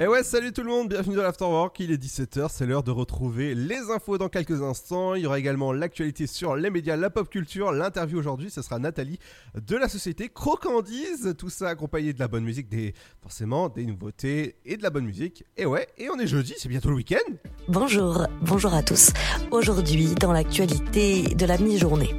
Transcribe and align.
Et 0.00 0.06
ouais, 0.06 0.22
salut 0.22 0.52
tout 0.52 0.62
le 0.62 0.68
monde, 0.68 0.90
bienvenue 0.90 1.16
dans 1.16 1.24
l'Afterwork, 1.24 1.80
il 1.80 1.90
est 1.90 2.00
17h, 2.00 2.50
c'est 2.52 2.66
l'heure 2.66 2.84
de 2.84 2.92
retrouver 2.92 3.56
les 3.56 3.90
infos 3.90 4.16
dans 4.16 4.28
quelques 4.28 4.62
instants. 4.62 5.16
Il 5.16 5.22
y 5.22 5.26
aura 5.26 5.40
également 5.40 5.72
l'actualité 5.72 6.28
sur 6.28 6.54
les 6.54 6.70
médias, 6.70 6.94
la 6.94 7.10
pop 7.10 7.28
culture. 7.28 7.72
L'interview 7.72 8.16
aujourd'hui, 8.16 8.48
ce 8.48 8.62
sera 8.62 8.78
Nathalie 8.78 9.18
de 9.60 9.74
la 9.74 9.88
société 9.88 10.28
Crocandise. 10.28 11.34
Tout 11.36 11.50
ça 11.50 11.70
accompagné 11.70 12.12
de 12.12 12.20
la 12.20 12.28
bonne 12.28 12.44
musique, 12.44 12.68
des 12.68 12.94
forcément 13.20 13.68
des 13.68 13.86
nouveautés 13.86 14.54
et 14.64 14.76
de 14.76 14.84
la 14.84 14.90
bonne 14.90 15.04
musique. 15.04 15.42
Et 15.56 15.66
ouais, 15.66 15.88
et 15.98 16.08
on 16.10 16.18
est 16.20 16.28
jeudi, 16.28 16.54
c'est 16.58 16.68
bientôt 16.68 16.90
le 16.90 16.94
week-end. 16.94 17.32
Bonjour, 17.66 18.24
bonjour 18.40 18.74
à 18.74 18.84
tous. 18.84 19.10
Aujourd'hui, 19.50 20.14
dans 20.14 20.30
l'actualité 20.30 21.34
de 21.34 21.44
la 21.44 21.58
mi-journée. 21.58 22.14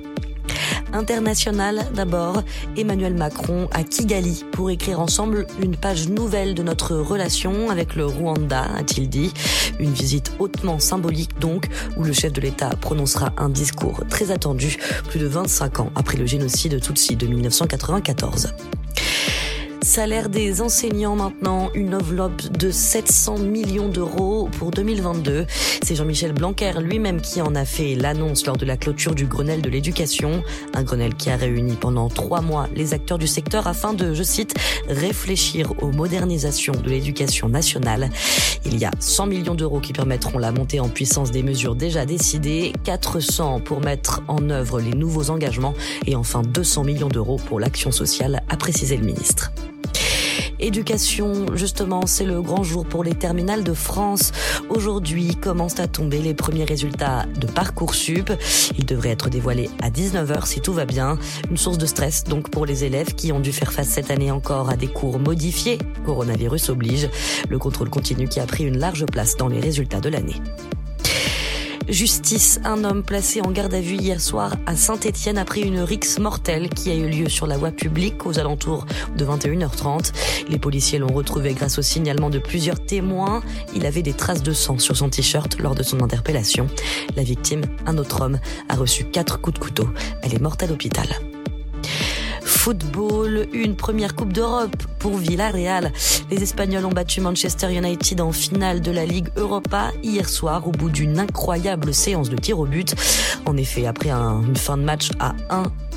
International 0.93 1.88
d'abord, 1.93 2.43
Emmanuel 2.77 3.13
Macron 3.13 3.67
à 3.71 3.84
Kigali 3.84 4.45
pour 4.52 4.70
écrire 4.70 4.99
ensemble 4.99 5.48
une 5.62 5.75
page 5.75 6.09
nouvelle 6.09 6.55
de 6.55 6.63
notre 6.63 6.95
relation 6.95 7.70
avec 7.70 7.95
le 7.95 8.05
Rwanda, 8.05 8.63
a-t-il 8.77 9.09
dit. 9.09 9.34
Une 9.79 9.93
visite 9.93 10.31
hautement 10.39 10.79
symbolique 10.79 11.39
donc, 11.39 11.67
où 11.98 12.03
le 12.03 12.13
chef 12.13 12.34
de 12.34 12.41
l'État 12.41 12.70
prononcera 12.70 13.34
un 13.38 13.49
discours 13.49 14.03
très 14.09 14.31
attendu 14.31 14.77
plus 15.07 15.20
de 15.20 15.27
25 15.27 15.79
ans 15.79 15.91
après 15.95 16.17
le 16.17 16.25
génocide 16.25 16.79
Tutsi 16.81 17.15
de 17.15 17.27
1994. 17.27 18.53
Salaire 19.82 20.28
des 20.28 20.62
enseignants 20.62 21.16
maintenant, 21.16 21.72
une 21.74 21.96
enveloppe 21.96 22.42
de 22.52 22.70
700 22.70 23.38
millions 23.40 23.88
d'euros 23.88 24.49
pour 24.60 24.71
2022. 24.71 25.46
C'est 25.82 25.96
Jean-Michel 25.96 26.34
Blanquer 26.34 26.74
lui-même 26.82 27.21
qui 27.21 27.41
en 27.41 27.55
a 27.55 27.63
fait 27.63 27.96
l'annonce 27.96 28.46
lors 28.46 28.58
de 28.58 28.66
la 28.66 28.76
clôture 28.76 29.16
du 29.16 29.26
Grenelle 29.26 29.62
de 29.62 29.70
l'éducation. 29.70 30.44
Un 30.74 30.84
Grenelle 30.84 31.16
qui 31.16 31.30
a 31.30 31.38
réuni 31.38 31.76
pendant 31.76 32.10
trois 32.10 32.41
mois 32.41 32.68
les 32.76 32.94
acteurs 32.94 33.18
du 33.18 33.26
secteur 33.26 33.68
afin 33.68 33.94
de, 33.94 34.13
je 34.13 34.21
cite, 34.21 34.54
réfléchir 34.90 35.74
aux 35.82 35.91
modernisations 35.91 36.74
de 36.74 36.90
l'éducation 36.90 37.48
nationale. 37.48 38.10
Il 38.66 38.77
y 38.77 38.86
a 38.86 38.91
100 38.99 39.27
millions 39.27 39.55
d'euros 39.55 39.80
qui 39.80 39.93
permettront 39.93 40.40
la 40.40 40.52
montée 40.52 40.82
en 40.82 40.90
puissance 40.90 41.32
des 41.32 41.41
mesures 41.41 41.76
déjà 41.76 42.05
décidées, 42.05 42.74
400 42.84 43.62
pour 43.62 43.80
mettre 43.80 44.21
en 44.27 44.49
œuvre 44.49 44.82
les 44.82 44.93
nouveaux 44.93 45.30
engagements 45.30 45.74
et 46.05 46.18
enfin 46.18 46.41
200 46.41 46.84
millions 46.84 47.08
d'euros 47.08 47.38
pour 47.48 47.62
l'action 47.62 47.91
sociale, 47.91 48.43
a 48.49 48.58
précisé 48.58 48.98
le 48.98 49.05
ministre. 49.05 49.52
Éducation, 50.62 51.46
justement, 51.55 52.05
c'est 52.05 52.26
le 52.26 52.41
grand 52.41 52.63
jour 52.63 52.85
pour 52.85 53.04
les 53.04 53.15
terminales 53.15 53.63
de 53.63 53.74
France. 53.74 54.34
Aujourd'hui 54.70 55.35
commencent 55.35 55.79
à 55.79 55.88
tomber 55.88 56.20
les 56.20 56.34
premiers 56.34 56.65
résultats 56.65 57.26
de 57.40 57.48
Parcoursup. 57.48 58.32
Ils 58.77 58.85
devraient 58.85 59.12
être 59.12 59.30
dévoilés 59.30 59.70
à 59.82 59.90
19h 59.90 60.46
si 60.46 60.60
tout 60.60 60.74
va 60.74 60.85
bien. 60.85 61.18
Une 61.49 61.55
source 61.55 61.77
de 61.77 61.85
stress 61.85 62.26
donc 62.26 62.49
pour 62.49 62.65
les 62.65 62.84
élèves 62.84 63.15
qui 63.15 63.32
ont 63.32 63.40
dû 63.40 63.54
faire 63.54 63.71
face 63.71 63.87
cette 63.87 64.12
année 64.12 64.31
encore 64.31 64.69
à 64.69 64.75
des 64.75 64.88
cours 64.88 65.18
modifiés. 65.18 65.78
Coronavirus 66.06 66.69
oblige. 66.69 67.09
Le 67.47 67.57
contrôle 67.57 67.90
continu 67.90 68.28
qui 68.28 68.41
a 68.41 68.46
pris 68.46 68.66
une 68.66 68.80
large 68.80 69.06
place 69.06 69.38
dans 69.38 69.47
les 69.47 69.62
résultats 69.62 70.02
de 70.02 70.09
l'année. 70.09 70.41
Justice, 71.88 72.59
un 72.63 72.84
homme 72.84 73.03
placé 73.03 73.41
en 73.41 73.52
garde 73.52 73.74
à 73.74 73.81
vue 73.81 73.96
hier 73.96 74.22
soir 74.22 74.56
à 74.66 74.75
Saint-Étienne 74.75 75.38
après 75.38 75.62
une 75.62 75.80
rixe 75.80 76.19
mortelle 76.19 76.69
qui 76.69 76.91
a 76.91 76.96
eu 76.96 77.08
lieu 77.09 77.30
sur 77.30 77.47
la 77.47 77.58
voie 77.58 77.72
publique 77.72 78.25
aux 78.25 78.38
alentours 78.38 78.86
de 79.16 79.25
21h30. 79.25 80.12
Les 80.50 80.59
policiers 80.59 81.00
l'ont 81.00 81.13
retrouvé 81.13 81.53
grâce 81.53 81.80
au 81.80 81.81
signalement 81.81 82.30
de 82.30 82.40
plusieurs 82.40 82.84
témoins. 82.84 83.41
Il 83.75 83.86
avait 83.86 84.03
des 84.03 84.13
traces 84.13 84.44
de 84.44 84.53
sang 84.53 84.78
sur 84.78 84.96
son 84.96 85.09
t-shirt 85.09 85.59
lors 85.59 85.75
de 85.75 85.84
son 85.84 86.02
interpellation. 86.02 86.68
La 87.16 87.24
victime, 87.24 87.62
un 87.86 87.98
autre 87.98 88.22
homme, 88.22 88.40
a 88.68 88.76
reçu 88.76 89.06
quatre 89.06 89.40
coups 89.40 89.56
de 89.56 89.64
couteau. 89.64 89.90
Elle 90.22 90.34
est 90.34 90.42
morte 90.42 90.62
à 90.62 90.68
l'hôpital. 90.68 91.08
Football, 92.50 93.48
une 93.54 93.76
première 93.76 94.16
Coupe 94.16 94.34
d'Europe 94.34 94.76
pour 94.98 95.18
Villarreal. 95.18 95.94
Les 96.32 96.42
Espagnols 96.44 96.84
ont 96.84 96.92
battu 96.92 97.22
Manchester 97.22 97.74
United 97.74 98.20
en 98.20 98.32
finale 98.32 98.82
de 98.82 98.92
la 98.92 99.06
Ligue 99.06 99.30
Europa 99.38 99.92
hier 100.04 100.28
soir 100.28 100.68
au 100.68 100.72
bout 100.72 100.90
d'une 100.90 101.20
incroyable 101.20 101.94
séance 101.94 102.30
de 102.30 102.36
tir 102.36 102.59
au 102.59 102.66
but. 102.66 102.96
En 103.46 103.56
effet, 103.56 103.86
après 103.86 104.09
un, 104.09 104.42
une 104.42 104.58
fin 104.58 104.78
de 104.78 104.84
match 104.84 105.12
à 105.20 105.36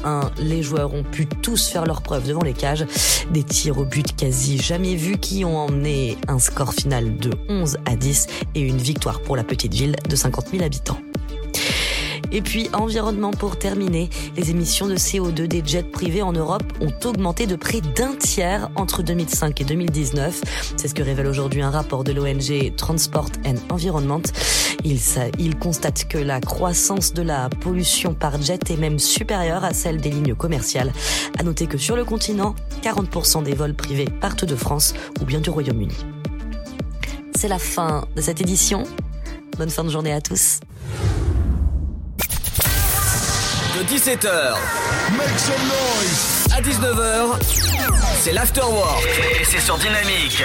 1-1, 0.05 0.31
les 0.39 0.63
joueurs 0.63 0.95
ont 0.95 1.03
pu 1.03 1.27
tous 1.27 1.69
faire 1.69 1.87
leur 1.87 2.03
preuve 2.03 2.29
devant 2.29 2.45
les 2.45 2.55
cages. 2.55 2.87
Des 3.31 3.43
tirs 3.43 3.79
au 3.79 3.85
but 3.85 4.15
quasi 4.15 4.59
jamais 4.59 4.95
vus 4.95 5.17
qui 5.17 5.45
ont 5.45 5.57
emmené 5.57 6.19
un 6.29 6.39
score 6.39 6.75
final 6.75 7.17
de 7.17 7.31
11 7.49 7.79
à 7.87 7.97
10 7.97 8.27
et 8.55 8.61
une 8.61 8.79
victoire 8.79 9.21
pour 9.23 9.37
la 9.37 9.43
petite 9.43 9.73
ville 9.73 9.97
de 10.09 10.15
50 10.15 10.51
000 10.51 10.63
habitants. 10.63 10.99
Et 12.35 12.41
puis, 12.41 12.71
environnement 12.73 13.31
pour 13.31 13.59
terminer, 13.59 14.09
les 14.37 14.51
émissions 14.51 14.89
de 14.89 14.97
CO2 14.97 15.47
des 15.47 15.63
jets 15.65 15.83
privés 15.83 16.23
en 16.23 16.33
Europe 16.33 16.63
ont 16.81 16.93
augmenté 17.07 17.47
de 17.47 17.57
près 17.57 17.83
d'un 17.83 18.15
tiers 18.15 18.71
entre 18.75 19.03
2005 19.03 19.61
et 19.61 19.65
2019. 19.65 20.41
C'est 20.77 20.89
ce 20.89 20.95
que 20.95 21.03
révèle 21.03 21.27
aujourd'hui 21.27 21.61
un 21.61 21.71
rapport 21.71 22.05
de 22.05 22.13
l'ONG 22.13 22.75
Transport 22.77 23.29
and 23.45 23.57
Environment. 23.71 24.23
Il, 24.83 24.99
il 25.39 25.59
constate 25.59 26.09
que 26.09 26.17
la 26.17 26.41
croissance 26.41 27.13
de 27.13 27.23
la 27.23 27.51
pollution 27.51 28.15
par 28.15 28.41
jet 28.41 28.71
est 28.71 28.79
même 28.79 28.99
supérieure 28.99 29.63
à 29.63 29.75
celle 29.75 30.01
des 30.01 30.11
lignes 30.11 30.35
commerciales. 30.35 30.93
À 31.39 31.43
noter 31.43 31.67
que 31.67 31.77
sur 31.77 31.97
le 31.97 32.05
continent, 32.07 32.55
40% 32.83 33.43
des 33.43 33.55
vols 33.55 33.75
privés 33.75 34.09
partent 34.21 34.47
de 34.47 34.57
France 34.57 34.95
ou 35.21 35.27
bien 35.27 35.41
du 35.41 35.51
Royaume-Uni. 35.51 35.97
C'est 37.35 37.49
la 37.49 37.59
fin 37.59 38.07
de 38.17 38.23
cette 38.23 38.41
édition. 38.41 38.85
Bonne 39.59 39.71
fin 39.71 39.85
de 39.85 39.91
journée 39.91 40.13
à 40.13 40.23
tous. 40.23 40.61
De 43.75 43.83
17h 43.85 44.29
Make 45.17 45.39
some 45.39 45.55
noise. 45.67 46.47
à 46.55 46.61
19h, 46.61 47.39
c'est 48.21 48.33
l'Afterwork 48.33 49.07
et 49.41 49.45
c'est 49.45 49.61
sur 49.61 49.79
Dynamique. 49.79 50.45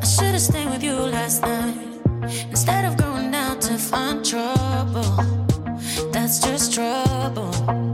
I 0.00 0.06
should 0.06 0.32
have 0.32 0.40
stayed 0.40 0.70
with 0.70 0.82
you 0.82 0.94
last 0.94 1.42
night 1.42 1.74
instead 2.50 2.84
of 2.84 2.96
going 2.96 3.34
out 3.34 3.60
to 3.62 3.76
find 3.76 4.24
trouble. 4.24 5.24
That's 6.12 6.38
just 6.38 6.72
trouble. 6.74 7.89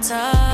I 0.00 0.47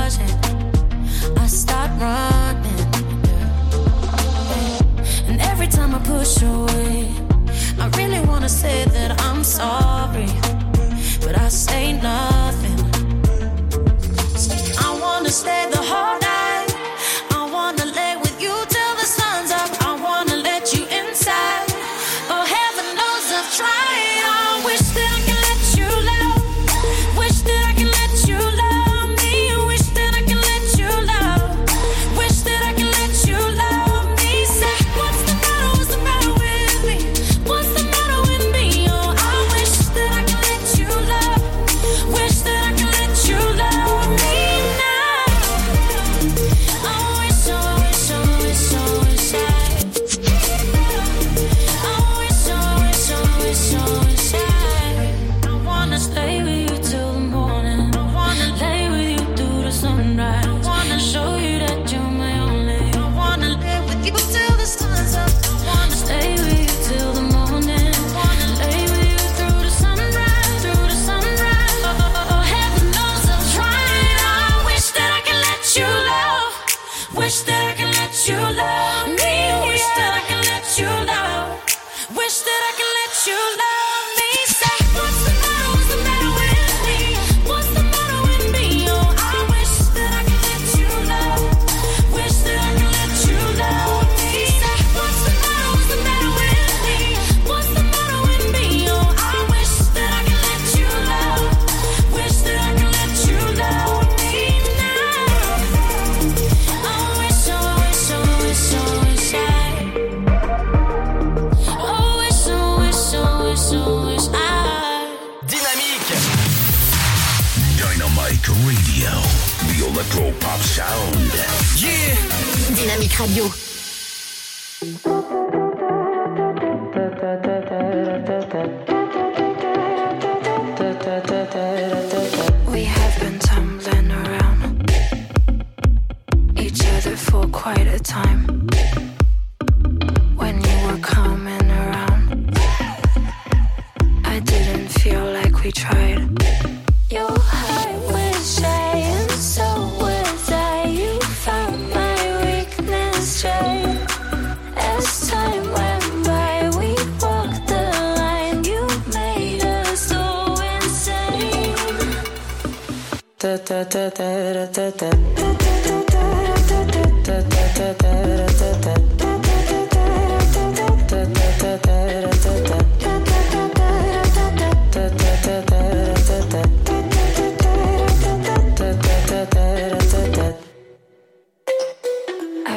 I 163.45 163.57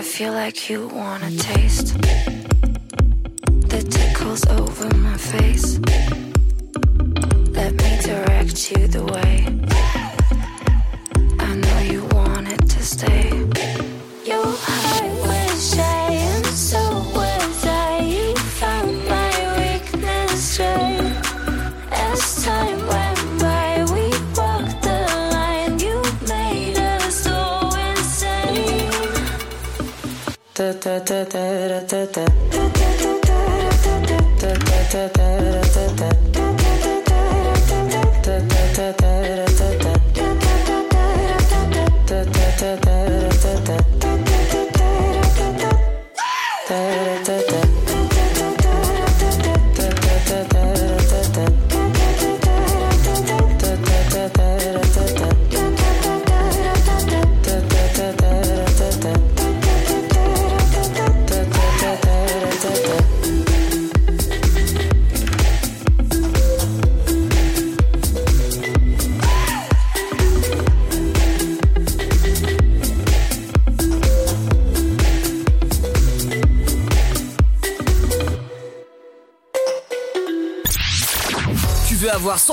feel 0.03 0.35
like 0.35 0.69
you 0.69 0.88
wanna 0.88 1.31
taste 1.31 1.97
the 3.73 3.81
tickles 3.88 4.44
over 4.49 4.94
my 4.97 5.17
face. 5.17 5.79
Let 7.56 7.73
me 7.73 7.99
direct 8.03 8.70
you 8.70 8.87
the 8.87 9.05
way. 9.05 9.38
ta 30.88 30.99
ta 31.05 31.25
ta 31.29 31.81
ta 31.87 32.06
ta 32.14 32.47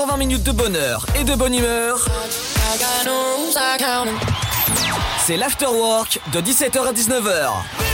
120 0.06 0.16
minutes 0.18 0.42
de 0.44 0.52
bonheur 0.52 1.04
et 1.18 1.24
de 1.24 1.34
bonne 1.34 1.52
humeur. 1.52 2.06
C'est 5.24 5.36
l'afterwork 5.36 6.20
de 6.32 6.40
17h 6.40 6.86
à 6.86 6.92
19h. 6.92 7.85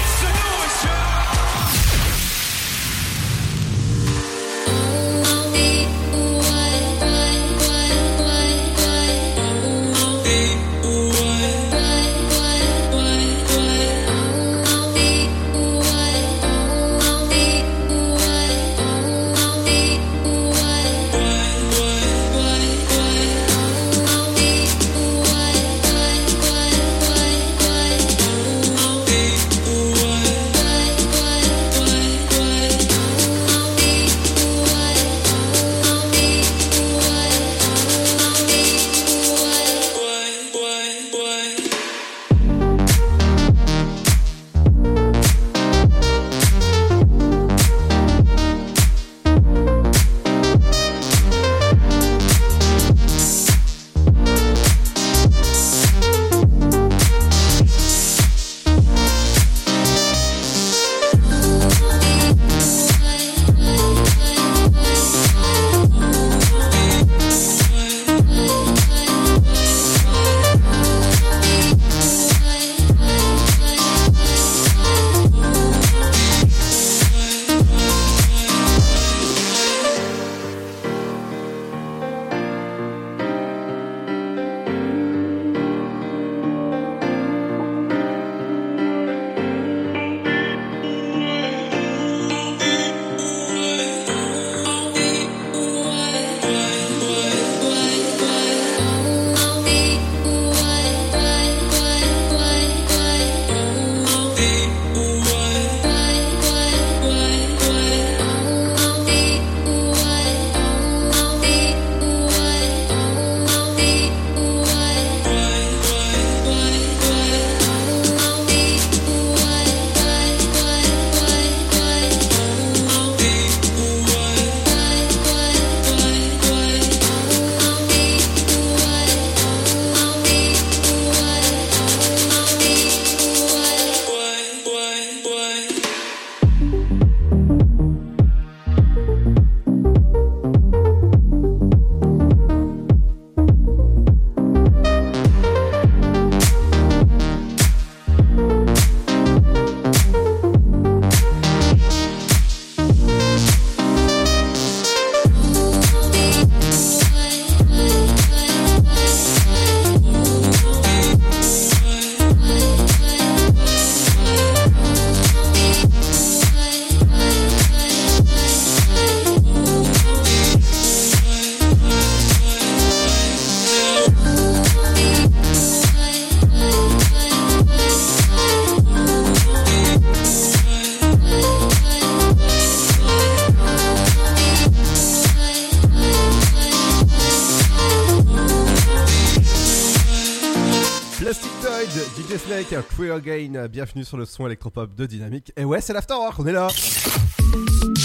Bienvenue 193.72 194.04
sur 194.04 194.18
le 194.18 194.26
son 194.26 194.46
électropop 194.46 194.94
de 194.94 195.06
Dynamique. 195.06 195.50
Et 195.56 195.64
ouais, 195.64 195.80
c'est 195.80 195.94
l'Afterwork, 195.94 196.38
on 196.38 196.46
est 196.46 196.52
là 196.52 196.68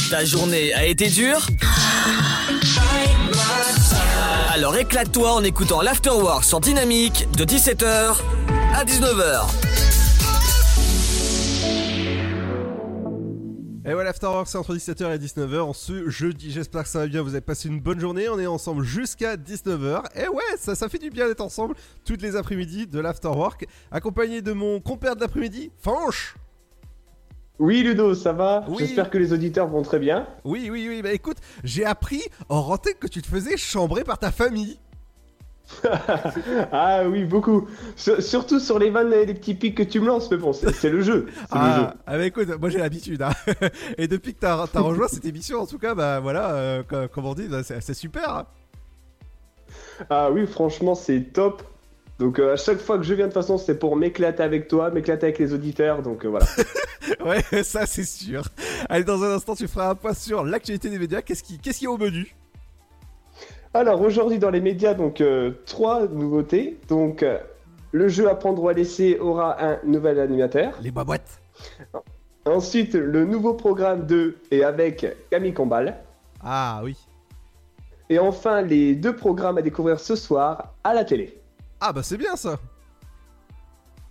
Ta 0.09 0.23
journée 0.23 0.73
a 0.73 0.85
été 0.85 1.09
dure 1.09 1.45
Alors 4.53 4.77
éclate-toi 4.77 5.33
en 5.33 5.43
écoutant 5.43 5.81
l'Afterwork 5.81 6.45
sur 6.45 6.61
Dynamique 6.61 7.27
de 7.35 7.43
17h 7.43 8.15
à 8.73 8.85
19h. 8.85 9.66
L'Afterwork, 14.17 14.47
c'est 14.47 14.57
entre 14.57 14.73
17h 14.73 15.13
et 15.13 15.19
19h 15.19 15.59
en 15.59 15.73
ce 15.73 16.09
jeudi. 16.09 16.49
J'espère 16.49 16.81
que 16.81 16.89
ça 16.89 16.97
va 16.97 17.05
bien, 17.05 17.21
vous 17.21 17.35
avez 17.35 17.41
passé 17.41 17.67
une 17.67 17.79
bonne 17.79 17.99
journée. 17.99 18.27
On 18.29 18.39
est 18.39 18.47
ensemble 18.47 18.83
jusqu'à 18.83 19.37
19h. 19.37 20.05
Et 20.15 20.27
ouais, 20.27 20.41
ça, 20.57 20.73
ça 20.73 20.89
fait 20.89 20.97
du 20.97 21.11
bien 21.11 21.27
d'être 21.27 21.41
ensemble 21.41 21.75
toutes 22.03 22.23
les 22.23 22.35
après-midi 22.35 22.87
de 22.87 22.99
l'Afterwork, 22.99 23.67
accompagné 23.91 24.41
de 24.41 24.53
mon 24.53 24.79
compère 24.79 25.15
de 25.15 25.21
l'après-midi, 25.21 25.69
Fanche 25.77 26.35
Oui 27.59 27.83
Ludo, 27.83 28.15
ça 28.15 28.33
va? 28.33 28.65
Oui. 28.67 28.77
J'espère 28.79 29.11
que 29.11 29.19
les 29.19 29.33
auditeurs 29.33 29.67
vont 29.67 29.83
très 29.83 29.99
bien. 29.99 30.25
Oui, 30.43 30.69
oui, 30.71 30.87
oui, 30.89 31.03
bah 31.03 31.13
écoute, 31.13 31.37
j'ai 31.63 31.85
appris 31.85 32.23
en 32.49 32.63
rentrée 32.63 32.95
que 32.95 33.05
tu 33.05 33.21
te 33.21 33.27
faisais 33.27 33.55
chambrer 33.55 34.03
par 34.03 34.17
ta 34.17 34.31
famille. 34.31 34.79
ah 36.71 37.03
oui, 37.07 37.25
beaucoup. 37.25 37.67
Sur- 37.95 38.21
surtout 38.21 38.59
sur 38.59 38.79
les 38.79 38.89
vannes 38.89 39.11
et 39.13 39.25
les 39.25 39.33
petits 39.33 39.53
pics 39.53 39.75
que 39.75 39.83
tu 39.83 39.99
me 39.99 40.07
lances, 40.07 40.29
mais 40.31 40.37
bon, 40.37 40.53
c'est 40.53 40.89
le 40.89 41.01
jeu. 41.01 41.25
Le. 41.25 41.31
Ah, 41.51 41.93
ah 42.05 42.17
bah 42.17 42.25
écoute, 42.25 42.47
moi 42.59 42.69
j'ai 42.69 42.79
l'habitude. 42.79 43.21
Hein. 43.21 43.31
Et 43.97 44.07
depuis 44.07 44.33
que 44.33 44.39
t'as 44.39 44.53
as 44.73 44.79
rejoint 44.79 45.07
cette 45.07 45.25
émission, 45.25 45.59
en 45.59 45.65
tout 45.67 45.77
cas, 45.79 45.93
bah 45.93 46.19
voilà, 46.19 46.51
euh, 46.51 46.83
co- 46.83 47.07
comme 47.13 47.25
on 47.25 47.33
dit, 47.33 47.47
bah, 47.47 47.63
c'est 47.63 47.93
super. 47.93 48.29
hein. 48.29 48.45
Ah 50.09 50.31
oui, 50.31 50.45
franchement, 50.47 50.95
c'est 50.95 51.33
top. 51.33 51.63
Donc 52.19 52.39
euh, 52.39 52.53
à 52.53 52.55
chaque 52.55 52.79
fois 52.79 52.97
que 52.97 53.03
je 53.03 53.13
viens, 53.13 53.27
de 53.27 53.31
toute 53.33 53.41
façon, 53.41 53.57
c'est 53.57 53.77
pour 53.77 53.95
m'éclater 53.95 54.41
avec 54.43 54.67
toi, 54.67 54.89
m'éclater 54.89 55.27
avec 55.27 55.39
les 55.39 55.53
auditeurs. 55.53 56.01
Donc 56.01 56.25
euh, 56.25 56.29
voilà. 56.29 56.45
Ouais, 57.25 57.41
ça 57.63 57.85
c'est 57.85 58.03
sûr. 58.03 58.43
Allez, 58.89 59.05
dans 59.05 59.23
un 59.23 59.33
instant, 59.35 59.55
tu 59.55 59.65
feras 59.69 59.91
un 59.91 59.95
point 59.95 60.13
sur 60.13 60.43
l'actualité 60.43 60.89
des 60.89 60.99
médias. 60.99 61.21
Qu'est-ce 61.21 61.41
qui, 61.41 61.57
qu'est-ce 61.57 61.77
qu'il 61.77 61.85
y 61.85 61.87
a 61.87 61.91
au 61.91 61.97
menu? 61.97 62.35
Alors 63.73 64.01
aujourd'hui 64.01 64.39
dans 64.39 64.49
les 64.49 64.61
médias, 64.61 64.93
donc 64.93 65.21
euh, 65.21 65.51
trois 65.65 66.07
nouveautés. 66.07 66.77
Donc 66.87 67.23
euh, 67.23 67.37
le 67.91 68.07
jeu 68.07 68.29
Apprendre 68.29 68.63
ou 68.63 68.69
à 68.69 68.73
laisser 68.73 69.17
aura 69.19 69.63
un 69.63 69.79
nouvel 69.85 70.19
animateur. 70.19 70.73
Les 70.81 70.91
boîtes. 70.91 71.41
Ensuite, 72.45 72.93
le 72.93 73.25
nouveau 73.25 73.53
programme 73.53 74.05
de 74.05 74.37
et 74.51 74.63
avec 74.63 75.05
Camille 75.29 75.53
Combal. 75.53 75.97
Ah 76.41 76.81
oui. 76.83 76.95
Et 78.09 78.19
enfin, 78.19 78.61
les 78.61 78.95
deux 78.95 79.15
programmes 79.15 79.57
à 79.57 79.61
découvrir 79.61 79.99
ce 79.99 80.15
soir 80.15 80.73
à 80.83 80.93
la 80.93 81.03
télé. 81.03 81.41
Ah 81.81 81.91
bah 81.91 82.03
c'est 82.03 82.17
bien 82.17 82.35
ça. 82.35 82.57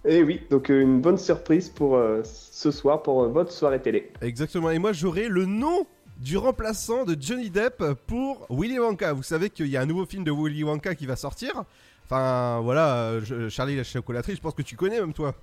Et 0.04 0.22
oui, 0.22 0.42
donc 0.50 0.70
euh, 0.70 0.82
une 0.82 1.00
bonne 1.00 1.18
surprise 1.18 1.68
pour 1.68 1.96
euh, 1.96 2.22
ce 2.24 2.70
soir, 2.70 3.02
pour 3.02 3.28
votre 3.28 3.50
soirée 3.50 3.80
télé. 3.80 4.12
Exactement. 4.20 4.70
Et 4.70 4.78
moi 4.78 4.92
j'aurai 4.92 5.28
le 5.28 5.46
nom 5.46 5.86
du 6.18 6.36
remplaçant 6.36 7.04
de 7.04 7.16
Johnny 7.20 7.50
Depp 7.50 7.82
pour 8.06 8.46
Willy 8.50 8.78
Wonka. 8.78 9.12
Vous 9.12 9.22
savez 9.22 9.50
qu'il 9.50 9.66
y 9.66 9.76
a 9.76 9.80
un 9.82 9.86
nouveau 9.86 10.06
film 10.06 10.24
de 10.24 10.30
Willy 10.30 10.64
Wonka 10.64 10.94
qui 10.94 11.06
va 11.06 11.16
sortir. 11.16 11.64
Enfin 12.04 12.60
voilà, 12.62 12.94
euh, 12.96 13.20
je- 13.22 13.48
Charlie 13.48 13.76
la 13.76 13.84
chocolaterie, 13.84 14.36
je 14.36 14.40
pense 14.40 14.54
que 14.54 14.62
tu 14.62 14.76
connais 14.76 15.00
même 15.00 15.12
toi. 15.12 15.34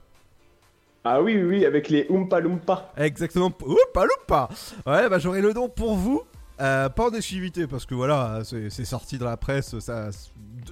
Ah 1.03 1.21
oui, 1.21 1.35
oui, 1.35 1.43
oui, 1.43 1.65
avec 1.65 1.89
les 1.89 2.05
Oompa 2.09 2.39
Loompa. 2.39 2.93
Exactement. 2.97 3.47
Oupa 3.65 4.05
loupa 4.05 4.49
Ouais, 4.85 5.09
bah 5.09 5.19
j'aurai 5.19 5.41
le 5.41 5.51
nom 5.53 5.67
pour 5.67 5.95
vous. 5.95 6.23
Euh, 6.61 6.87
pas 6.87 7.07
en 7.09 7.11
exclusivité 7.11 7.67
parce 7.67 7.85
que 7.85 7.93
voilà, 7.95 8.41
c'est 8.45 8.85
sorti 8.85 9.17
dans 9.17 9.25
la 9.25 9.35
presse 9.37 9.77
ça, 9.79 10.09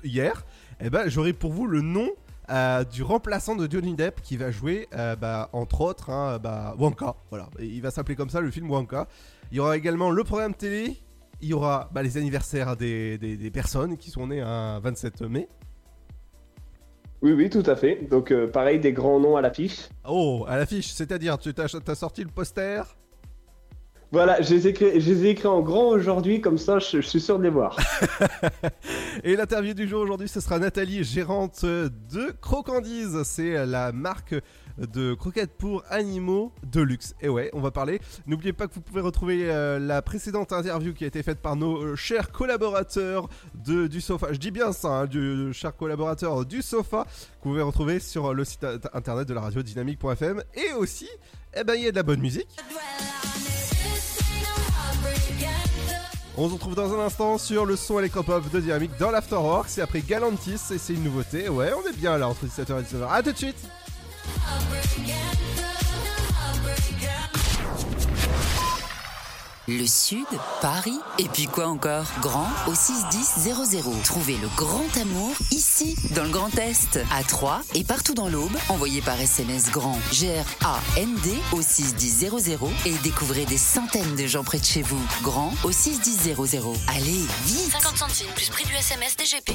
hier. 0.03 0.45
Et 0.79 0.89
ben 0.89 1.09
j'aurai 1.09 1.33
pour 1.33 1.51
vous 1.51 1.67
le 1.67 1.81
nom 1.81 2.09
euh, 2.49 2.83
du 2.85 3.03
remplaçant 3.03 3.55
de 3.55 3.69
Johnny 3.69 3.93
Depp 3.95 4.21
qui 4.21 4.37
va 4.37 4.51
jouer, 4.51 4.87
euh, 4.95 5.15
bah, 5.15 5.49
entre 5.53 5.81
autres, 5.81 6.09
hein, 6.09 6.39
bah, 6.41 6.75
Wonka. 6.77 7.15
Voilà, 7.29 7.47
il 7.59 7.81
va 7.81 7.91
s'appeler 7.91 8.15
comme 8.15 8.29
ça 8.29 8.39
le 8.41 8.51
film 8.51 8.69
Wonka. 8.71 9.07
Il 9.51 9.57
y 9.57 9.59
aura 9.59 9.75
également 9.77 10.11
le 10.11 10.23
programme 10.23 10.53
télé. 10.53 10.97
Il 11.41 11.49
y 11.49 11.53
aura 11.53 11.89
bah, 11.93 12.03
les 12.03 12.17
anniversaires 12.17 12.77
des, 12.77 13.17
des- 13.17 13.35
des 13.37 13.51
personnes 13.51 13.97
qui 13.97 14.11
sont 14.11 14.27
nées 14.27 14.41
un 14.41 14.79
27 14.79 15.21
mai. 15.23 15.47
Oui, 17.21 17.33
oui, 17.33 17.49
tout 17.49 17.63
à 17.65 17.75
fait. 17.75 18.07
Donc 18.09 18.31
euh, 18.31 18.47
pareil, 18.47 18.79
des 18.79 18.93
grands 18.93 19.19
noms 19.19 19.35
à 19.35 19.41
l'affiche. 19.41 19.89
Oh, 20.07 20.45
à 20.47 20.57
l'affiche, 20.57 20.87
c'est-à-dire, 20.91 21.37
tu 21.37 21.53
t'as 21.53 21.67
sorti 21.95 22.23
le 22.23 22.29
poster? 22.29 22.81
Voilà, 24.11 24.41
je 24.41 24.53
les 24.55 24.67
ai 24.67 24.69
écrits, 24.71 24.99
je 24.99 25.09
les 25.13 25.25
ai 25.25 25.29
écrits 25.29 25.47
en 25.47 25.61
grand 25.61 25.87
aujourd'hui, 25.87 26.41
comme 26.41 26.57
ça 26.57 26.79
je, 26.79 26.99
je 26.99 27.07
suis 27.07 27.21
sûr 27.21 27.37
de 27.39 27.43
les 27.43 27.49
voir. 27.49 27.77
Et 29.23 29.35
l'interview 29.35 29.73
du 29.73 29.87
jour 29.87 30.01
aujourd'hui, 30.01 30.27
ce 30.27 30.39
sera 30.39 30.59
Nathalie, 30.59 31.03
gérante 31.03 31.63
de 31.65 32.31
Crocandise. 32.41 33.23
C'est 33.23 33.65
la 33.65 33.91
marque 33.91 34.35
de 34.77 35.13
croquettes 35.13 35.53
pour 35.57 35.83
animaux 35.89 36.51
de 36.63 36.81
luxe. 36.81 37.15
Et 37.21 37.29
ouais, 37.29 37.49
on 37.53 37.61
va 37.61 37.71
parler. 37.71 37.99
N'oubliez 38.25 38.53
pas 38.53 38.67
que 38.67 38.73
vous 38.73 38.81
pouvez 38.81 39.01
retrouver 39.01 39.51
euh, 39.51 39.79
la 39.79 40.01
précédente 40.01 40.53
interview 40.53 40.93
qui 40.93 41.03
a 41.03 41.07
été 41.07 41.23
faite 41.23 41.39
par 41.39 41.55
nos 41.55 41.81
euh, 41.81 41.95
chers 41.95 42.31
collaborateurs 42.31 43.29
de, 43.65 43.87
du 43.87 44.01
sofa. 44.01 44.27
Je 44.31 44.37
dis 44.37 44.51
bien 44.51 44.71
ça, 44.71 44.89
hein, 44.89 45.05
du 45.05 45.53
chers 45.53 45.75
collaborateurs 45.75 46.45
du 46.45 46.61
sofa 46.61 47.03
que 47.03 47.43
vous 47.43 47.51
pouvez 47.51 47.61
retrouver 47.61 47.99
sur 47.99 48.33
le 48.33 48.43
site 48.43 48.65
internet 48.93 49.27
de 49.27 49.33
la 49.33 49.41
radio 49.41 49.61
dynamique.fm. 49.61 50.43
Et 50.53 50.73
aussi, 50.73 51.09
eh 51.55 51.63
ben, 51.63 51.75
il 51.75 51.83
y 51.83 51.87
a 51.87 51.91
de 51.91 51.97
la 51.97 52.03
bonne 52.03 52.21
musique. 52.21 52.49
On 56.37 56.47
se 56.47 56.53
retrouve 56.53 56.75
dans 56.75 56.93
un 56.93 57.05
instant 57.05 57.37
sur 57.37 57.65
le 57.65 57.75
son 57.75 57.99
électropop 57.99 58.49
de 58.51 58.59
Dynamique 58.61 58.91
dans 58.99 59.11
l'Afterwork. 59.11 59.65
C'est 59.67 59.81
après 59.81 60.01
Galantis 60.01 60.59
et 60.73 60.77
c'est 60.77 60.93
une 60.93 61.03
nouveauté. 61.03 61.49
Ouais, 61.49 61.71
on 61.73 61.87
est 61.89 61.95
bien 61.95 62.17
là 62.17 62.29
entre 62.29 62.45
17h 62.45 62.79
et 62.79 62.83
19h. 62.83 63.09
A 63.11 63.21
tout 63.21 63.31
de 63.33 63.37
suite 63.37 63.57
Le 69.67 69.85
Sud, 69.85 70.25
Paris, 70.59 70.97
et 71.19 71.25
puis 71.25 71.45
quoi 71.45 71.67
encore? 71.67 72.05
Grand 72.19 72.49
au 72.65 72.73
61000. 72.73 74.01
Trouvez 74.03 74.37
le 74.37 74.47
grand 74.57 74.97
amour 74.99 75.35
ici, 75.51 75.95
dans 76.15 76.23
le 76.23 76.31
Grand 76.31 76.57
Est, 76.57 76.99
à 77.11 77.23
Troyes 77.23 77.61
et 77.75 77.83
partout 77.83 78.15
dans 78.15 78.27
l'Aube. 78.27 78.57
Envoyez 78.69 79.01
par 79.01 79.21
SMS 79.21 79.69
grand 79.69 79.99
G-R-A-N-D 80.11 81.29
au 81.51 81.61
61000 81.61 82.57
et 82.87 82.93
découvrez 83.03 83.45
des 83.45 83.59
centaines 83.59 84.15
de 84.15 84.25
gens 84.25 84.43
près 84.43 84.57
de 84.57 84.65
chez 84.65 84.81
vous. 84.81 84.99
Grand 85.21 85.53
au 85.63 85.71
61000. 85.71 86.35
Allez, 86.87 87.21
vite 87.45 87.71
50 87.71 87.97
centimes 87.97 88.31
plus 88.35 88.49
prix 88.49 88.65
du 88.65 88.73
SMS 88.73 89.15
DGP. 89.15 89.51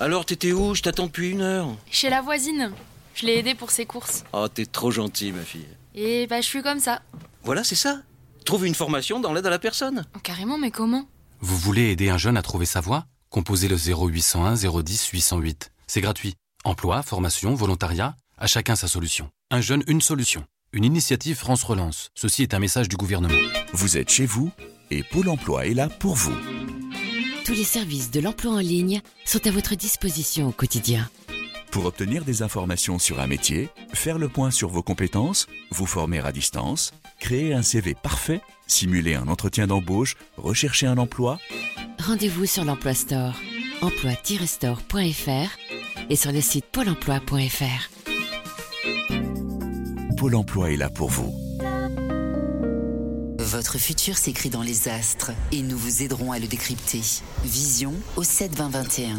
Alors, 0.00 0.26
t'étais 0.26 0.50
où? 0.50 0.74
Je 0.74 0.82
t'attends 0.82 1.06
depuis 1.06 1.30
une 1.30 1.42
heure. 1.42 1.68
Chez 1.88 2.10
la 2.10 2.20
voisine. 2.20 2.72
Je 3.14 3.26
l'ai 3.26 3.38
aidée 3.38 3.54
pour 3.54 3.70
ses 3.70 3.86
courses. 3.86 4.24
Oh, 4.32 4.48
t'es 4.48 4.66
trop 4.66 4.90
gentil, 4.90 5.30
ma 5.30 5.44
fille. 5.44 5.68
Et 5.94 6.26
bah, 6.26 6.40
je 6.40 6.46
suis 6.46 6.62
comme 6.62 6.80
ça. 6.80 7.00
Voilà, 7.44 7.62
c'est 7.62 7.76
ça. 7.76 7.98
Trouve 8.44 8.66
une 8.66 8.74
formation 8.74 9.20
dans 9.20 9.32
l'aide 9.32 9.46
à 9.46 9.50
la 9.50 9.58
personne. 9.58 10.04
Oh, 10.16 10.18
carrément, 10.22 10.58
mais 10.58 10.70
comment? 10.70 11.06
Vous 11.40 11.56
voulez 11.56 11.90
aider 11.90 12.08
un 12.08 12.18
jeune 12.18 12.36
à 12.36 12.42
trouver 12.42 12.66
sa 12.66 12.80
voie? 12.80 13.06
Composez 13.30 13.68
le 13.68 13.76
0801 13.76 14.54
010 14.54 15.08
808. 15.08 15.72
C'est 15.86 16.00
gratuit. 16.00 16.34
Emploi, 16.64 17.02
formation, 17.02 17.54
volontariat, 17.54 18.16
à 18.38 18.46
chacun 18.46 18.76
sa 18.76 18.88
solution. 18.88 19.30
Un 19.50 19.60
jeune, 19.60 19.82
une 19.86 20.00
solution. 20.00 20.44
Une 20.72 20.84
initiative 20.84 21.36
France 21.36 21.62
Relance. 21.64 22.10
Ceci 22.14 22.42
est 22.42 22.54
un 22.54 22.58
message 22.58 22.88
du 22.88 22.96
gouvernement. 22.96 23.34
Vous 23.72 23.96
êtes 23.96 24.10
chez 24.10 24.26
vous 24.26 24.50
et 24.90 25.02
Pôle 25.02 25.28
emploi 25.28 25.66
est 25.66 25.74
là 25.74 25.88
pour 25.88 26.14
vous. 26.14 26.34
Tous 27.44 27.52
les 27.52 27.64
services 27.64 28.10
de 28.10 28.20
l'emploi 28.20 28.52
en 28.52 28.58
ligne 28.58 29.00
sont 29.24 29.46
à 29.46 29.50
votre 29.50 29.74
disposition 29.74 30.48
au 30.48 30.52
quotidien. 30.52 31.08
Pour 31.72 31.86
obtenir 31.86 32.24
des 32.24 32.42
informations 32.42 33.00
sur 33.00 33.18
un 33.18 33.26
métier, 33.26 33.70
faire 33.92 34.18
le 34.18 34.28
point 34.28 34.52
sur 34.52 34.68
vos 34.68 34.82
compétences, 34.82 35.48
vous 35.70 35.86
former 35.86 36.20
à 36.20 36.30
distance, 36.30 36.92
créer 37.18 37.54
un 37.54 37.62
CV 37.62 37.94
parfait, 37.94 38.42
simuler 38.66 39.14
un 39.14 39.26
entretien 39.26 39.66
d'embauche, 39.66 40.16
rechercher 40.36 40.86
un 40.86 40.98
emploi, 40.98 41.38
Rendez-vous 42.06 42.46
sur 42.46 42.64
l'Emploi 42.64 42.94
Store, 42.94 43.32
emploi-store.fr 43.80 46.10
et 46.10 46.16
sur 46.16 46.32
le 46.32 46.40
site 46.40 46.64
pôle 46.64 46.88
emploi.fr. 46.88 47.90
Pôle 50.16 50.34
emploi 50.34 50.72
est 50.72 50.76
là 50.76 50.90
pour 50.90 51.10
vous. 51.10 51.32
Votre 53.38 53.78
futur 53.78 54.18
s'écrit 54.18 54.50
dans 54.50 54.62
les 54.62 54.88
astres 54.88 55.30
et 55.52 55.62
nous 55.62 55.78
vous 55.78 56.02
aiderons 56.02 56.32
à 56.32 56.40
le 56.40 56.48
décrypter. 56.48 57.02
Vision 57.44 57.94
au 58.16 58.24
72021. 58.24 59.18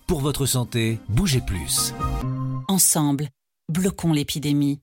Pour 0.11 0.19
votre 0.19 0.45
santé, 0.45 0.99
bougez 1.07 1.39
plus. 1.39 1.93
Ensemble, 2.67 3.29
bloquons 3.69 4.11
l'épidémie. 4.11 4.81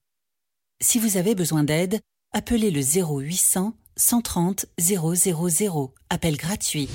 Si 0.80 0.98
vous 0.98 1.18
avez 1.18 1.34
besoin 1.34 1.64
d'aide, 1.64 2.00
appelez 2.32 2.70
le 2.70 2.80
0800 2.80 3.74
130 3.94 4.64
000. 4.78 5.92
Appel 6.08 6.38
gratuit. 6.38 6.88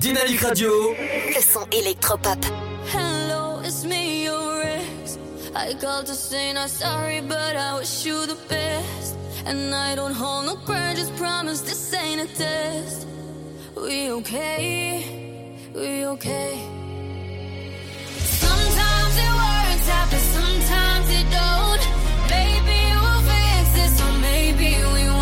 Dynamique 0.00 0.40
Radio. 0.40 0.70
Le 1.36 1.42
son 1.42 1.66
électropop. 1.70 2.46
Hello, 2.94 3.60
it's 3.62 3.84
me, 3.84 4.24
your 4.24 4.62
ex. 4.62 5.18
I 5.54 5.74
called 5.74 6.06
to 6.06 6.14
say 6.14 6.54
not 6.54 6.70
sorry, 6.70 7.20
but 7.20 7.54
I 7.54 7.78
wish 7.78 8.06
you 8.06 8.24
the 8.24 8.38
best. 8.48 9.21
And 9.44 9.74
I 9.74 9.94
don't 9.94 10.12
hold 10.12 10.46
no 10.46 10.56
grudges, 10.64 11.10
promise 11.10 11.60
this 11.62 11.94
ain't 11.94 12.20
a 12.20 12.26
test. 12.34 13.06
We 13.76 14.10
okay? 14.10 15.58
We 15.74 16.06
okay? 16.06 16.52
Sometimes 18.44 19.14
it 19.24 19.32
works 19.42 19.88
out, 19.96 20.08
but 20.12 20.24
sometimes 20.38 21.06
it 21.10 21.26
don't. 21.40 21.82
Maybe 22.30 22.78
we'll 23.02 23.22
fix 23.30 23.72
this, 23.78 24.00
or 24.00 24.12
maybe 24.20 24.70
we 24.94 25.08
won't. 25.08 25.21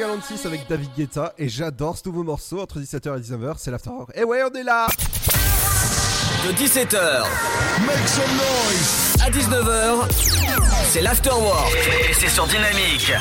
46 0.00 0.46
avec 0.46 0.66
David 0.66 0.88
Guetta 0.96 1.34
et 1.36 1.50
j'adore 1.50 1.98
ce 1.98 2.08
nouveau 2.08 2.22
morceau 2.22 2.58
entre 2.58 2.80
17h 2.80 3.18
et 3.18 3.20
19h, 3.20 3.56
c'est 3.58 3.70
l'after. 3.70 3.90
Et 4.14 4.24
ouais, 4.24 4.42
on 4.42 4.56
est 4.56 4.62
là 4.62 4.86
De 6.46 6.52
17h 6.54 7.26
Make 7.86 8.08
some 8.08 8.24
noise 8.34 9.16
à 9.20 9.30
19h, 9.30 10.08
c'est 10.88 11.02
l'afterwork 11.02 11.76
et 12.08 12.14
c'est 12.14 12.30
sur 12.30 12.46
Dynamique. 12.46 13.12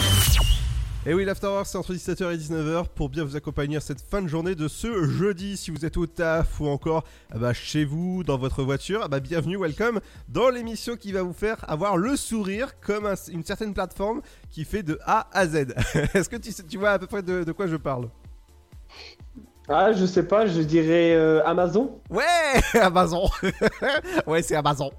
Et 1.10 1.14
oui, 1.16 1.26
l'Afterwork 1.26 1.66
c'est 1.66 1.80
entre 1.80 1.96
17h 1.96 2.32
et 2.32 2.38
19h 2.38 2.90
pour 2.94 3.10
bien 3.10 3.24
vous 3.24 3.36
accompagner 3.36 3.78
à 3.78 3.80
cette 3.80 4.00
fin 4.00 4.22
de 4.22 4.28
journée 4.28 4.54
de 4.54 4.68
ce 4.68 5.08
jeudi. 5.08 5.58
Si 5.58 5.72
vous 5.72 5.84
êtes 5.84 5.98
au 5.98 6.06
taf 6.06 6.60
ou 6.60 6.68
encore 6.68 7.04
ah 7.32 7.40
bah, 7.40 7.52
chez 7.52 7.84
vous, 7.84 8.24
dans 8.24 8.38
votre 8.38 8.62
voiture, 8.62 9.02
ah 9.04 9.08
bah, 9.08 9.20
bienvenue, 9.20 9.58
welcome 9.58 10.02
dans 10.28 10.52
l'émission 10.52 10.96
qui 10.98 11.12
va 11.12 11.24
vous 11.24 11.34
faire 11.34 11.68
avoir 11.68 11.98
le 11.98 12.16
sourire 12.16 12.80
comme 12.80 13.08
un- 13.08 13.16
une 13.32 13.44
certaine 13.44 13.74
plateforme 13.74 14.22
qui 14.52 14.66
fait 14.66 14.84
de 14.84 15.00
A 15.04 15.28
à 15.34 15.48
Z. 15.48 15.56
Est-ce 16.14 16.30
que 16.30 16.36
tu, 16.36 16.78
vois 16.78 16.92
à 16.92 17.00
peu 17.00 17.08
près 17.08 17.24
de 17.24 17.52
quoi 17.54 17.66
je 17.66 17.78
parle? 17.78 18.08
Ah, 19.72 19.94
je 19.94 20.04
sais 20.08 20.24
pas, 20.24 20.48
je 20.48 20.62
dirais 20.62 21.14
euh, 21.14 21.46
Amazon. 21.46 22.02
Ouais, 22.10 22.24
Amazon. 22.82 23.30
ouais, 24.26 24.42
c'est 24.42 24.56
Amazon. 24.56 24.90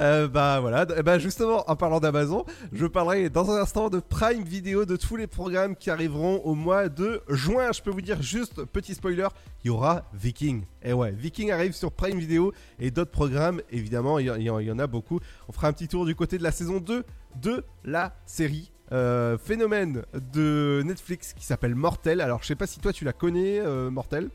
Euh, 0.00 0.28
bah 0.28 0.60
voilà. 0.60 0.86
Eh 0.96 1.02
Bah 1.02 1.18
justement, 1.18 1.62
en 1.70 1.76
parlant 1.76 2.00
d'Amazon, 2.00 2.46
je 2.72 2.86
parlerai 2.86 3.28
dans 3.28 3.50
un 3.50 3.60
instant 3.60 3.90
de 3.90 4.00
Prime 4.00 4.42
Video, 4.42 4.86
de 4.86 4.96
tous 4.96 5.16
les 5.16 5.26
programmes 5.26 5.76
qui 5.76 5.90
arriveront 5.90 6.40
au 6.44 6.54
mois 6.54 6.88
de 6.88 7.20
juin. 7.28 7.70
Je 7.72 7.82
peux 7.82 7.90
vous 7.90 8.00
dire 8.00 8.22
juste 8.22 8.64
petit 8.64 8.94
spoiler, 8.94 9.28
il 9.62 9.66
y 9.66 9.70
aura 9.70 10.04
Viking. 10.14 10.64
Et 10.82 10.94
ouais, 10.94 11.10
Viking 11.10 11.50
arrive 11.50 11.74
sur 11.74 11.92
Prime 11.92 12.18
Video 12.18 12.50
et 12.78 12.90
d'autres 12.90 13.10
programmes. 13.10 13.60
Évidemment, 13.70 14.18
il 14.18 14.26
y 14.40 14.70
en 14.70 14.78
a 14.78 14.86
beaucoup. 14.86 15.20
On 15.50 15.52
fera 15.52 15.68
un 15.68 15.72
petit 15.74 15.88
tour 15.88 16.06
du 16.06 16.14
côté 16.14 16.38
de 16.38 16.42
la 16.42 16.50
saison 16.50 16.78
2 16.80 17.04
de 17.42 17.62
la 17.84 18.14
série. 18.24 18.70
Euh, 18.92 19.38
phénomène 19.38 20.02
de 20.32 20.82
Netflix 20.84 21.32
qui 21.32 21.44
s'appelle 21.44 21.74
Mortel. 21.74 22.20
Alors, 22.20 22.42
je 22.42 22.48
sais 22.48 22.54
pas 22.54 22.66
si 22.66 22.80
toi 22.80 22.92
tu 22.92 23.04
la 23.04 23.12
connais, 23.12 23.60
euh, 23.60 23.90
Mortel. 23.90 24.28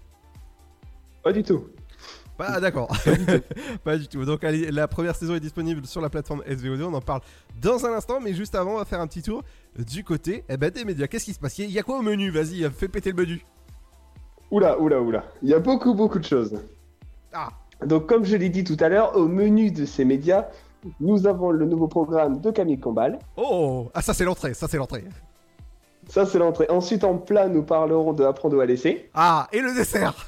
Pas 1.23 1.31
du 1.31 1.43
tout. 1.43 1.65
Pas 2.37 2.59
d'accord. 2.59 2.89
pas 3.83 3.97
du 3.97 4.07
tout. 4.07 4.25
Donc 4.25 4.43
allez, 4.43 4.71
la 4.71 4.87
première 4.87 5.15
saison 5.15 5.35
est 5.35 5.39
disponible 5.39 5.85
sur 5.85 6.01
la 6.01 6.09
plateforme 6.09 6.43
SVOD. 6.47 6.81
On 6.81 6.93
en 6.93 7.01
parle 7.01 7.21
dans 7.61 7.85
un 7.85 7.93
instant, 7.93 8.19
mais 8.19 8.33
juste 8.33 8.55
avant, 8.55 8.75
on 8.75 8.77
va 8.77 8.85
faire 8.85 9.01
un 9.01 9.07
petit 9.07 9.21
tour 9.21 9.43
du 9.77 10.03
côté 10.03 10.43
eh 10.49 10.57
ben, 10.57 10.69
des 10.69 10.85
médias. 10.85 11.07
Qu'est-ce 11.07 11.25
qui 11.25 11.33
se 11.33 11.39
passe? 11.39 11.59
Il 11.59 11.69
y 11.69 11.79
a 11.79 11.83
quoi 11.83 11.99
au 11.99 12.01
menu? 12.01 12.31
Vas-y, 12.31 12.69
fais 12.71 12.87
péter 12.87 13.11
le 13.11 13.17
menu. 13.17 13.45
Oula, 14.51 14.79
oula, 14.79 15.01
oula. 15.01 15.25
Il 15.43 15.49
y 15.49 15.53
a 15.53 15.59
beaucoup, 15.59 15.93
beaucoup 15.93 16.17
de 16.17 16.25
choses. 16.25 16.59
Ah. 17.33 17.49
Donc, 17.85 18.07
comme 18.07 18.25
je 18.25 18.35
l'ai 18.35 18.49
dit 18.49 18.63
tout 18.63 18.77
à 18.79 18.89
l'heure, 18.89 19.15
au 19.15 19.27
menu 19.27 19.71
de 19.71 19.85
ces 19.85 20.05
médias, 20.05 20.47
nous 20.99 21.27
avons 21.27 21.51
le 21.51 21.65
nouveau 21.65 21.87
programme 21.87 22.39
de 22.39 22.51
Camille 22.51 22.79
Combal. 22.79 23.19
Oh 23.37 23.89
Ah, 23.93 24.01
ça 24.01 24.13
c'est 24.13 24.25
l'entrée, 24.25 24.53
ça 24.53 24.67
c'est 24.67 24.77
l'entrée. 24.77 25.03
Ça, 26.07 26.25
c'est 26.25 26.39
l'entrée. 26.39 26.65
Ensuite, 26.69 27.03
en 27.03 27.17
plat, 27.17 27.47
nous 27.47 27.61
parlerons 27.61 28.13
de 28.13 28.23
Apprendre 28.23 28.59
à 28.59 28.65
laisser. 28.65 29.11
Ah, 29.13 29.47
et 29.51 29.61
le 29.61 29.75
dessert 29.75 30.25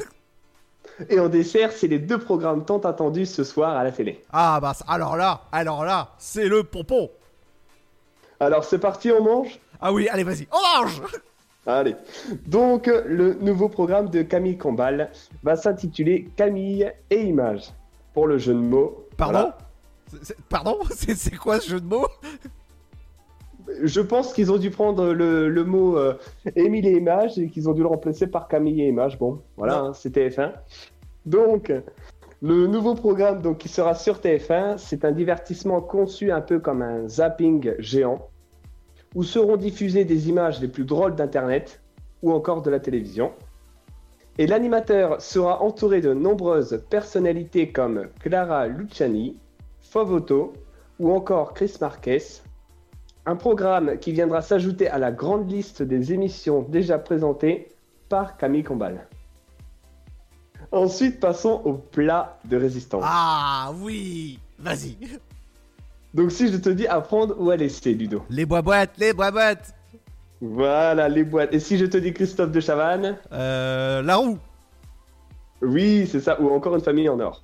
Et 1.10 1.20
en 1.20 1.28
dessert, 1.28 1.72
c'est 1.72 1.88
les 1.88 1.98
deux 1.98 2.20
programmes 2.20 2.66
tant 2.66 2.78
attendus 2.80 3.26
ce 3.26 3.44
soir 3.44 3.76
à 3.76 3.84
la 3.84 3.92
télé. 3.92 4.24
Ah, 4.32 4.60
bah 4.62 4.74
alors 4.88 5.18
là, 5.18 5.42
alors 5.52 5.84
là, 5.84 6.10
c'est 6.20 6.48
le 6.48 6.64
pompon. 6.64 7.10
Alors, 8.40 8.64
c'est 8.64 8.78
parti, 8.78 9.12
on 9.12 9.24
mange? 9.24 9.60
Ah 9.82 9.92
oui, 9.92 10.08
allez, 10.10 10.24
vas-y, 10.24 10.48
on 10.52 10.82
mange 10.84 11.02
Allez. 11.66 11.96
Donc, 12.46 12.86
le 12.88 13.34
nouveau 13.36 13.68
programme 13.70 14.10
de 14.10 14.22
Camille 14.22 14.58
Combal 14.58 15.12
va 15.44 15.56
s'intituler 15.56 16.30
Camille 16.36 16.92
et 17.10 17.22
Images. 17.24 17.74
Pour 18.14 18.28
le 18.28 18.38
jeu 18.38 18.54
de 18.54 18.60
mots. 18.60 19.08
Pardon? 19.18 19.40
Voilà. 19.40 19.58
Pardon 20.50 20.78
C'est 20.91 21.15
c'est 21.15 21.36
quoi 21.36 21.60
ce 21.60 21.69
jeu 21.69 21.80
de 21.80 21.86
mots? 21.86 22.08
Je 23.84 24.02
pense 24.02 24.34
qu'ils 24.34 24.52
ont 24.52 24.58
dû 24.58 24.69
prendre 24.69 25.13
le, 25.13 25.47
le 25.47 25.63
mot 25.63 25.97
euh, 25.97 26.17
Émile 26.56 26.88
et 26.88 26.97
Images 26.97 27.39
et 27.39 27.47
qu'ils 27.47 27.69
ont 27.69 27.74
dû 27.74 27.82
le 27.82 27.88
remplacer 27.88 28.28
par 28.28 28.47
Camille 28.47 28.82
et 28.82 28.88
Images. 28.88 29.17
Bon, 29.17 29.41
voilà, 29.56 29.80
hein, 29.80 29.93
c'est 29.93 30.15
TF1. 30.15 30.54
Donc, 31.26 31.71
le 32.41 32.65
nouveau 32.65 32.95
programme 32.95 33.41
donc, 33.41 33.60
qui 33.60 33.69
sera 33.69 33.93
sur 33.93 34.17
TF1, 34.17 34.80
c'est 34.80 35.06
un 35.06 35.12
divertissement 35.12 35.80
conçu 35.80 36.32
un 36.32 36.41
peu 36.41 36.60
comme 36.60 36.82
un 36.82 37.08
zapping 37.08 37.76
géant, 37.78 38.30
où 39.13 39.24
seront 39.24 39.58
diffusées 39.58 40.06
des 40.06 40.28
images 40.28 40.60
les 40.60 40.67
plus 40.67 40.84
drôles 40.84 41.15
d'Internet 41.15 41.82
ou 42.24 42.32
encore 42.32 42.63
de 42.63 42.71
la 42.71 42.80
télévision. 42.80 43.32
Et 44.39 44.47
l'animateur 44.47 45.21
sera 45.21 45.62
entouré 45.62 46.02
de 46.02 46.13
nombreuses 46.13 46.84
personnalités 46.89 47.71
comme 47.71 48.08
Clara 48.21 48.65
Luciani, 48.67 49.38
Fovoto 49.91 50.54
ou 50.99 51.12
encore 51.12 51.54
Chris 51.54 51.73
Marquez, 51.82 52.23
un 53.25 53.36
programme 53.36 53.97
qui 53.99 54.13
viendra 54.13 54.41
s'ajouter 54.41 54.88
à 54.88 54.97
la 54.97 55.12
grande 55.12 55.51
liste 55.51 55.84
des 55.84 56.13
émissions 56.13 56.62
déjà 56.62 56.97
présentées 56.97 57.67
par 58.08 58.38
Camille 58.38 58.63
Combal. 58.63 59.06
Ensuite, 60.71 61.19
passons 61.19 61.62
au 61.65 61.73
plat 61.73 62.39
de 62.45 62.56
résistance. 62.56 63.04
Ah 63.06 63.73
oui 63.82 64.39
Vas-y 64.58 64.95
Donc, 66.13 66.32
si 66.32 66.47
je 66.47 66.56
te 66.56 66.69
dis 66.69 66.88
apprendre 66.88 67.36
ou 67.38 67.49
à 67.49 67.58
laisser, 67.58 67.93
Ludo. 67.93 68.23
Les 68.30 68.45
bois-boîtes, 68.45 68.97
les 68.97 69.12
bois-boîtes 69.12 69.75
Voilà, 70.39 71.10
les 71.10 71.25
boîtes. 71.25 71.54
Et 71.54 71.60
si 71.60 71.77
je 71.77 71.86
te 71.86 71.97
dis 71.97 72.13
Christophe 72.13 72.51
de 72.51 72.62
Chavannes? 72.62 73.17
Euh. 73.34 74.01
La 74.04 74.15
roue 74.15 74.38
Oui, 75.62 76.08
c'est 76.10 76.21
ça, 76.21 76.39
ou 76.39 76.49
encore 76.49 76.75
une 76.75 76.82
famille 76.82 77.10
en 77.10 77.19
or. 77.19 77.43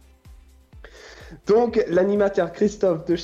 Donc, 1.45 1.83
l'animateur 1.87 2.51
Christophe 2.51 3.05
de 3.05 3.15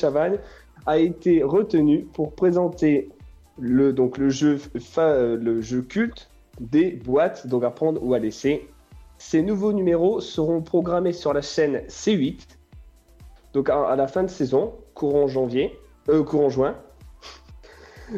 a 0.86 0.98
été 0.98 1.44
retenu 1.44 2.06
pour 2.14 2.34
présenter 2.34 3.10
euh, 3.62 5.38
le 5.38 5.62
jeu 5.62 5.82
culte 5.82 6.30
des 6.60 6.92
boîtes, 6.92 7.48
donc 7.48 7.64
à 7.64 7.70
prendre 7.72 8.04
ou 8.04 8.14
à 8.14 8.20
laisser. 8.20 8.68
Ces 9.18 9.42
nouveaux 9.42 9.74
numéros 9.74 10.22
seront 10.22 10.62
programmés 10.62 11.14
sur 11.14 11.34
la 11.34 11.42
chaîne 11.42 11.82
C8, 11.88 12.42
donc 13.54 13.70
à, 13.70 13.96
la 13.96 14.08
fin 14.08 14.24
de 14.24 14.30
saison, 14.30 14.74
courant 14.94 15.28
janvier, 15.28 15.78
euh, 16.10 16.24
courant 16.24 16.50
juin. 16.50 16.76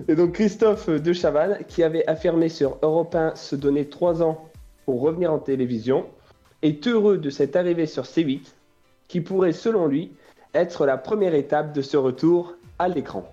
Et 0.07 0.15
donc 0.15 0.33
Christophe 0.33 0.89
de 0.89 1.13
qui 1.67 1.83
avait 1.83 2.07
affirmé 2.07 2.49
sur 2.49 2.79
Europe 2.81 3.13
1 3.13 3.35
se 3.35 3.55
donner 3.55 3.87
3 3.87 4.23
ans 4.23 4.49
pour 4.85 5.01
revenir 5.01 5.31
en 5.31 5.39
télévision, 5.39 6.05
est 6.61 6.87
heureux 6.87 7.17
de 7.17 7.29
cette 7.29 7.55
arrivée 7.55 7.85
sur 7.85 8.03
C8, 8.03 8.54
qui 9.07 9.21
pourrait, 9.21 9.53
selon 9.53 9.87
lui, 9.87 10.11
être 10.53 10.85
la 10.85 10.97
première 10.97 11.33
étape 11.35 11.73
de 11.73 11.81
ce 11.81 11.97
retour 11.97 12.55
à 12.79 12.87
l'écran. 12.87 13.31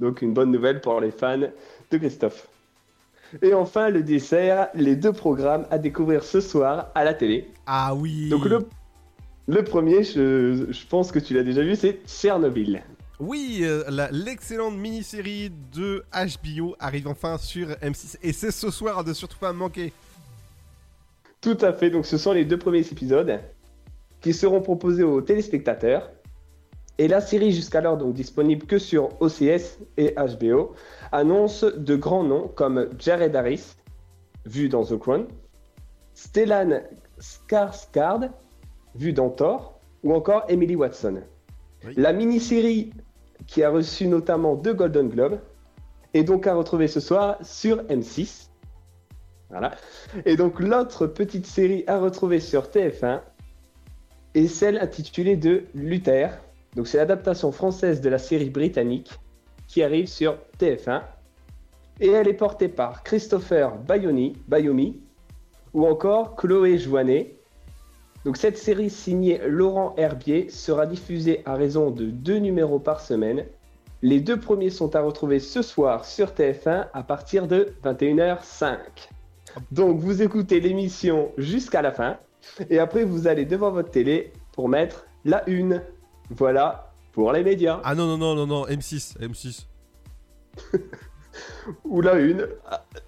Donc 0.00 0.22
une 0.22 0.32
bonne 0.32 0.50
nouvelle 0.50 0.80
pour 0.80 1.00
les 1.00 1.10
fans 1.10 1.38
de 1.90 1.98
Christophe. 1.98 2.48
Et 3.42 3.52
enfin, 3.52 3.90
le 3.90 4.02
dessert, 4.02 4.68
les 4.74 4.96
deux 4.96 5.12
programmes 5.12 5.66
à 5.70 5.78
découvrir 5.78 6.24
ce 6.24 6.40
soir 6.40 6.88
à 6.94 7.04
la 7.04 7.14
télé. 7.14 7.50
Ah 7.66 7.94
oui 7.94 8.30
Donc 8.30 8.44
le, 8.46 8.66
le 9.46 9.64
premier, 9.64 10.02
je, 10.02 10.66
je 10.70 10.86
pense 10.86 11.12
que 11.12 11.18
tu 11.18 11.34
l'as 11.34 11.42
déjà 11.42 11.62
vu, 11.62 11.76
c'est 11.76 12.00
Tchernobyl. 12.06 12.82
Oui, 13.20 13.60
euh, 13.62 13.82
l'excellente 14.12 14.76
mini-série 14.76 15.50
de 15.74 16.04
HBO 16.12 16.76
arrive 16.78 17.08
enfin 17.08 17.36
sur 17.36 17.68
M6 17.68 18.16
et 18.22 18.32
c'est 18.32 18.52
ce 18.52 18.70
soir 18.70 18.98
à 18.98 19.02
ne 19.02 19.12
surtout 19.12 19.38
pas 19.38 19.52
manquer. 19.52 19.92
Tout 21.40 21.58
à 21.60 21.72
fait, 21.72 21.90
donc 21.90 22.06
ce 22.06 22.16
sont 22.16 22.32
les 22.32 22.44
deux 22.44 22.58
premiers 22.58 22.80
épisodes 22.80 23.40
qui 24.20 24.32
seront 24.32 24.60
proposés 24.60 25.04
aux 25.04 25.20
téléspectateurs. 25.20 26.10
Et 26.98 27.06
la 27.06 27.20
série 27.20 27.52
jusqu'alors 27.52 27.96
donc 27.96 28.14
disponible 28.14 28.66
que 28.66 28.78
sur 28.78 29.10
OCS 29.20 29.78
et 29.96 30.14
HBO 30.16 30.74
annonce 31.12 31.62
de 31.62 31.94
grands 31.94 32.24
noms 32.24 32.48
comme 32.48 32.88
Jared 32.98 33.36
Harris, 33.36 33.76
vu 34.46 34.68
dans 34.68 34.84
The 34.84 34.98
Crown, 34.98 35.26
Stellan 36.14 36.80
Skarsgård, 37.20 38.30
vu 38.96 39.12
dans 39.12 39.30
Thor, 39.30 39.78
ou 40.02 40.12
encore 40.12 40.44
Emily 40.48 40.74
Watson. 40.74 41.22
La 41.96 42.12
mini-série 42.12 42.92
qui 43.46 43.62
a 43.62 43.70
reçu 43.70 44.08
notamment 44.08 44.56
deux 44.56 44.74
Golden 44.74 45.08
Globes 45.08 45.38
est 46.14 46.24
donc 46.24 46.46
à 46.46 46.54
retrouver 46.54 46.88
ce 46.88 46.98
soir 46.98 47.36
sur 47.42 47.78
M6. 47.84 48.48
Voilà. 49.50 49.72
Et 50.26 50.36
donc 50.36 50.60
l'autre 50.60 51.06
petite 51.06 51.46
série 51.46 51.84
à 51.86 51.98
retrouver 51.98 52.40
sur 52.40 52.64
TF1 52.64 53.20
est 54.44 54.48
celle 54.48 54.78
intitulée 54.78 55.36
de 55.36 55.64
Luther. 55.74 56.30
Donc 56.76 56.86
c'est 56.86 56.98
l'adaptation 56.98 57.52
française 57.52 58.00
de 58.00 58.08
la 58.08 58.18
série 58.18 58.50
britannique 58.50 59.12
qui 59.66 59.82
arrive 59.82 60.06
sur 60.06 60.38
TF1. 60.58 61.02
Et 62.00 62.08
elle 62.08 62.28
est 62.28 62.34
portée 62.34 62.68
par 62.68 63.02
Christopher 63.02 63.76
Bayoni, 63.76 64.36
Bayomi 64.46 65.00
ou 65.74 65.86
encore 65.86 66.36
Chloé 66.36 66.78
Joannet. 66.78 67.34
Donc 68.24 68.36
cette 68.36 68.58
série 68.58 68.90
signée 68.90 69.40
Laurent 69.46 69.94
Herbier 69.96 70.48
sera 70.50 70.86
diffusée 70.86 71.42
à 71.44 71.54
raison 71.54 71.90
de 71.90 72.06
deux 72.06 72.38
numéros 72.38 72.78
par 72.78 73.00
semaine. 73.00 73.44
Les 74.02 74.20
deux 74.20 74.38
premiers 74.38 74.70
sont 74.70 74.94
à 74.94 75.00
retrouver 75.00 75.40
ce 75.40 75.62
soir 75.62 76.04
sur 76.04 76.28
TF1 76.28 76.86
à 76.92 77.02
partir 77.02 77.48
de 77.48 77.72
21h05. 77.84 78.76
Donc 79.72 79.98
vous 79.98 80.22
écoutez 80.22 80.60
l'émission 80.60 81.32
jusqu'à 81.36 81.82
la 81.82 81.90
fin 81.90 82.18
et 82.70 82.78
après 82.78 83.04
vous 83.04 83.26
allez 83.26 83.44
devant 83.44 83.70
votre 83.70 83.90
télé 83.90 84.32
pour 84.52 84.68
mettre 84.68 85.06
la 85.24 85.48
une. 85.48 85.82
Voilà 86.30 86.92
pour 87.12 87.32
les 87.32 87.42
médias. 87.42 87.80
Ah 87.84 87.94
non, 87.94 88.06
non, 88.06 88.18
non, 88.18 88.34
non, 88.34 88.46
non, 88.46 88.66
M6, 88.66 89.18
M6. 89.18 89.66
Ou 91.84 92.00
la 92.00 92.18
une. 92.18 92.46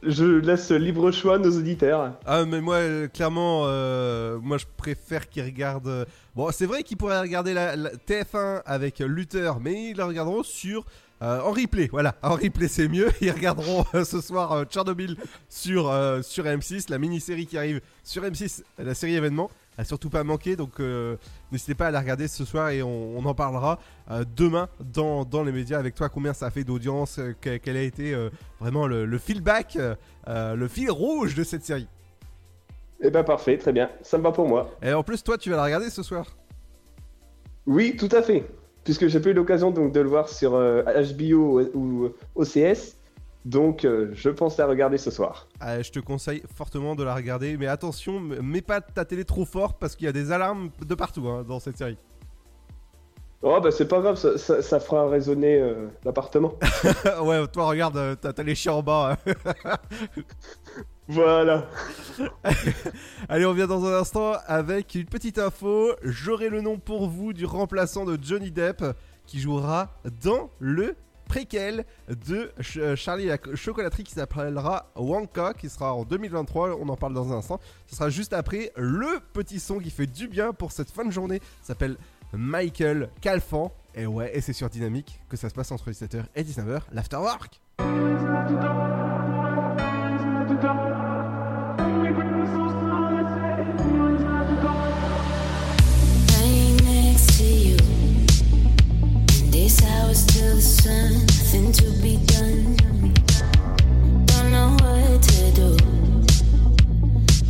Je 0.02 0.24
laisse 0.24 0.70
libre 0.70 1.10
choix 1.10 1.36
à 1.36 1.38
nos 1.38 1.56
auditeurs. 1.56 2.18
Ah 2.24 2.44
mais 2.44 2.60
moi 2.60 2.76
euh, 2.76 3.08
clairement 3.08 3.62
euh, 3.64 4.38
moi 4.40 4.58
je 4.58 4.66
préfère 4.76 5.28
qu'ils 5.28 5.44
regardent 5.44 5.88
euh, 5.88 6.04
bon 6.34 6.50
c'est 6.52 6.66
vrai 6.66 6.82
qu'ils 6.82 6.96
pourraient 6.96 7.20
regarder 7.20 7.54
la, 7.54 7.76
la 7.76 7.90
TF1 7.90 8.62
avec 8.66 9.00
Luther 9.00 9.58
mais 9.60 9.90
ils 9.90 9.96
la 9.96 10.06
regarderont 10.06 10.42
sur 10.42 10.84
euh, 11.22 11.40
en 11.42 11.50
replay 11.52 11.88
voilà. 11.92 12.16
En 12.22 12.34
replay 12.34 12.68
c'est 12.68 12.88
mieux. 12.88 13.08
Ils 13.20 13.30
regarderont 13.30 13.84
euh, 13.94 14.04
ce 14.04 14.20
soir 14.20 14.52
euh, 14.52 14.64
Tchernobyl 14.64 15.16
sur 15.48 15.92
sur 16.22 16.44
M6 16.44 16.90
la 16.90 16.98
mini-série 16.98 17.46
qui 17.46 17.58
arrive 17.58 17.80
sur 18.02 18.22
M6 18.22 18.62
la 18.78 18.94
série 18.94 19.14
événement. 19.16 19.50
À 19.78 19.84
surtout 19.84 20.10
pas 20.10 20.24
manquer 20.24 20.56
donc 20.56 20.78
n'hésitez 21.50 21.74
pas 21.74 21.86
à 21.86 21.90
la 21.90 22.00
regarder 22.00 22.28
ce 22.28 22.44
soir 22.44 22.68
et 22.70 22.82
on, 22.82 23.16
on 23.16 23.24
en 23.24 23.34
parlera 23.34 23.78
demain 24.36 24.68
dans, 24.80 25.24
dans 25.24 25.42
les 25.42 25.52
médias 25.52 25.78
avec 25.78 25.94
toi. 25.94 26.10
Combien 26.10 26.34
ça 26.34 26.46
a 26.46 26.50
fait 26.50 26.64
d'audience 26.64 27.18
que- 27.40 27.56
quel 27.56 27.76
a 27.78 27.82
été 27.82 28.14
vraiment 28.60 28.86
le, 28.86 29.06
le 29.06 29.18
feedback 29.18 29.78
le 30.26 30.68
fil 30.68 30.90
rouge 30.90 31.34
de 31.34 31.44
cette 31.44 31.64
série? 31.64 31.88
Eh 33.02 33.08
ben 33.10 33.24
parfait, 33.24 33.56
très 33.56 33.72
bien, 33.72 33.88
ça 34.02 34.18
me 34.18 34.22
va 34.22 34.32
pour 34.32 34.46
moi. 34.46 34.70
Et 34.82 34.92
en 34.92 35.02
plus, 35.02 35.22
toi, 35.22 35.38
tu 35.38 35.48
vas 35.48 35.56
la 35.56 35.64
regarder 35.64 35.88
ce 35.88 36.02
soir. 36.02 36.36
Oui, 37.66 37.96
tout 37.96 38.08
à 38.12 38.20
fait. 38.22 38.44
Puisque 38.90 39.06
j'ai 39.06 39.20
pas 39.20 39.28
eu 39.30 39.34
l'occasion 39.34 39.70
donc 39.70 39.92
de 39.92 40.00
le 40.00 40.08
voir 40.08 40.28
sur 40.28 40.56
euh, 40.56 40.82
HBO 41.16 41.60
ou 41.74 42.08
OCS, 42.34 42.96
donc 43.44 43.84
euh, 43.84 44.08
je 44.14 44.30
pense 44.30 44.56
la 44.58 44.66
regarder 44.66 44.98
ce 44.98 45.12
soir. 45.12 45.46
Ah, 45.60 45.80
je 45.80 45.92
te 45.92 46.00
conseille 46.00 46.42
fortement 46.56 46.96
de 46.96 47.04
la 47.04 47.14
regarder, 47.14 47.56
mais 47.56 47.68
attention, 47.68 48.18
mets 48.18 48.62
pas 48.62 48.80
ta 48.80 49.04
télé 49.04 49.24
trop 49.24 49.44
fort 49.44 49.74
parce 49.74 49.94
qu'il 49.94 50.06
y 50.06 50.08
a 50.08 50.12
des 50.12 50.32
alarmes 50.32 50.70
de 50.84 50.94
partout 50.96 51.28
hein, 51.28 51.44
dans 51.46 51.60
cette 51.60 51.78
série. 51.78 51.98
Oh 53.42 53.58
bah 53.62 53.70
c'est 53.70 53.86
pas 53.88 54.00
grave, 54.00 54.16
ça, 54.16 54.36
ça- 54.36 54.60
ça 54.60 54.80
fera 54.80 55.08
résonner 55.08 55.60
euh, 55.60 55.86
l'appartement. 56.04 56.54
ouais, 57.22 57.46
toi, 57.46 57.66
regarde, 57.68 57.96
euh, 57.96 58.14
t'as 58.20 58.32
t'as 58.32 58.42
les 58.42 58.54
chiens 58.56 58.72
en 58.74 58.82
bas. 58.82 59.16
hein. 59.24 59.76
voilà. 61.10 61.66
Allez, 63.28 63.46
on 63.46 63.52
vient 63.52 63.66
dans 63.66 63.84
un 63.84 63.98
instant 64.00 64.32
avec 64.46 64.94
une 64.94 65.06
petite 65.06 65.38
info. 65.38 65.92
J'aurai 66.02 66.48
le 66.48 66.60
nom 66.60 66.78
pour 66.78 67.08
vous 67.08 67.32
du 67.32 67.44
remplaçant 67.46 68.04
de 68.04 68.18
Johnny 68.20 68.50
Depp 68.50 68.84
qui 69.26 69.40
jouera 69.40 69.90
dans 70.22 70.50
le 70.58 70.96
préquel 71.28 71.84
de 72.08 72.50
euh, 72.78 72.96
Charlie 72.96 73.26
la 73.26 73.38
co- 73.38 73.54
chocolaterie 73.54 74.02
qui 74.02 74.14
s'appellera 74.14 74.90
Wonka, 74.96 75.54
qui 75.54 75.68
sera 75.68 75.94
en 75.94 76.04
2023. 76.04 76.76
On 76.80 76.88
en 76.88 76.96
parle 76.96 77.14
dans 77.14 77.32
un 77.32 77.36
instant. 77.36 77.60
Ce 77.86 77.94
sera 77.94 78.10
juste 78.10 78.32
après 78.32 78.72
le 78.76 79.20
petit 79.32 79.60
son 79.60 79.78
qui 79.78 79.90
fait 79.90 80.06
du 80.08 80.26
bien 80.28 80.52
pour 80.52 80.72
cette 80.72 80.90
fin 80.90 81.04
de 81.04 81.12
journée. 81.12 81.40
S'appelle 81.62 81.96
Michael 82.32 83.10
Calfan. 83.20 83.72
Et 83.94 84.06
ouais, 84.06 84.36
et 84.36 84.40
c'est 84.40 84.52
sur 84.52 84.68
Dynamique 84.70 85.20
que 85.28 85.36
ça 85.36 85.48
se 85.48 85.54
passe 85.54 85.70
entre 85.72 85.90
17h 85.90 86.22
et 86.34 86.42
19h, 86.44 86.80
l'Afterwork. 86.92 87.60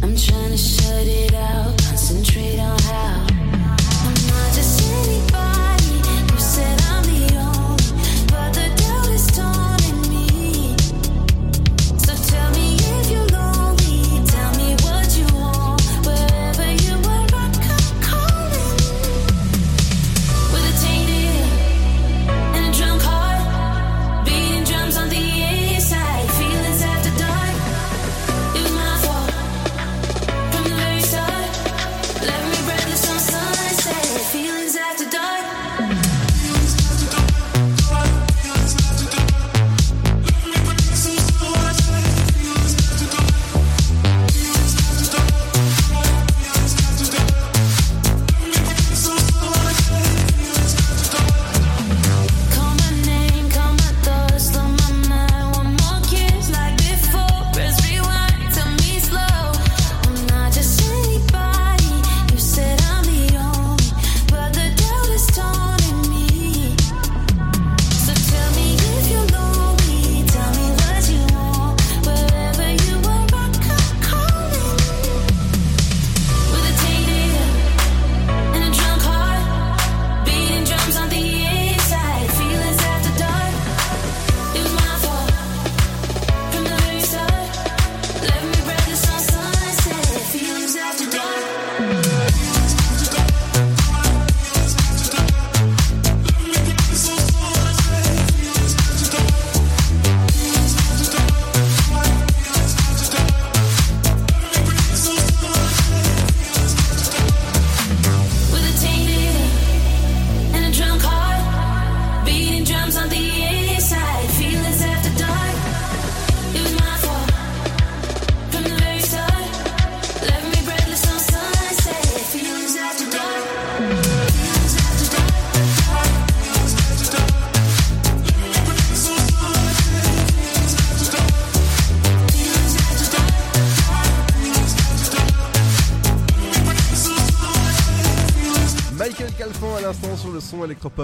I'm 0.02 0.16
trying 0.16 0.50
to 0.50 0.58
shut 0.58 1.06
it 1.06 1.29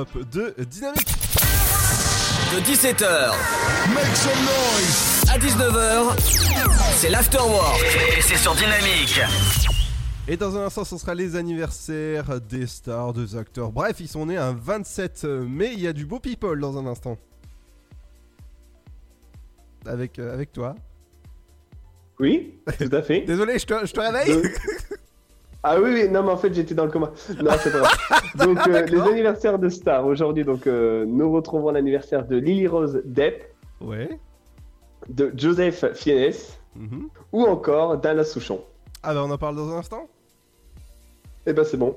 de 0.05 0.55
Dynamique. 0.65 1.09
De 2.55 2.61
17h 2.61 3.33
Make 3.95 4.17
some 4.17 4.33
noise 4.45 5.25
à 5.33 5.39
19h, 5.39 6.15
c'est 6.97 7.09
l'afterwork 7.09 7.83
et 8.17 8.21
c'est 8.21 8.37
sur 8.37 8.55
Dynamique. 8.55 9.21
Et 10.29 10.37
dans 10.37 10.57
un 10.57 10.67
instant, 10.67 10.85
ce 10.85 10.99
sera 10.99 11.15
les 11.15 11.37
anniversaires 11.37 12.41
des 12.41 12.67
stars, 12.67 13.13
des 13.15 13.37
acteurs. 13.37 13.73
Bref, 13.73 13.97
ils 14.01 14.09
sont 14.09 14.27
nés 14.27 14.37
un 14.37 14.53
27 14.53 15.25
mai. 15.25 15.71
Il 15.73 15.81
y 15.81 15.87
a 15.87 15.93
du 15.93 16.05
beau 16.05 16.21
people 16.21 16.61
dans 16.61 16.77
un 16.79 16.87
instant. 16.87 17.17
Avec, 19.87 20.19
euh, 20.19 20.35
avec 20.35 20.53
toi. 20.53 20.75
Oui, 22.19 22.55
tout 22.79 22.89
à 22.93 23.03
fait. 23.03 23.21
Désolé, 23.27 23.59
je 23.59 23.67
te, 23.67 23.87
je 23.87 23.93
te 23.93 24.01
réveille 24.01 24.31
Euh, 24.33 24.49
Ah 25.69 25.81
oui, 25.81 25.91
oui, 25.95 26.09
non, 26.09 26.23
mais 26.23 26.31
en 26.31 26.37
fait, 26.37 26.55
j'étais 26.55 26.75
dans 26.77 26.85
le 26.85 26.93
coma. 26.93 27.11
Non, 27.43 27.51
c'est 27.61 27.73
pas 27.73 27.81
grave. 27.81 27.97
Donc, 28.37 28.59
euh, 28.69 28.83
les 28.87 29.01
anniversaires 29.01 29.59
de 29.59 29.69
stars. 29.69 30.07
Aujourd'hui, 30.07 30.45
donc, 30.45 30.69
euh, 30.69 31.05
nous 31.07 31.33
retrouvons 31.33 31.71
l'anniversaire 31.73 32.25
de 32.25 32.37
Lily 32.37 32.69
Rose 32.69 33.03
Depp, 33.05 33.53
Ouais. 33.81 34.21
de 35.09 35.33
Joseph 35.37 35.85
Fiennes, 35.95 36.33
Mhm. 36.77 37.09
ou 37.33 37.43
encore 37.47 37.97
d'Anna 37.99 38.23
Souchon. 38.23 38.63
Ah 39.03 39.13
bah 39.13 39.25
on 39.25 39.31
en 39.31 39.39
parle 39.39 39.57
dans 39.57 39.69
un 39.75 39.79
instant? 39.79 40.09
Eh 41.47 41.53
ben, 41.53 41.65
c'est 41.65 41.77
bon. 41.77 41.97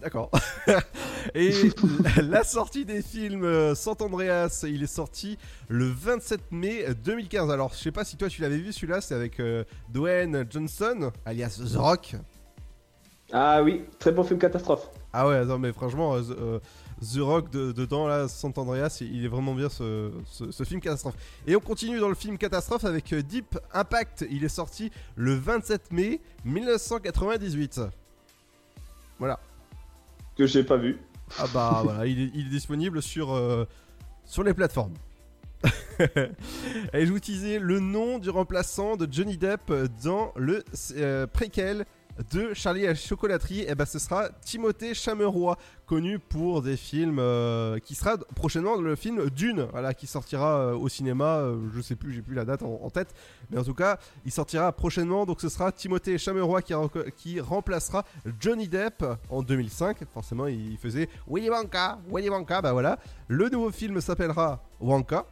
D'accord. 0.00 0.30
Et 1.34 1.50
la 2.22 2.44
sortie 2.44 2.84
des 2.84 3.02
films 3.02 3.42
euh, 3.44 3.74
Sant 3.74 4.00
Andreas, 4.00 4.64
il 4.68 4.84
est 4.84 4.86
sorti 4.86 5.38
le 5.68 5.86
27 5.86 6.40
mai 6.52 6.84
2015. 7.04 7.50
Alors, 7.50 7.72
je 7.74 7.78
sais 7.82 7.90
pas 7.90 8.04
si 8.04 8.16
toi 8.16 8.28
tu 8.28 8.42
l'avais 8.42 8.58
vu 8.58 8.72
celui-là, 8.72 9.00
c'est 9.00 9.14
avec 9.16 9.40
euh, 9.40 9.64
Dwayne 9.88 10.46
Johnson, 10.48 11.10
alias 11.26 11.60
The 11.72 11.76
Rock. 11.76 12.14
Ah 13.32 13.62
oui, 13.62 13.84
très 13.98 14.10
bon 14.12 14.24
film 14.24 14.38
catastrophe. 14.38 14.88
Ah 15.12 15.26
ouais, 15.28 15.44
non 15.44 15.58
mais 15.58 15.72
franchement, 15.72 16.14
euh, 16.14 16.22
The, 16.22 16.30
euh, 16.38 16.58
The 17.02 17.18
Rock 17.20 17.50
de- 17.50 17.72
dedans, 17.72 18.06
là, 18.06 18.26
Sant 18.28 18.56
Andreas, 18.56 18.98
il 19.02 19.24
est 19.24 19.28
vraiment 19.28 19.54
bien 19.54 19.68
ce, 19.68 20.10
ce- 20.26 20.50
ce 20.50 20.64
film 20.64 20.80
catastrophe. 20.80 21.14
Et 21.46 21.54
on 21.54 21.60
continue 21.60 21.98
dans 22.00 22.08
le 22.08 22.14
film 22.14 22.38
catastrophe 22.38 22.84
avec 22.84 23.12
euh, 23.12 23.22
Deep 23.22 23.58
Impact. 23.74 24.26
Il 24.30 24.44
est 24.44 24.48
sorti 24.48 24.90
le 25.16 25.34
27 25.34 25.92
mai 25.92 26.20
1998. 26.44 27.80
Voilà. 29.18 29.38
Que 30.36 30.46
j'ai 30.46 30.64
pas 30.64 30.76
vu. 30.76 30.98
Ah 31.38 31.44
bah 31.52 31.80
voilà, 31.84 32.06
il 32.06 32.20
est, 32.20 32.30
il 32.34 32.46
est 32.46 32.50
disponible 32.50 33.02
sur, 33.02 33.32
euh, 33.34 33.66
sur 34.24 34.42
les 34.42 34.54
plateformes. 34.54 34.94
Et 36.92 37.04
je 37.04 37.10
vous 37.12 37.18
disais 37.18 37.58
le 37.58 37.80
nom 37.80 38.18
du 38.18 38.30
remplaçant 38.30 38.96
de 38.96 39.06
Johnny 39.10 39.36
Depp 39.36 39.72
dans 40.04 40.32
le 40.36 40.64
euh, 40.96 41.26
préquel 41.26 41.84
de 42.32 42.52
Charlie 42.54 42.84
à 42.84 42.90
la 42.90 42.94
chocolaterie, 42.94 43.60
et 43.60 43.74
ben 43.74 43.84
ce 43.84 43.98
sera 43.98 44.28
Timothée 44.42 44.94
Chameroy, 44.94 45.56
connu 45.86 46.18
pour 46.18 46.62
des 46.62 46.76
films 46.76 47.18
euh, 47.18 47.78
qui 47.78 47.94
sera 47.94 48.16
prochainement 48.34 48.76
le 48.76 48.96
film 48.96 49.30
Dune, 49.30 49.66
voilà, 49.70 49.94
qui 49.94 50.06
sortira 50.06 50.58
euh, 50.58 50.74
au 50.74 50.88
cinéma. 50.88 51.38
euh, 51.38 51.56
je 51.74 51.80
sais 51.80 51.96
plus, 51.96 52.12
j'ai 52.12 52.22
plus 52.22 52.34
la 52.34 52.44
date 52.44 52.62
en, 52.62 52.90
tête, 52.90 53.14
mais 53.50 53.58
en 53.58 53.64
tout 53.64 53.74
cas, 53.74 53.98
il 54.24 54.32
sortira 54.32 54.72
prochainement. 54.72 55.26
Donc 55.26 55.40
ce 55.40 55.48
sera 55.48 55.72
Timothée 55.72 56.18
Chameroy 56.18 56.62
qui, 56.62 56.74
qui 57.16 57.40
remplacera 57.40 58.04
Johnny 58.40 58.68
Depp 58.68 59.04
en 59.30 59.42
2005. 59.42 59.98
Forcément, 60.12 60.46
il 60.46 60.76
faisait 60.76 61.08
Willy 61.28 61.50
Wonka, 61.50 61.98
Willy 62.10 62.28
Wonka. 62.28 62.60
Bah 62.60 62.72
voilà, 62.72 62.98
le 63.28 63.48
nouveau 63.48 63.70
film 63.70 64.00
s'appellera 64.00 64.62
Wonka. 64.80 65.24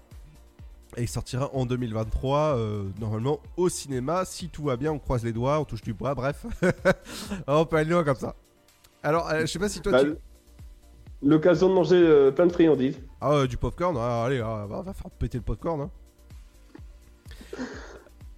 Et 0.96 1.02
il 1.02 1.08
sortira 1.08 1.50
en 1.54 1.66
2023, 1.66 2.56
euh, 2.56 2.84
normalement 2.98 3.40
au 3.58 3.68
cinéma. 3.68 4.24
Si 4.24 4.48
tout 4.48 4.64
va 4.64 4.76
bien, 4.76 4.92
on 4.92 4.98
croise 4.98 5.24
les 5.24 5.32
doigts, 5.32 5.60
on 5.60 5.64
touche 5.66 5.82
du 5.82 5.92
bois, 5.92 6.14
bref. 6.14 6.46
on 7.46 7.66
peut 7.66 7.76
aller 7.76 7.90
loin 7.90 8.02
comme 8.02 8.16
ça. 8.16 8.34
Alors, 9.02 9.28
euh, 9.30 9.40
je 9.42 9.46
sais 9.46 9.58
pas 9.58 9.68
si 9.68 9.80
toi 9.80 9.92
Bah, 9.92 10.04
tu. 10.04 10.14
L'occasion 11.22 11.68
de 11.68 11.74
manger 11.74 11.96
euh, 11.96 12.30
plein 12.30 12.46
de 12.46 12.52
friandises. 12.52 12.98
Ah, 13.20 13.46
du 13.46 13.58
popcorn 13.58 13.96
ah, 13.98 14.24
Allez, 14.24 14.40
ah, 14.40 14.66
on 14.70 14.82
va 14.82 14.94
faire 14.94 15.10
péter 15.10 15.36
le 15.36 15.44
popcorn. 15.44 15.82
Hein. 15.82 15.90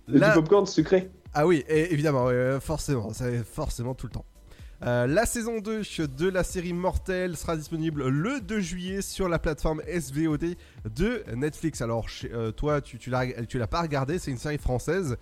Du 0.08 0.18
popcorn 0.18 0.66
sucré. 0.66 1.10
Ah 1.34 1.46
oui, 1.46 1.64
et- 1.68 1.92
évidemment, 1.92 2.28
forcément, 2.60 3.12
c'est 3.12 3.44
forcément 3.44 3.94
tout 3.94 4.06
le 4.06 4.12
temps. 4.12 4.24
Euh, 4.84 5.06
la 5.08 5.26
saison 5.26 5.58
2 5.58 5.82
de 6.06 6.28
la 6.28 6.44
série 6.44 6.72
Mortel 6.72 7.36
sera 7.36 7.56
disponible 7.56 8.08
le 8.08 8.40
2 8.40 8.60
juillet 8.60 9.02
sur 9.02 9.28
la 9.28 9.38
plateforme 9.38 9.82
SVOD 9.82 10.54
de 10.94 11.24
Netflix. 11.34 11.82
Alors, 11.82 12.06
euh, 12.24 12.52
toi, 12.52 12.80
tu, 12.80 12.98
tu 12.98 13.10
l'as 13.10 13.66
pas 13.66 13.82
regardé, 13.82 14.18
c'est 14.18 14.30
une 14.30 14.38
série 14.38 14.58
française. 14.58 15.16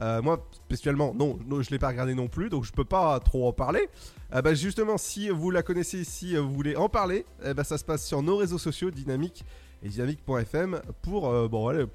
Euh, 0.00 0.22
moi, 0.22 0.48
spécialement, 0.64 1.14
non, 1.14 1.38
je 1.60 1.70
l'ai 1.70 1.78
pas 1.78 1.88
regardé 1.88 2.14
non 2.14 2.26
plus, 2.26 2.48
donc 2.48 2.64
je 2.64 2.72
peux 2.72 2.84
pas 2.84 3.20
trop 3.20 3.46
en 3.46 3.52
parler. 3.52 3.88
Bah, 4.30 4.54
justement, 4.54 4.96
si 4.96 5.28
vous 5.28 5.50
la 5.50 5.62
connaissez, 5.62 6.04
si 6.04 6.34
vous 6.34 6.50
voulez 6.50 6.74
en 6.74 6.88
parler, 6.88 7.26
eh 7.44 7.52
bah, 7.52 7.64
ça 7.64 7.76
se 7.76 7.84
passe 7.84 8.06
sur 8.06 8.22
nos 8.22 8.38
réseaux 8.38 8.58
sociaux, 8.58 8.90
Dynamique 8.90 9.44
et 9.82 9.88
dynamique.fm, 9.88 10.80
pour, 11.02 11.50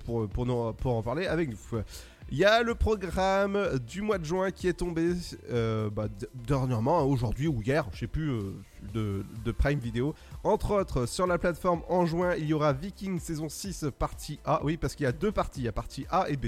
pour, 0.06 0.30
pour 0.30 0.96
en 0.96 1.02
parler 1.02 1.26
avec 1.26 1.50
nous. 1.50 1.82
Il 2.30 2.38
y 2.38 2.44
a 2.44 2.62
le 2.62 2.76
programme 2.76 3.80
du 3.88 4.02
mois 4.02 4.18
de 4.18 4.26
juin 4.26 4.52
qui 4.52 4.68
est 4.68 4.74
tombé 4.74 5.14
euh, 5.50 5.90
bah, 5.90 6.10
dernièrement, 6.34 7.00
hein, 7.00 7.04
aujourd'hui 7.04 7.48
ou 7.48 7.62
hier, 7.62 7.88
je 7.94 8.00
sais 8.00 8.08
plus, 8.08 8.30
euh, 8.32 9.24
de, 9.46 9.52
Prime 9.54 9.80
Video. 9.80 10.14
Entre 10.44 10.72
autres, 10.72 11.06
sur 11.06 11.26
la 11.26 11.38
plateforme 11.38 11.84
en 11.88 12.06
juin, 12.06 12.36
il 12.36 12.46
y 12.46 12.54
aura 12.54 12.74
Viking 12.74 13.18
saison 13.22 13.48
6 13.48 13.86
partie 13.98 14.42
A. 14.44 14.60
Oui, 14.66 14.76
parce 14.76 14.94
qu'il 14.94 15.06
y 15.06 15.08
a 15.08 15.14
deux 15.14 15.32
parties, 15.32 15.62
il 15.62 15.66
y 15.66 15.70
a 15.70 15.72
partie 15.72 16.06
A 16.10 16.30
et 16.30 16.36
B. 16.36 16.48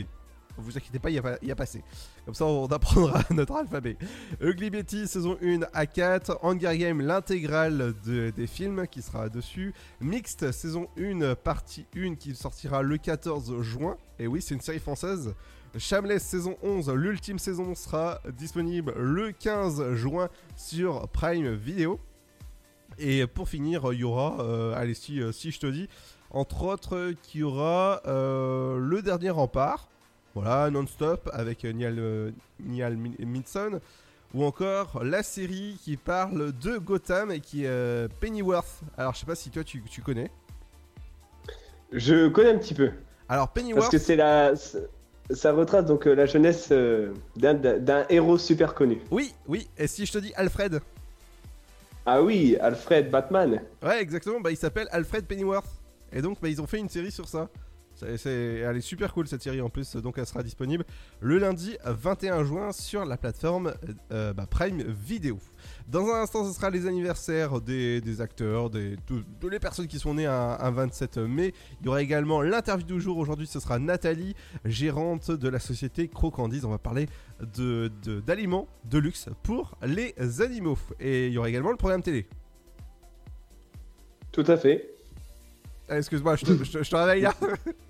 Vous 0.58 0.78
inquiétez 0.78 1.00
pas, 1.00 1.10
il 1.10 1.16
y 1.16 1.20
a, 1.20 1.40
y 1.42 1.52
a 1.52 1.56
passé. 1.56 1.82
Comme 2.26 2.34
ça, 2.34 2.46
on 2.46 2.66
apprendra 2.68 3.22
notre 3.30 3.56
alphabet. 3.56 3.96
Ugly 4.42 4.70
Betty 4.70 5.08
saison 5.08 5.38
1 5.42 5.62
à 5.72 5.86
4. 5.86 6.40
Hunger 6.44 6.78
Game, 6.78 7.00
l'intégrale 7.00 7.94
de- 8.06 8.32
des 8.36 8.48
films 8.48 8.86
qui 8.88 9.02
sera 9.02 9.30
dessus. 9.30 9.74
Mixed 10.02 10.52
saison 10.52 10.90
1 11.00 11.36
partie 11.36 11.86
1 11.96 12.16
qui 12.16 12.36
sortira 12.36 12.82
le 12.82 12.98
14 12.98 13.62
juin. 13.62 13.96
Et 14.20 14.28
oui, 14.28 14.42
c'est 14.42 14.56
une 14.56 14.62
série 14.62 14.80
française. 14.80 15.34
Shameless 15.78 16.24
saison 16.24 16.58
11, 16.64 16.92
l'ultime 16.94 17.38
saison 17.38 17.76
sera 17.76 18.20
disponible 18.38 18.94
le 18.98 19.32
15 19.32 19.94
juin 19.94 20.30
sur 20.56 21.08
Prime 21.10 21.54
Video. 21.56 22.00
Et 22.98 23.28
pour 23.28 23.48
finir, 23.48 23.94
il 23.94 24.00
y 24.00 24.04
aura, 24.04 24.42
euh, 24.42 24.74
allez, 24.76 24.94
si, 24.94 25.22
euh, 25.22 25.32
si 25.32 25.52
je 25.52 25.60
te 25.60 25.68
dis, 25.68 25.88
entre 26.32 26.64
autres, 26.64 27.14
qu'il 27.24 27.42
y 27.42 27.44
aura 27.44 28.02
euh, 28.08 28.78
le 28.78 29.02
dernier 29.02 29.30
rempart, 29.30 29.88
voilà, 30.36 30.70
non-stop, 30.70 31.30
avec 31.34 31.64
Niall, 31.64 32.00
euh, 32.00 32.32
Niall 32.60 32.98
ou 34.34 34.44
encore 34.44 35.04
la 35.04 35.24
série 35.24 35.80
qui 35.84 35.98
parle 35.98 36.52
de 36.60 36.78
Gotham 36.78 37.32
et 37.32 37.40
qui 37.40 37.66
est 37.66 38.08
Pennyworth. 38.20 38.82
Alors, 38.98 39.14
je 39.14 39.20
sais 39.20 39.26
pas 39.26 39.36
si 39.36 39.50
toi 39.50 39.64
tu, 39.64 39.82
tu 39.84 40.02
connais. 40.02 40.30
Je 41.92 42.28
connais 42.28 42.52
un 42.52 42.58
petit 42.58 42.76
peu. 42.76 42.92
Alors, 43.28 43.50
Pennyworth. 43.50 43.82
Parce 43.82 43.92
que 43.92 43.98
c'est 43.98 44.16
la. 44.16 44.54
Ça 45.32 45.52
retrace 45.54 45.86
donc 45.86 46.08
euh, 46.08 46.16
la 46.16 46.26
jeunesse 46.26 46.70
euh, 46.72 47.14
d'un- 47.36 48.06
héros 48.10 48.38
super 48.38 48.74
connu. 48.74 49.00
Oui, 49.12 49.34
oui, 49.48 49.68
et 49.78 49.86
si 49.88 50.06
je 50.06 50.12
te 50.12 50.18
dis 50.18 50.34
Alfred? 50.36 50.82
Ah 52.06 52.24
oui, 52.24 52.58
Alfred 52.60 53.12
Batman. 53.12 53.62
Ouais, 53.84 54.02
exactement, 54.02 54.40
bah, 54.40 54.50
il 54.50 54.58
s'appelle 54.58 54.88
Alfred 54.92 55.26
Pennyworth. 55.26 55.68
Et 56.12 56.22
donc, 56.24 56.40
bah, 56.42 56.50
ils 56.50 56.60
ont 56.60 56.66
fait 56.66 56.80
une 56.80 56.90
série 56.90 57.12
sur 57.12 57.28
ça. 57.28 57.48
C'est, 58.18 58.30
elle 58.66 58.78
est 58.78 58.82
super 58.82 59.14
cool 59.14 59.28
cette 59.28 59.42
série 59.44 59.62
en 59.62 59.70
plus, 59.70 59.96
donc 59.98 60.18
elle 60.18 60.26
sera 60.26 60.42
disponible 60.44 60.86
le 61.20 61.38
lundi 61.38 61.78
21 61.86 62.44
juin 62.46 62.72
sur 62.72 63.04
la 63.06 63.18
plateforme 63.18 63.74
euh, 64.12 64.32
bah, 64.34 64.46
Prime 64.50 64.82
Video. 64.84 65.38
Dans 65.88 66.06
un 66.08 66.22
instant, 66.22 66.46
ce 66.48 66.54
sera 66.56 66.70
les 66.70 66.88
anniversaires 66.88 67.60
des, 67.62 68.00
des 68.02 68.22
acteurs, 68.22 68.70
des, 68.70 68.96
de, 69.08 69.24
de 69.42 69.48
les 69.50 69.60
personnes 69.60 69.88
qui 69.88 70.00
sont 70.00 70.14
nées 70.14 70.26
un, 70.28 70.58
un 70.60 70.72
27 70.72 71.18
mai. 71.18 71.54
Il 71.82 71.86
y 71.88 71.90
aura 71.90 72.02
également 72.02 72.42
l'interview 72.42 72.86
du 72.86 73.02
jour. 73.02 73.18
Aujourd'hui, 73.18 73.48
ce 73.48 73.60
sera 73.60 73.80
Nathalie, 73.80 74.36
gérante 74.66 75.32
de 75.32 75.50
la 75.50 75.60
société 75.60 76.08
Crocandise. 76.08 76.64
On 76.66 76.70
va 76.70 76.78
parler 76.78 77.08
de, 77.58 77.92
de- 78.04 78.20
d'aliments 78.22 78.68
de 78.86 78.98
luxe 79.00 79.28
pour 79.44 79.78
les 79.86 80.14
animaux. 80.42 80.78
Et 81.00 81.28
il 81.28 81.34
y 81.34 81.38
aura 81.38 81.50
également 81.50 81.72
le 81.72 81.78
programme 81.78 82.02
télé. 82.04 82.28
Tout 84.32 84.46
à 84.48 84.58
fait. 84.58 84.90
Excuse-moi, 85.90 86.36
je 86.36 86.46
te, 86.46 86.64
je 86.64 86.72
te- 86.72 86.84
je 86.84 86.90
te 86.90 86.96
réveille 86.96 87.24
là. 87.24 87.34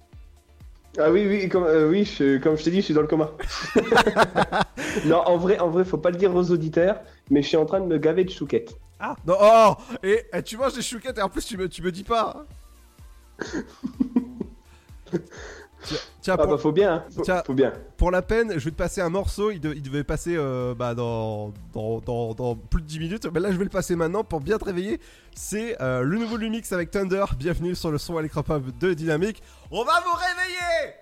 Ah 1.01 1.09
oui, 1.11 1.25
oui, 1.27 1.47
comme, 1.49 1.63
euh, 1.63 1.89
oui 1.89 2.03
je- 2.05 2.37
comme 2.39 2.57
je 2.57 2.63
t'ai 2.63 2.71
dit, 2.71 2.77
je 2.81 2.85
suis 2.85 2.93
dans 2.93 3.01
le 3.01 3.07
coma. 3.07 3.31
non, 5.05 5.17
en 5.25 5.37
vrai, 5.37 5.57
en 5.59 5.69
vrai, 5.69 5.85
faut 5.85 5.97
pas 5.97 6.09
le 6.11 6.17
dire 6.17 6.35
aux 6.35 6.51
auditeurs, 6.51 6.99
mais 7.29 7.41
je 7.41 7.47
suis 7.47 7.57
en 7.57 7.65
train 7.65 7.79
de 7.79 7.85
me 7.85 7.97
gaver 7.97 8.23
de 8.25 8.29
chouquettes. 8.29 8.77
Ah 8.99 9.15
non, 9.25 9.35
oh 9.39 9.75
et, 10.03 10.25
et 10.33 10.43
tu 10.43 10.57
manges 10.57 10.73
des 10.73 10.81
chouquettes 10.81 11.17
et 11.17 11.21
en 11.21 11.29
plus 11.29 11.45
tu 11.45 11.57
me, 11.57 11.69
tu 11.69 11.81
me 11.81 11.91
dis 11.91 12.03
pas. 12.03 12.45
tiens, 15.83 15.97
tiens, 16.21 16.35
Ah 16.39 16.45
bah, 16.47 16.57
faut 16.57 16.71
bien, 16.71 16.93
hein. 16.93 17.03
Faut- 17.15 17.21
tiens, 17.23 17.41
faut 17.45 17.53
bien. 17.53 17.73
Pour 17.97 18.11
la 18.11 18.21
peine, 18.21 18.53
je 18.57 18.65
vais 18.65 18.71
te 18.71 18.75
passer 18.75 19.01
un 19.01 19.09
morceau. 19.09 19.51
Il, 19.51 19.59
de- 19.59 19.73
il 19.73 19.81
devait 19.81 20.03
passer 20.03 20.35
euh, 20.37 20.73
bah, 20.75 20.93
dans, 20.95 21.53
dans, 21.73 21.99
dans- 21.99 22.33
dans 22.33 22.55
plus 22.55 22.81
de 22.81 22.87
10 22.87 22.99
minutes. 22.99 23.27
Mais 23.33 23.39
là, 23.39 23.51
je 23.51 23.57
vais 23.57 23.63
le 23.63 23.69
passer 23.69 23.95
maintenant 23.95 24.23
pour 24.23 24.41
bien 24.41 24.57
te 24.57 24.65
réveiller. 24.65 24.99
C'est 25.35 25.81
euh, 25.81 26.01
le 26.01 26.17
nouveau 26.17 26.37
Lumix 26.37 26.71
avec 26.73 26.91
Thunder. 26.91 27.25
Bienvenue 27.37 27.75
sur 27.75 27.91
le 27.91 27.97
son 27.97 28.17
à 28.17 28.21
l'écran 28.21 28.43
pop 28.43 28.63
de 28.79 28.93
Dynamique. 28.93 29.41
On 29.71 29.83
va 29.83 30.01
vous 30.05 30.13
réveiller 30.15 30.95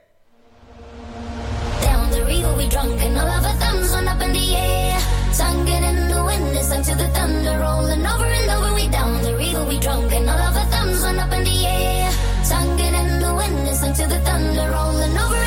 Down 1.81 2.09
the 2.11 2.25
river 2.25 2.55
we 2.57 2.67
drunk 2.69 2.99
and 3.01 3.17
all 3.17 3.27
of 3.27 3.45
our 3.45 3.53
thumbs 3.59 3.91
went 3.93 4.07
up 4.07 4.21
in 4.21 4.31
the 4.33 4.53
air. 4.55 4.99
Singing 5.31 5.83
in 5.83 6.07
the 6.09 6.23
wind, 6.23 6.53
listen 6.53 6.81
to 6.83 6.95
the 6.95 7.07
thunder 7.13 7.57
rolling 7.59 8.05
over 8.05 8.25
and 8.25 8.49
over. 8.49 8.73
We 8.75 8.87
down 8.89 9.21
the 9.23 9.35
river 9.37 9.65
we 9.67 9.79
drunk 9.79 10.11
and 10.11 10.27
all 10.29 10.37
of 10.37 10.55
our 10.57 10.65
thumbs 10.71 11.01
went 11.03 11.19
up 11.19 11.31
in 11.33 11.43
the 11.43 11.49
air. 11.51 11.56
To 13.97 14.05
the 14.05 14.19
thunder 14.19 14.69
rolling 14.69 15.17
over 15.17 15.46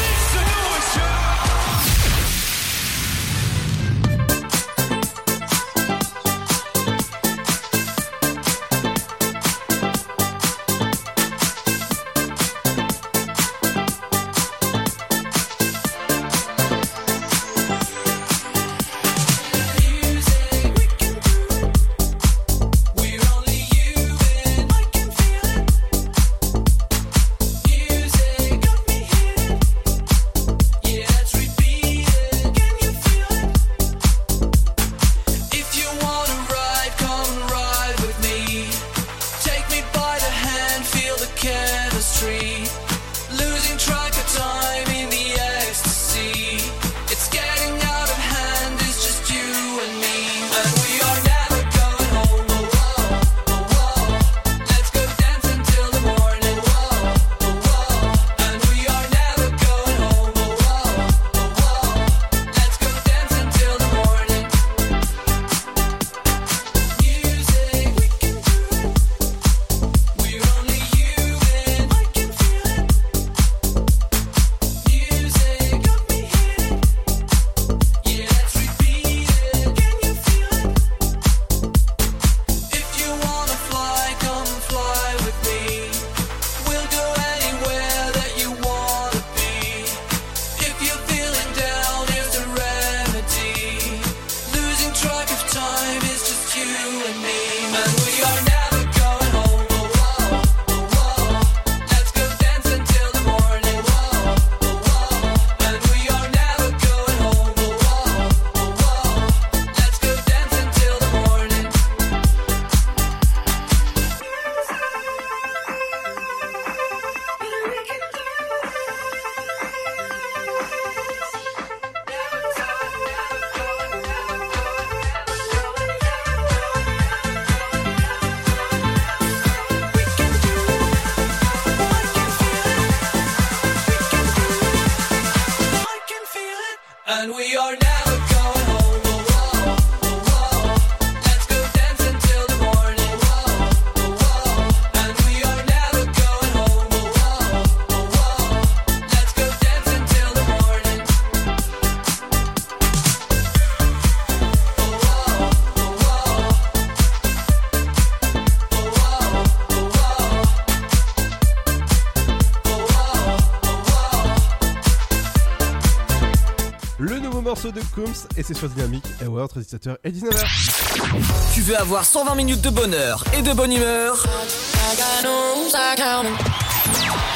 Morceau 167.71 167.79
de 167.79 167.95
Coombs 167.95 168.27
et 168.37 168.43
c'est 168.43 168.53
sur 168.53 168.69
Dynamique 168.69 169.05
entre 169.21 169.59
17h 169.59 169.97
et 170.03 170.11
19h. 170.11 171.53
Tu 171.53 171.61
veux 171.61 171.77
avoir 171.77 172.05
120 172.05 172.35
minutes 172.35 172.61
de 172.61 172.69
bonheur 172.69 173.23
et 173.37 173.41
de 173.41 173.53
bonne 173.53 173.71
humeur? 173.71 174.25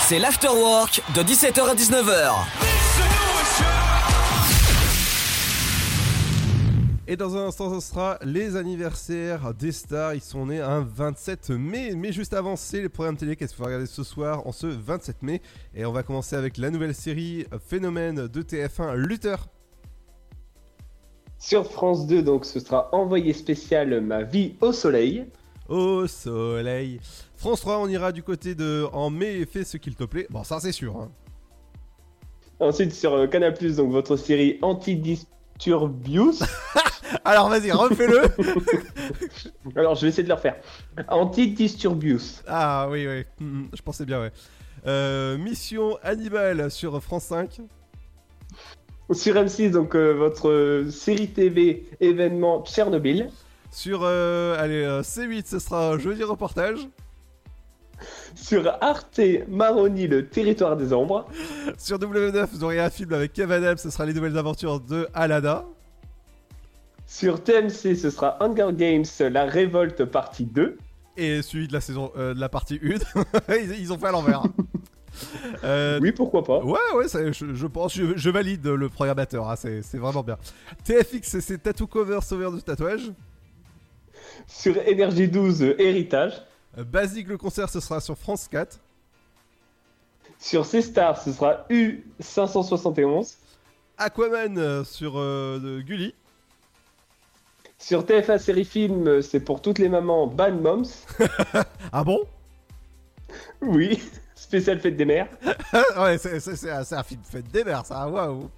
C'est 0.08 0.20
l'afterwork 0.20 1.02
de 1.16 1.22
17h 1.22 1.70
à 1.70 1.76
19h. 1.76 2.34
Et 7.08 7.18
dans 7.18 7.38
un 7.38 7.48
instant, 7.48 7.80
ce 7.80 7.88
sera 7.88 8.18
les 8.24 8.56
anniversaires 8.56 9.54
des 9.54 9.72
stars. 9.72 10.16
Ils 10.16 10.22
sont 10.22 10.48
nés 10.48 10.60
un 10.60 10.82
27 10.82 11.52
mai. 11.52 11.94
Mais 11.96 12.12
juste 12.12 12.34
avant, 12.34 12.56
c'est 12.56 12.82
les 12.82 12.90
programmes 12.90 13.16
télé 13.16 13.36
qu'est-ce 13.36 13.54
qu'il 13.54 13.60
faut 13.60 13.66
regarder 13.66 13.86
ce 13.86 14.04
soir 14.04 14.48
en 14.48 14.52
ce 14.52 14.66
27 14.66 15.22
mai. 15.22 15.42
Et 15.76 15.86
on 15.86 15.92
va 15.92 16.02
commencer 16.02 16.36
avec 16.36 16.58
la 16.58 16.72
nouvelle 16.72 16.96
série 16.96 17.46
Phénomène 17.68 18.28
de 18.28 18.42
TF1 18.42 18.96
Luther. 18.96 19.38
Sur 21.46 21.72
France 21.72 22.08
2, 22.08 22.24
donc 22.24 22.44
ce 22.44 22.60
sera 22.60 22.90
envoyé 22.92 23.32
spécial 23.32 24.02
Ma 24.02 24.24
vie 24.24 24.56
au 24.62 24.72
soleil. 24.72 25.28
Au 25.70 26.08
soleil. 26.08 27.00
France 27.36 27.62
3, 27.62 27.78
on 27.78 27.88
ira 27.88 28.12
du 28.12 28.24
côté 28.24 28.56
de 28.56 28.88
En 28.92 29.12
mai, 29.12 29.46
fais 29.46 29.64
ce 29.64 29.78
qu'il 29.78 29.94
te 29.96 30.06
plaît. 30.06 30.26
Bon, 30.32 30.44
ça 30.44 30.60
c'est 30.60 30.72
sûr. 30.72 30.98
hein. 30.98 31.12
Ensuite 32.60 32.94
sur 32.96 33.14
euh, 33.14 33.28
Canal+, 33.28 33.54
donc 33.76 33.92
votre 33.92 34.16
série 34.16 34.58
Antidisturbius. 34.64 36.42
Alors 37.24 37.50
vas-y, 37.50 37.72
refais-le. 37.72 38.24
Alors 39.76 39.94
je 39.94 40.02
vais 40.02 40.08
essayer 40.08 40.24
de 40.24 40.30
le 40.30 40.34
refaire. 40.34 40.56
Antidisturbius. 41.10 42.42
Ah 42.48 42.88
oui, 42.90 43.06
oui, 43.08 43.24
Hmm, 43.40 43.66
je 43.72 43.82
pensais 43.84 44.06
bien, 44.06 44.20
ouais. 44.20 44.32
Euh, 44.88 45.38
Mission 45.38 46.00
Hannibal 46.02 46.72
sur 46.72 47.00
France 47.04 47.26
5. 47.26 47.62
Sur 49.12 49.36
M6, 49.36 49.70
donc 49.70 49.96
euh, 49.96 50.14
votre 50.14 50.50
euh, 50.50 50.90
série 50.90 51.28
TV 51.28 51.86
événement 52.00 52.64
Tchernobyl. 52.66 53.30
Sur 53.70 54.02
euh, 54.04 54.58
allez, 54.58 54.84
euh, 54.84 55.02
C8, 55.04 55.46
ce 55.46 55.60
sera 55.60 55.98
jeudi 56.00 56.24
reportage. 56.24 56.88
Sur 58.34 58.76
Arte 58.82 59.22
Maroni, 59.48 60.08
le 60.08 60.28
territoire 60.28 60.76
des 60.76 60.92
ombres. 60.92 61.28
Sur 61.78 62.00
W9, 62.00 62.48
vous 62.52 62.64
aurez 62.64 62.80
un 62.80 62.90
film 62.90 63.14
avec 63.14 63.34
Kev 63.34 63.54
Adams, 63.54 63.78
ce 63.78 63.92
sera 63.92 64.06
les 64.06 64.14
nouvelles 64.14 64.38
aventures 64.38 64.80
de 64.80 65.08
Alada. 65.14 65.66
Sur 67.06 67.44
TMC, 67.44 67.96
ce 67.96 68.10
sera 68.10 68.44
Hunger 68.44 68.70
Games, 68.74 69.06
la 69.20 69.46
révolte 69.46 70.04
partie 70.06 70.46
2. 70.46 70.78
Et 71.18 71.44
celui 71.44 71.68
de 71.68 71.74
la 71.74 71.80
saison, 71.80 72.12
de 72.16 72.38
la 72.38 72.50
partie 72.50 72.82
1. 72.84 73.56
ils, 73.56 73.80
ils 73.80 73.94
ont 73.94 74.00
fait 74.00 74.08
à 74.08 74.12
l'envers. 74.12 74.44
Euh, 75.64 76.00
oui, 76.02 76.12
pourquoi 76.12 76.44
pas. 76.44 76.60
Ouais, 76.64 76.80
ouais, 76.96 77.08
ça, 77.08 77.32
je, 77.32 77.54
je 77.54 77.68
pense, 77.68 77.94
je, 77.94 78.16
je 78.16 78.30
valide 78.30 78.66
le 78.66 78.90
programmateur, 78.90 79.50
hein, 79.50 79.56
c'est 79.56 79.98
vraiment 79.98 80.24
bien. 80.24 80.38
TFX, 80.84 81.40
c'est 81.40 81.64
Tattoo 81.64 81.88
Cover 81.88 82.20
Sauveur 82.22 82.52
de 82.52 82.60
tatouage. 82.60 83.12
Sur 84.48 84.78
Énergie 84.88 85.28
12, 85.28 85.64
euh, 85.64 85.82
Héritage. 85.82 86.42
Euh, 86.78 86.84
Basique, 86.84 87.28
le 87.28 87.38
concert, 87.38 87.70
ce 87.70 87.80
sera 87.80 88.00
sur 88.02 88.18
France 88.18 88.48
4. 88.48 88.80
Sur 90.40 90.66
C-Star, 90.66 91.22
ce 91.22 91.32
sera 91.32 91.66
U571. 91.70 93.36
Aquaman 93.98 94.58
euh, 94.58 94.84
sur 94.84 95.14
de 95.16 95.82
Gulli. 95.82 96.14
Sur 97.78 98.04
TF1 98.04 98.40
Série 98.40 98.66
Film, 98.66 99.22
c'est 99.22 99.40
pour 99.40 99.62
toutes 99.62 99.80
les 99.80 99.90
mamans 99.90 100.28
Bad 100.28 100.62
Moms. 100.62 100.84
ah 101.92 102.04
bon? 102.04 102.20
Oui, 103.62 104.02
spécial 104.46 104.80
fête 104.80 104.96
des 104.96 105.06
mères. 105.06 105.28
ouais, 105.98 106.18
c'est 106.20 106.70
un, 106.70 107.04
film 107.04 107.22
fête 107.24 107.52
des 107.52 107.64
mères, 107.64 107.86
ça, 107.86 108.08
waouh 108.08 108.50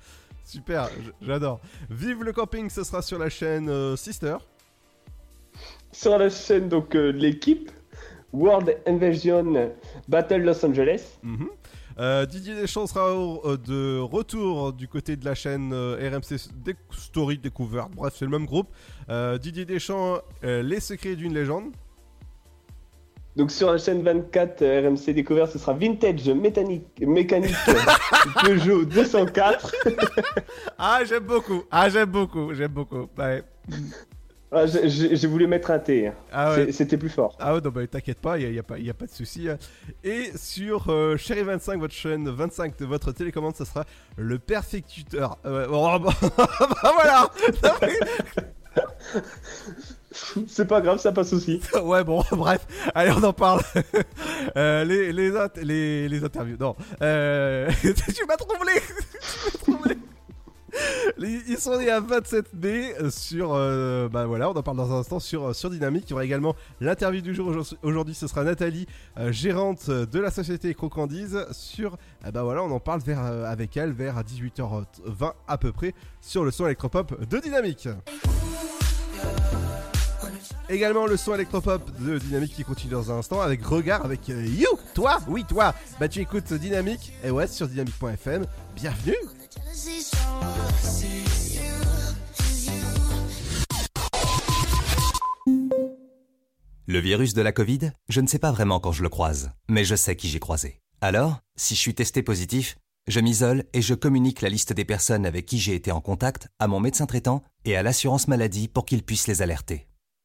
Super, 0.44 0.90
j'adore. 1.22 1.60
Vive 1.90 2.24
le 2.24 2.34
camping, 2.34 2.70
ce 2.70 2.84
sera 2.84 3.02
sur 3.02 3.18
la 3.18 3.30
chaîne 3.30 3.70
euh, 3.70 3.96
Sister. 3.96 4.38
Sur 5.92 6.18
la 6.18 6.30
chaîne, 6.30 6.70
donc, 6.70 6.96
euh, 6.96 7.12
l'équipe, 7.12 7.72
World 8.34 8.78
Invasion 8.86 9.72
Battle 10.08 10.42
Los 10.42 10.66
Angeles. 10.66 11.18
Mhm. 11.24 11.48
Euh, 12.00 12.26
Didier 12.26 12.56
Deschamps 12.56 12.86
sera 12.88 13.14
au- 13.16 13.58
de 13.58 14.00
retour 14.00 14.72
du 14.72 14.88
côté 14.88 15.16
de 15.16 15.26
la 15.26 15.34
chaîne 15.36 15.74
RMC 15.74 16.38
Story 16.92 17.38
Découverte. 17.40 17.92
Bref, 17.96 18.14
c'est 18.18 18.26
le 18.26 18.32
même 18.32 18.46
groupe. 18.46 18.68
Didier 19.42 19.66
Deschamps, 19.66 20.20
Les 20.44 20.80
secrets 20.80 21.16
d'une 21.16 21.34
légende. 21.34 21.72
Donc 23.38 23.52
sur 23.52 23.72
la 23.72 23.78
chaîne 23.78 24.02
24 24.02 24.62
euh, 24.64 24.90
RMC 24.90 25.14
Découvert, 25.14 25.48
ce 25.48 25.60
sera 25.60 25.74
Vintage 25.74 26.28
Mécanique, 26.30 26.88
mécanique 27.00 27.56
Peugeot 28.44 28.84
204. 28.84 29.76
ah, 30.80 31.02
j'aime 31.08 31.24
beaucoup. 31.24 31.64
Ah, 31.70 31.88
j'aime 31.88 32.10
beaucoup. 32.10 32.54
J'aime 32.54 32.72
beaucoup. 32.72 33.08
Ouais. 33.18 33.44
Ah, 34.50 34.66
j'ai- 34.66 35.28
voulu 35.28 35.46
mettre 35.46 35.72
un 35.72 35.80
T. 35.80 36.08
hein. 36.08 36.14
Ah 36.32 36.56
ouais. 36.56 36.72
C'était 36.72 36.96
plus 36.96 37.10
fort. 37.10 37.36
Ah 37.38 37.54
ouais, 37.54 37.60
non, 37.60 37.70
bah 37.70 37.86
t'inquiète 37.86 38.20
pas, 38.22 38.40
il 38.40 38.50
n'y 38.50 38.58
a, 38.58 38.64
pas- 38.64 38.80
y 38.80 38.90
a 38.90 38.94
pas 38.94 39.06
de 39.06 39.12
souci. 39.12 39.50
hein. 39.50 39.58
Et 40.06 40.32
sur 40.38 40.86
euh, 40.88 41.18
Chéri 41.18 41.44
25, 41.44 41.78
votre 41.82 41.94
chaîne 41.94 42.30
25 42.30 42.80
de 42.80 42.86
votre 42.86 43.12
télécommande, 43.12 43.58
ça 43.58 43.66
sera 43.66 43.84
le 44.16 44.40
perfectuteur. 44.40 45.38
Euh, 45.46 45.68
bon, 45.68 46.00
bah, 46.00 46.14
voilà 46.96 47.30
C'est 50.48 50.68
pas 50.68 50.82
grave, 50.82 51.00
ça 51.00 51.12
passe 51.12 51.34
aussi. 51.34 51.62
Ouais, 51.84 52.04
bon, 52.04 52.24
bref, 52.32 52.66
allez, 52.96 53.12
on 53.12 53.24
en 53.24 53.34
parle. 53.34 53.62
Euh, 54.56 54.84
les, 54.84 55.12
les, 55.14 56.10
les, 56.10 56.24
interviews, 56.24 56.58
non. 56.60 56.76
Euh, 57.02 57.70
tu 57.82 58.26
m'as 58.28 58.36
troublé 58.38 58.74
Tu 58.76 59.72
m'as 59.72 59.74
troublé. 59.74 59.98
Ils 61.48 61.58
sont 61.58 61.78
nés 61.80 61.90
à 61.90 62.00
27 62.00 62.54
mai 62.54 62.94
sur. 63.10 63.54
euh, 63.54 64.10
bah 64.10 64.26
voilà, 64.28 64.50
on 64.50 64.54
en 64.54 64.62
parle 64.62 64.78
dans 64.78 64.94
un 64.94 65.00
instant 65.00 65.20
sur, 65.20 65.56
sur 65.56 65.70
Dynamique. 65.70 66.04
Il 66.08 66.12
y 66.12 66.14
aura 66.14 66.26
également 66.26 66.56
l'interview 66.82 67.22
du 67.22 67.34
jour. 67.34 67.52
Aujourd'hui- 67.82 68.14
ce 68.14 68.28
sera 68.28 68.44
Nathalie, 68.44 68.86
gérante 69.30 69.90
de 69.90 70.20
la 70.20 70.30
société 70.30 70.74
Crocandise. 70.76 71.46
Sur. 71.52 71.98
ah 72.24 72.32
bah 72.32 72.44
voilà, 72.44 72.64
on 72.64 72.72
en 72.72 72.80
parle 72.80 73.02
avec 73.46 73.76
elle 73.78 73.94
vers 73.94 74.22
18h20 74.22 75.34
à 75.48 75.58
peu 75.58 75.72
près 75.72 75.94
sur 76.22 76.44
le 76.44 76.52
son 76.52 76.66
électropop 76.66 77.28
de 77.28 77.40
Dynamique. 77.40 77.88
Également 80.70 81.06
le 81.06 81.16
son 81.16 81.34
électropop 81.34 81.82
de 82.02 82.18
Dynamique 82.20 82.54
qui 82.54 82.64
continue 82.66 82.92
dans 82.92 83.12
un 83.12 83.20
instant 83.20 83.40
avec 83.40 83.64
Regard 83.64 84.04
avec 84.04 84.30
euh, 84.30 84.46
You, 84.46 84.68
toi, 84.94 85.20
oui 85.28 85.46
toi. 85.48 85.74
Bah 86.00 86.10
tu 86.10 86.20
écoutes 86.20 86.54
Dynamique 86.54 87.14
et 87.24 87.32
ouais 87.32 87.48
sur 87.48 87.70
dynamique.fm. 87.70 88.46
Bienvenue. 88.76 89.16
Le 96.86 97.00
virus 97.00 97.34
de 97.34 97.42
la 97.42 97.52
Covid, 97.54 97.92
je 98.10 98.22
ne 98.22 98.28
sais 98.28 98.40
pas 98.40 98.52
vraiment 98.52 98.82
quand 98.82 98.92
je 98.92 99.04
le 99.04 99.10
croise, 99.10 99.52
mais 99.70 99.86
je 99.86 99.96
sais 99.96 100.16
qui 100.18 100.28
j'ai 100.28 100.40
croisé. 100.40 100.82
Alors, 101.00 101.40
si 101.56 101.76
je 101.76 101.80
suis 101.80 101.96
testé 101.96 102.24
positif, 102.24 102.78
je 103.08 103.22
m'isole 103.22 103.64
et 103.74 103.82
je 103.82 103.94
communique 103.94 104.42
la 104.42 104.50
liste 104.50 104.74
des 104.74 104.86
personnes 104.86 105.26
avec 105.26 105.46
qui 105.46 105.60
j'ai 105.60 105.76
été 105.76 105.92
en 105.94 106.02
contact 106.02 106.50
à 106.60 106.68
mon 106.68 106.82
médecin 106.82 107.06
traitant 107.06 107.42
et 107.64 107.78
à 107.78 107.84
l'assurance 107.84 108.28
maladie 108.28 108.68
pour 108.68 108.86
qu'ils 108.86 109.04
puissent 109.04 109.28
les 109.28 109.42
alerter. 109.42 109.87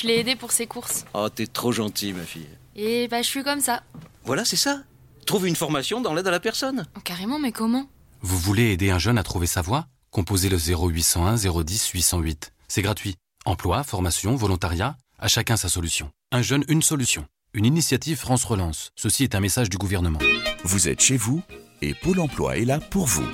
Je 0.00 0.06
l'ai 0.06 0.18
aidée 0.20 0.36
pour 0.36 0.50
ses 0.50 0.66
courses. 0.66 1.04
Oh, 1.12 1.28
t'es 1.28 1.46
trop 1.46 1.72
gentil, 1.72 2.14
ma 2.14 2.22
fille. 2.22 2.48
Et 2.74 3.06
bah, 3.08 3.20
je 3.20 3.26
suis 3.26 3.44
comme 3.44 3.60
ça. 3.60 3.82
Voilà, 4.24 4.46
c'est 4.46 4.56
ça. 4.56 4.82
Trouve 5.26 5.46
une 5.46 5.56
formation 5.56 6.00
dans 6.00 6.14
l'aide 6.14 6.26
à 6.26 6.30
la 6.30 6.40
personne. 6.40 6.86
Oh, 6.96 7.00
carrément, 7.00 7.38
mais 7.38 7.52
comment? 7.52 7.86
Vous 8.22 8.38
voulez 8.38 8.72
aider 8.72 8.90
un 8.90 8.98
jeune 8.98 9.18
à 9.18 9.22
trouver 9.22 9.46
sa 9.46 9.60
voie? 9.60 9.88
Composez 10.10 10.48
le 10.48 10.56
0801 10.56 11.36
010 11.36 11.88
808. 11.88 12.52
C'est 12.68 12.80
gratuit. 12.80 13.16
Emploi, 13.44 13.84
formation, 13.84 14.36
volontariat, 14.36 14.96
à 15.18 15.28
chacun 15.28 15.58
sa 15.58 15.68
solution. 15.68 16.10
Un 16.32 16.40
jeune, 16.40 16.64
une 16.68 16.82
solution. 16.82 17.26
Une 17.52 17.66
initiative 17.66 18.16
France 18.16 18.44
Relance. 18.44 18.92
Ceci 18.96 19.24
est 19.24 19.34
un 19.34 19.40
message 19.40 19.68
du 19.68 19.76
gouvernement. 19.76 20.20
Vous 20.64 20.88
êtes 20.88 21.02
chez 21.02 21.18
vous 21.18 21.42
et 21.82 21.92
Pôle 21.92 22.20
emploi 22.20 22.56
est 22.56 22.64
là 22.64 22.80
pour 22.80 23.04
vous. 23.04 23.28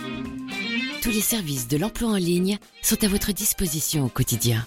Tous 1.00 1.10
les 1.10 1.20
services 1.20 1.68
de 1.68 1.76
l'emploi 1.76 2.10
en 2.10 2.16
ligne 2.16 2.58
sont 2.82 3.04
à 3.04 3.08
votre 3.08 3.30
disposition 3.30 4.04
au 4.06 4.08
quotidien. 4.08 4.66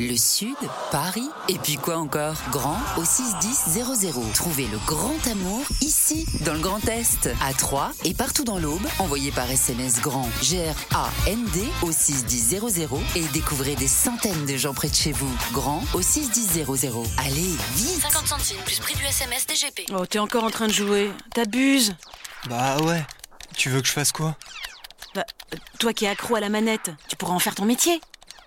Le 0.00 0.16
Sud, 0.16 0.54
Paris, 0.92 1.28
et 1.48 1.58
puis 1.58 1.74
quoi 1.74 1.96
encore? 1.96 2.36
Grand 2.52 2.78
au 2.98 3.04
61000. 3.04 4.32
Trouvez 4.32 4.68
le 4.68 4.78
grand 4.86 5.26
amour 5.26 5.64
ici, 5.80 6.24
dans 6.44 6.52
le 6.54 6.60
Grand 6.60 6.86
Est, 6.86 7.28
à 7.42 7.52
Troyes 7.52 7.90
et 8.04 8.14
partout 8.14 8.44
dans 8.44 8.60
l'Aube. 8.60 8.86
Envoyez 9.00 9.32
par 9.32 9.50
SMS 9.50 10.00
grand 10.00 10.28
G-R-A-N-D 10.40 11.64
au 11.82 11.90
61000 11.90 12.86
et 13.16 13.24
découvrez 13.32 13.74
des 13.74 13.88
centaines 13.88 14.46
de 14.46 14.56
gens 14.56 14.72
près 14.72 14.88
de 14.88 14.94
chez 14.94 15.10
vous. 15.10 15.36
Grand 15.50 15.82
au 15.94 16.00
61000. 16.00 16.64
Allez, 17.18 17.56
vite 17.74 18.00
50 18.00 18.28
centimes 18.28 18.62
plus 18.64 18.78
prix 18.78 18.94
du 18.94 19.04
SMS 19.04 19.48
DGP. 19.48 19.90
Oh, 19.92 20.06
t'es 20.06 20.20
encore 20.20 20.44
en 20.44 20.50
train 20.50 20.68
de 20.68 20.72
jouer. 20.72 21.10
T'abuses. 21.34 21.96
Bah 22.48 22.76
ouais. 22.82 23.04
Tu 23.56 23.68
veux 23.68 23.80
que 23.80 23.88
je 23.88 23.92
fasse 23.92 24.12
quoi? 24.12 24.36
Bah, 25.16 25.24
toi 25.80 25.92
qui 25.92 26.04
es 26.04 26.08
accro 26.08 26.36
à 26.36 26.40
la 26.40 26.50
manette, 26.50 26.92
tu 27.08 27.16
pourras 27.16 27.34
en 27.34 27.40
faire 27.40 27.56
ton 27.56 27.64
métier. 27.64 28.00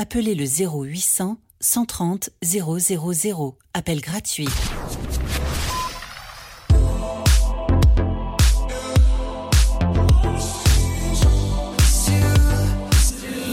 appelez 0.00 0.34
le 0.34 0.46
0800 0.46 1.36
130 1.60 2.30
000. 2.42 3.58
Appel 3.74 4.00
gratuit. 4.00 4.48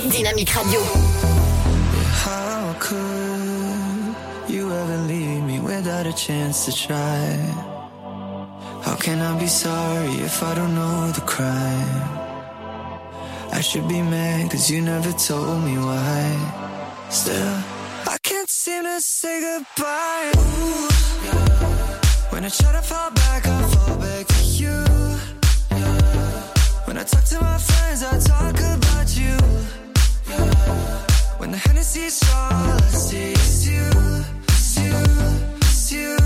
Dynamique 0.09 0.49
Radio. 0.51 0.79
How 2.23 2.73
could 2.79 2.95
you 4.47 4.71
ever 4.71 4.97
leave 5.09 5.43
me 5.43 5.59
without 5.59 6.07
a 6.07 6.13
chance 6.13 6.63
to 6.65 6.71
try? 6.71 7.35
How 8.85 8.95
can 8.95 9.19
I 9.19 9.37
be 9.37 9.47
sorry 9.47 10.15
if 10.23 10.41
I 10.41 10.55
don't 10.55 10.73
know 10.73 11.11
the 11.11 11.21
crime? 11.25 12.26
I 13.58 13.62
should 13.62 13.88
be 13.88 14.03
mad 14.03 14.51
cause 14.51 14.70
you 14.70 14.82
never 14.82 15.12
told 15.14 15.64
me 15.64 15.80
why. 15.80 17.10
Still, 17.10 17.58
I 18.05 18.18
can't 18.22 18.47
seem 18.47 18.84
to 18.84 19.01
say 19.01 19.41
goodbye. 19.41 20.32
Ooh, 20.38 20.88
yeah. 21.26 22.30
When 22.30 22.45
I 22.45 22.49
try 22.49 22.72
to 22.74 22.84
fall 22.84 23.10
back, 23.10 23.47
I 23.47 23.62
fall 23.74 23.97
back 23.97 24.28
to 24.28 24.43
you. 24.62 24.78
Yeah. 25.72 26.41
When 26.86 26.99
I 26.99 27.03
talk 27.03 27.24
to 27.24 27.41
my 27.41 27.58
friends, 27.58 28.03
I 28.03 28.20
talk 28.20 28.60
about 28.76 29.18
you. 29.18 29.36
Yeah. 30.30 30.53
When 31.39 31.49
the 31.49 31.58
Hennessy's 31.58 32.22
all 32.30 32.78
I 32.78 32.89
see 32.91 33.32
is 33.32 33.68
you, 33.68 33.89
is 34.49 34.78
you, 34.78 34.93
is 35.66 35.91
you. 35.91 36.16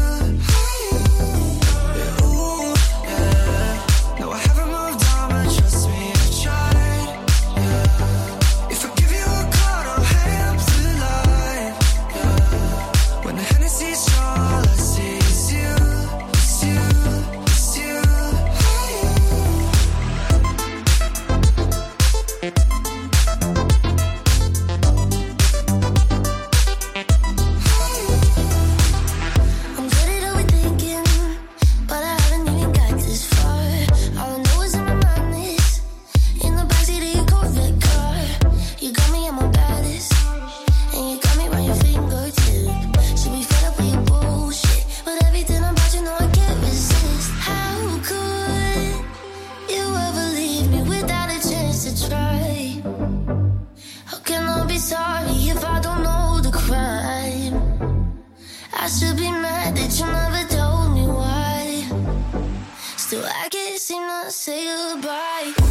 Say 64.31 64.63
goodbye. 64.63 65.70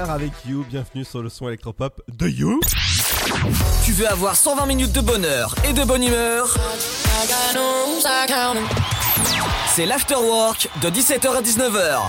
Avec 0.00 0.32
You, 0.46 0.64
bienvenue 0.70 1.04
sur 1.04 1.22
le 1.22 1.28
son 1.28 1.48
électropop 1.48 2.02
de 2.16 2.26
You. 2.26 2.60
Tu 3.84 3.92
veux 3.92 4.08
avoir 4.08 4.36
120 4.36 4.64
minutes 4.64 4.92
de 4.92 5.02
bonheur 5.02 5.54
et 5.68 5.74
de 5.74 5.84
bonne 5.84 6.02
humeur? 6.02 6.56
C'est 9.68 9.84
l'afterwork 9.84 10.68
de 10.80 10.88
17h 10.88 11.36
à 11.36 11.42
19h. 11.42 12.00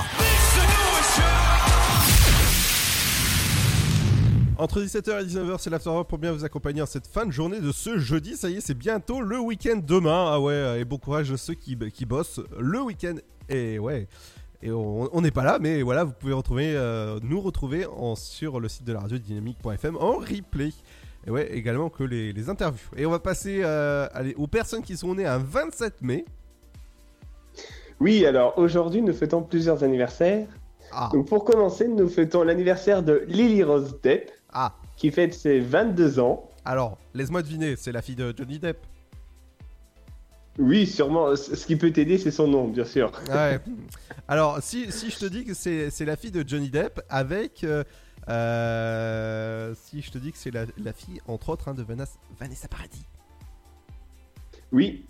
Entre 4.58 4.80
17h 4.82 5.22
et 5.22 5.26
19h, 5.26 5.58
c'est 5.60 5.70
l'afterwork 5.70 6.08
pour 6.08 6.20
bien 6.20 6.32
vous 6.32 6.46
accompagner 6.46 6.82
en 6.82 6.86
cette 6.86 7.08
fin 7.08 7.26
de 7.26 7.32
journée 7.32 7.60
de 7.60 7.74
ce 7.74 7.98
jeudi. 7.98 8.38
Ça 8.38 8.50
y 8.50 8.56
est, 8.56 8.62
c'est 8.62 8.78
bientôt 8.78 9.20
le 9.20 9.40
week-end 9.40 9.82
demain. 9.84 10.30
Ah 10.32 10.40
ouais, 10.40 10.80
et 10.80 10.86
bon 10.86 10.98
courage 10.98 11.32
à 11.34 11.38
ceux 11.38 11.56
qui, 11.56 11.78
qui 11.92 12.06
bossent 12.06 12.40
le 12.58 12.82
week-end. 12.82 13.16
Et 13.50 13.78
ouais. 13.78 14.08
Et 14.66 14.72
on 14.72 15.20
n'est 15.20 15.32
pas 15.32 15.44
là, 15.44 15.58
mais 15.60 15.82
voilà, 15.82 16.06
vous 16.06 16.14
pouvez 16.14 16.32
retrouver, 16.32 16.74
euh, 16.74 17.20
nous 17.22 17.42
retrouver 17.42 17.86
en, 17.86 18.16
sur 18.16 18.62
le 18.62 18.70
site 18.70 18.86
de 18.86 18.94
la 18.94 19.02
radio 19.02 19.18
dynamique.fm 19.18 19.98
en 19.98 20.14
replay. 20.14 20.70
Et 21.28 21.32
ouais, 21.32 21.54
également 21.54 21.90
que 21.90 22.06
les, 22.06 22.32
les 22.32 22.50
interviews. 22.50 22.80
Et 22.96 23.06
on 23.06 23.12
va 23.12 23.20
passer 23.20 23.60
euh, 23.62 24.08
allez, 24.14 24.34
aux 24.36 24.48
personnes 24.48 24.82
qui 24.82 24.96
sont 24.96 25.16
nées 25.16 25.26
un 25.26 25.38
27 25.38 26.02
mai. 26.02 26.24
Oui, 28.00 28.26
alors 28.26 28.58
aujourd'hui, 28.58 29.02
nous 29.02 29.12
fêtons 29.12 29.44
plusieurs 29.44 29.84
anniversaires. 29.84 30.48
Donc 31.12 31.28
pour 31.28 31.44
commencer, 31.44 31.90
nous 31.90 32.08
fêtons 32.08 32.44
l'anniversaire 32.44 33.04
de 33.04 33.26
Lily 33.28 33.64
Rose 33.64 34.00
Depp, 34.02 34.32
qui 34.96 35.12
fête 35.12 35.34
ses 35.34 35.60
22 35.60 36.22
ans. 36.22 36.50
Alors, 36.64 36.98
laisse-moi 37.14 37.42
deviner, 37.42 37.76
c'est 37.76 37.92
la 37.92 38.02
fille 38.02 38.16
de 38.16 38.34
Johnny 38.38 38.60
Depp? 38.60 38.78
Oui, 40.60 40.86
sûrement. 40.86 41.36
Ce 41.36 41.66
qui 41.66 41.76
peut 41.76 41.92
t'aider, 41.92 42.18
c'est 42.18 42.32
son 42.32 42.48
nom, 42.48 42.68
bien 42.68 42.86
sûr. 42.86 43.12
Ouais. 43.30 43.60
Alors, 44.28 44.62
si, 44.62 44.92
si 44.92 45.10
je 45.10 45.18
te 45.20 45.26
dis 45.26 45.46
que 45.46 45.54
c'est 45.54 45.90
c'est 45.90 46.06
la 46.06 46.16
fille 46.16 46.32
de 46.32 46.48
Johnny 46.48 46.70
Depp 46.70 47.02
avec. 47.10 47.64
euh, 47.64 47.84
euh, 48.30 49.74
si 49.76 50.02
je 50.02 50.12
te 50.12 50.18
dis 50.18 50.32
que 50.32 50.38
c'est 50.38 50.52
la, 50.52 50.66
la 50.82 50.94
fille, 50.94 51.20
entre 51.28 51.50
autres, 51.50 51.68
hein, 51.68 51.74
de 51.74 51.84
Vanessa, 51.84 52.14
Vanessa 52.40 52.68
Paradis. 52.68 53.06
Oui, 54.72 55.06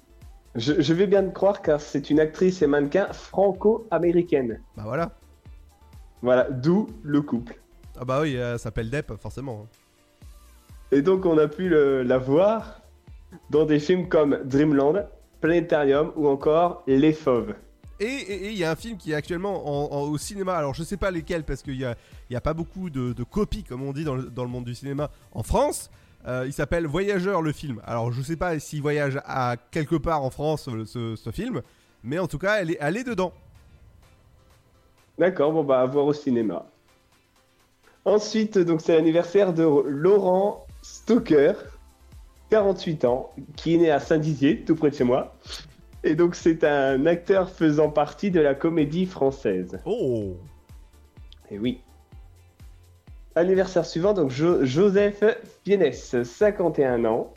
je, 0.55 0.81
je 0.81 0.93
vais 0.93 1.05
bien 1.07 1.23
te 1.23 1.31
croire 1.33 1.61
car 1.61 1.79
c'est 1.79 2.09
une 2.09 2.19
actrice 2.19 2.61
et 2.61 2.67
mannequin 2.67 3.11
franco-américaine. 3.13 4.59
Bah 4.75 4.83
voilà. 4.85 5.11
Voilà, 6.21 6.47
d'où 6.49 6.87
le 7.03 7.21
couple. 7.21 7.55
Ah 7.99 8.05
bah 8.05 8.21
oui, 8.21 8.33
elle 8.35 8.57
s'appelle 8.57 8.89
Depp, 8.89 9.13
forcément. 9.21 9.67
Et 10.91 11.01
donc 11.01 11.25
on 11.25 11.37
a 11.37 11.47
pu 11.47 11.69
le- 11.69 12.01
la 12.03 12.17
voir 12.17 12.81
dans 13.51 13.65
des 13.65 13.79
films 13.79 14.09
comme 14.09 14.39
Dreamland, 14.45 15.05
Planétarium 15.43 16.13
ou 16.15 16.29
encore 16.29 16.83
Les 16.87 17.11
Fauves. 17.11 17.53
Et 17.99 18.47
il 18.51 18.57
y 18.57 18.63
a 18.63 18.71
un 18.71 18.77
film 18.77 18.97
qui 18.97 19.11
est 19.11 19.15
actuellement 19.15 19.67
en- 19.67 19.93
en- 19.93 20.01
au 20.09 20.17
cinéma, 20.17 20.55
alors 20.55 20.73
je 20.73 20.83
sais 20.83 20.95
pas 20.95 21.11
lesquels 21.11 21.43
parce 21.43 21.61
qu'il 21.61 21.75
y 21.75 21.83
a, 21.83 21.95
y 22.29 22.35
a 22.37 22.41
pas 22.41 22.53
beaucoup 22.53 22.89
de, 22.89 23.11
de 23.11 23.23
copies, 23.23 23.63
comme 23.65 23.83
on 23.83 23.91
dit 23.91 24.05
dans 24.05 24.15
le, 24.15 24.23
dans 24.23 24.43
le 24.43 24.49
monde 24.49 24.63
du 24.63 24.73
cinéma 24.73 25.11
en 25.33 25.43
France. 25.43 25.91
Euh, 26.25 26.45
il 26.47 26.53
s'appelle 26.53 26.87
Voyageur 26.87 27.41
le 27.41 27.51
film. 27.51 27.81
Alors 27.85 28.13
je 28.13 28.21
sais 28.21 28.37
pas 28.37 28.57
s'il 28.57 28.81
voyage 28.81 29.19
à 29.25 29.57
quelque 29.71 29.95
part 29.97 30.23
en 30.23 30.29
France 30.29 30.69
le- 30.69 30.85
ce, 30.85 31.17
ce 31.17 31.29
film, 31.29 31.61
mais 32.05 32.19
en 32.19 32.27
tout 32.27 32.39
cas 32.39 32.61
elle 32.61 32.71
est, 32.71 32.77
elle 32.79 32.95
est 32.95 33.03
dedans. 33.03 33.33
D'accord, 35.19 35.51
bon 35.51 35.65
bah 35.65 35.81
à 35.81 35.85
voir 35.85 36.05
au 36.05 36.13
cinéma. 36.13 36.65
Ensuite, 38.05 38.57
donc 38.57 38.79
c'est 38.79 38.95
l'anniversaire 38.95 39.53
de 39.53 39.63
Laurent 39.87 40.65
Stoker, 40.81 41.53
48 42.49 43.05
ans, 43.05 43.29
qui 43.55 43.75
est 43.75 43.77
né 43.77 43.91
à 43.91 43.99
Saint-Dizier, 43.99 44.61
tout 44.61 44.75
près 44.75 44.89
de 44.91 44.95
chez 44.95 45.03
moi. 45.03 45.35
Et 46.03 46.15
donc 46.15 46.35
c'est 46.35 46.63
un 46.63 47.05
acteur 47.05 47.49
faisant 47.49 47.89
partie 47.89 48.29
de 48.31 48.39
la 48.41 48.53
comédie 48.55 49.05
française. 49.05 49.79
Oh 49.85 50.35
Et 51.49 51.57
oui. 51.57 51.79
Anniversaire 53.35 53.85
suivant, 53.85 54.13
donc 54.13 54.29
Jo- 54.29 54.63
Joseph 54.63 55.23
Fiennes, 55.63 55.91
51 55.93 57.05
ans, 57.05 57.33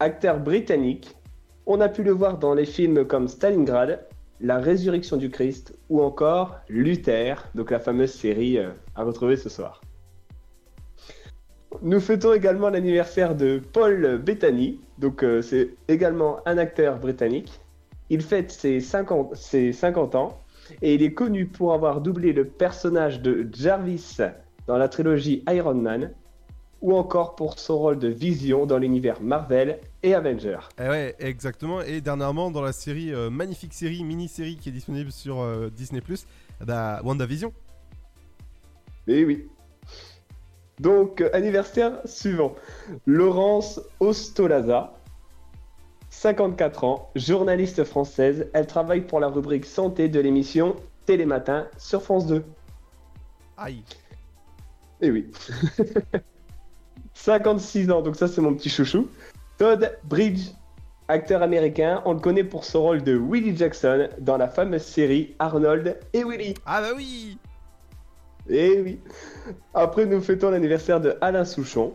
acteur 0.00 0.38
britannique. 0.40 1.16
On 1.64 1.80
a 1.80 1.88
pu 1.88 2.02
le 2.02 2.10
voir 2.10 2.38
dans 2.38 2.54
les 2.54 2.66
films 2.66 3.06
comme 3.06 3.28
Stalingrad, 3.28 4.04
La 4.40 4.58
résurrection 4.58 5.16
du 5.16 5.30
Christ 5.30 5.74
ou 5.88 6.02
encore 6.02 6.56
Luther, 6.68 7.36
donc 7.54 7.70
la 7.70 7.78
fameuse 7.78 8.12
série 8.12 8.58
euh, 8.58 8.70
à 8.96 9.04
retrouver 9.04 9.36
ce 9.36 9.48
soir. 9.48 9.80
Nous 11.84 11.98
fêtons 11.98 12.32
également 12.32 12.70
l'anniversaire 12.70 13.34
de 13.34 13.60
Paul 13.72 14.18
Bettany, 14.18 14.78
donc 14.98 15.24
euh, 15.24 15.42
c'est 15.42 15.70
également 15.88 16.38
un 16.46 16.56
acteur 16.56 17.00
britannique. 17.00 17.60
Il 18.08 18.22
fête 18.22 18.52
ses 18.52 18.78
50, 18.78 19.34
ses 19.34 19.72
50 19.72 20.14
ans 20.14 20.40
et 20.80 20.94
il 20.94 21.02
est 21.02 21.12
connu 21.12 21.46
pour 21.46 21.74
avoir 21.74 22.00
doublé 22.00 22.32
le 22.32 22.44
personnage 22.44 23.20
de 23.20 23.48
Jarvis 23.52 24.18
dans 24.68 24.76
la 24.76 24.88
trilogie 24.88 25.42
Iron 25.48 25.74
Man 25.74 26.12
ou 26.82 26.94
encore 26.94 27.34
pour 27.34 27.58
son 27.58 27.78
rôle 27.78 27.98
de 27.98 28.06
Vision 28.06 28.64
dans 28.64 28.78
l'univers 28.78 29.20
Marvel 29.20 29.80
et 30.04 30.14
Avengers. 30.14 30.68
Eh 30.78 30.88
ouais, 30.88 31.16
exactement. 31.18 31.80
Et 31.82 32.00
dernièrement, 32.00 32.52
dans 32.52 32.62
la 32.62 32.72
série, 32.72 33.12
euh, 33.12 33.28
magnifique 33.28 33.74
série, 33.74 34.04
mini-série 34.04 34.54
qui 34.54 34.68
est 34.68 34.72
disponible 34.72 35.10
sur 35.10 35.40
euh, 35.40 35.68
Disney+, 35.68 36.00
bah, 36.64 37.00
WandaVision. 37.02 37.52
Eh 39.08 39.24
oui. 39.24 39.48
Donc, 40.82 41.20
euh, 41.20 41.30
anniversaire 41.32 42.00
suivant. 42.04 42.56
Laurence 43.06 43.80
Ostolaza, 44.00 44.92
54 46.10 46.82
ans, 46.82 47.10
journaliste 47.14 47.84
française. 47.84 48.50
Elle 48.52 48.66
travaille 48.66 49.02
pour 49.02 49.20
la 49.20 49.28
rubrique 49.28 49.64
santé 49.64 50.08
de 50.08 50.18
l'émission 50.18 50.74
Télématin 51.06 51.68
sur 51.78 52.02
France 52.02 52.26
2. 52.26 52.44
Aïe. 53.58 53.84
Eh 55.00 55.12
oui. 55.12 55.30
56 57.14 57.88
ans, 57.92 58.02
donc 58.02 58.16
ça 58.16 58.26
c'est 58.26 58.40
mon 58.40 58.52
petit 58.52 58.68
chouchou. 58.68 59.06
Todd 59.58 59.96
Bridge, 60.02 60.50
acteur 61.06 61.42
américain, 61.42 62.02
on 62.06 62.14
le 62.14 62.18
connaît 62.18 62.42
pour 62.42 62.64
son 62.64 62.82
rôle 62.82 63.04
de 63.04 63.16
Willie 63.16 63.56
Jackson 63.56 64.08
dans 64.18 64.36
la 64.36 64.48
fameuse 64.48 64.82
série 64.82 65.36
Arnold 65.38 66.00
et 66.12 66.24
Willie. 66.24 66.54
Ah 66.66 66.80
bah 66.80 66.88
oui 66.96 67.38
Eh 68.48 68.80
oui 68.80 69.00
Après, 69.74 70.06
nous 70.06 70.20
fêtons 70.20 70.50
l'anniversaire 70.50 71.00
de 71.00 71.16
Alain 71.20 71.44
Souchon, 71.44 71.94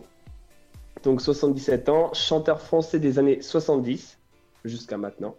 donc 1.02 1.20
77 1.20 1.88
ans, 1.88 2.12
chanteur 2.14 2.60
français 2.60 2.98
des 2.98 3.18
années 3.18 3.42
70 3.42 4.18
jusqu'à 4.64 4.96
maintenant. 4.96 5.36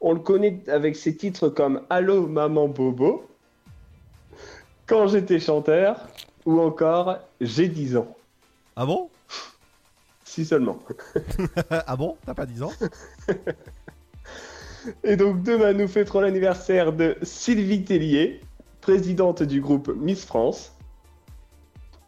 On 0.00 0.12
le 0.12 0.20
connaît 0.20 0.62
avec 0.68 0.96
ses 0.96 1.16
titres 1.16 1.48
comme 1.48 1.82
Allô 1.88 2.26
Maman 2.26 2.68
Bobo, 2.68 3.26
Quand 4.86 5.08
j'étais 5.08 5.40
chanteur, 5.40 6.06
ou 6.44 6.60
encore 6.60 7.18
J'ai 7.40 7.68
10 7.68 7.96
ans. 7.96 8.16
Ah 8.76 8.86
bon? 8.86 9.10
Si 10.24 10.44
seulement. 10.44 10.78
ah 11.70 11.96
bon? 11.96 12.16
T'as 12.24 12.34
pas 12.34 12.46
10 12.46 12.62
ans? 12.62 12.72
Et 15.02 15.16
donc 15.16 15.42
demain, 15.42 15.72
nous 15.72 15.88
fêterons 15.88 16.20
l'anniversaire 16.20 16.92
de 16.92 17.16
Sylvie 17.22 17.84
Tellier, 17.84 18.40
présidente 18.90 19.42
du 19.42 19.60
groupe 19.60 19.88
Miss 19.96 20.24
France. 20.24 20.72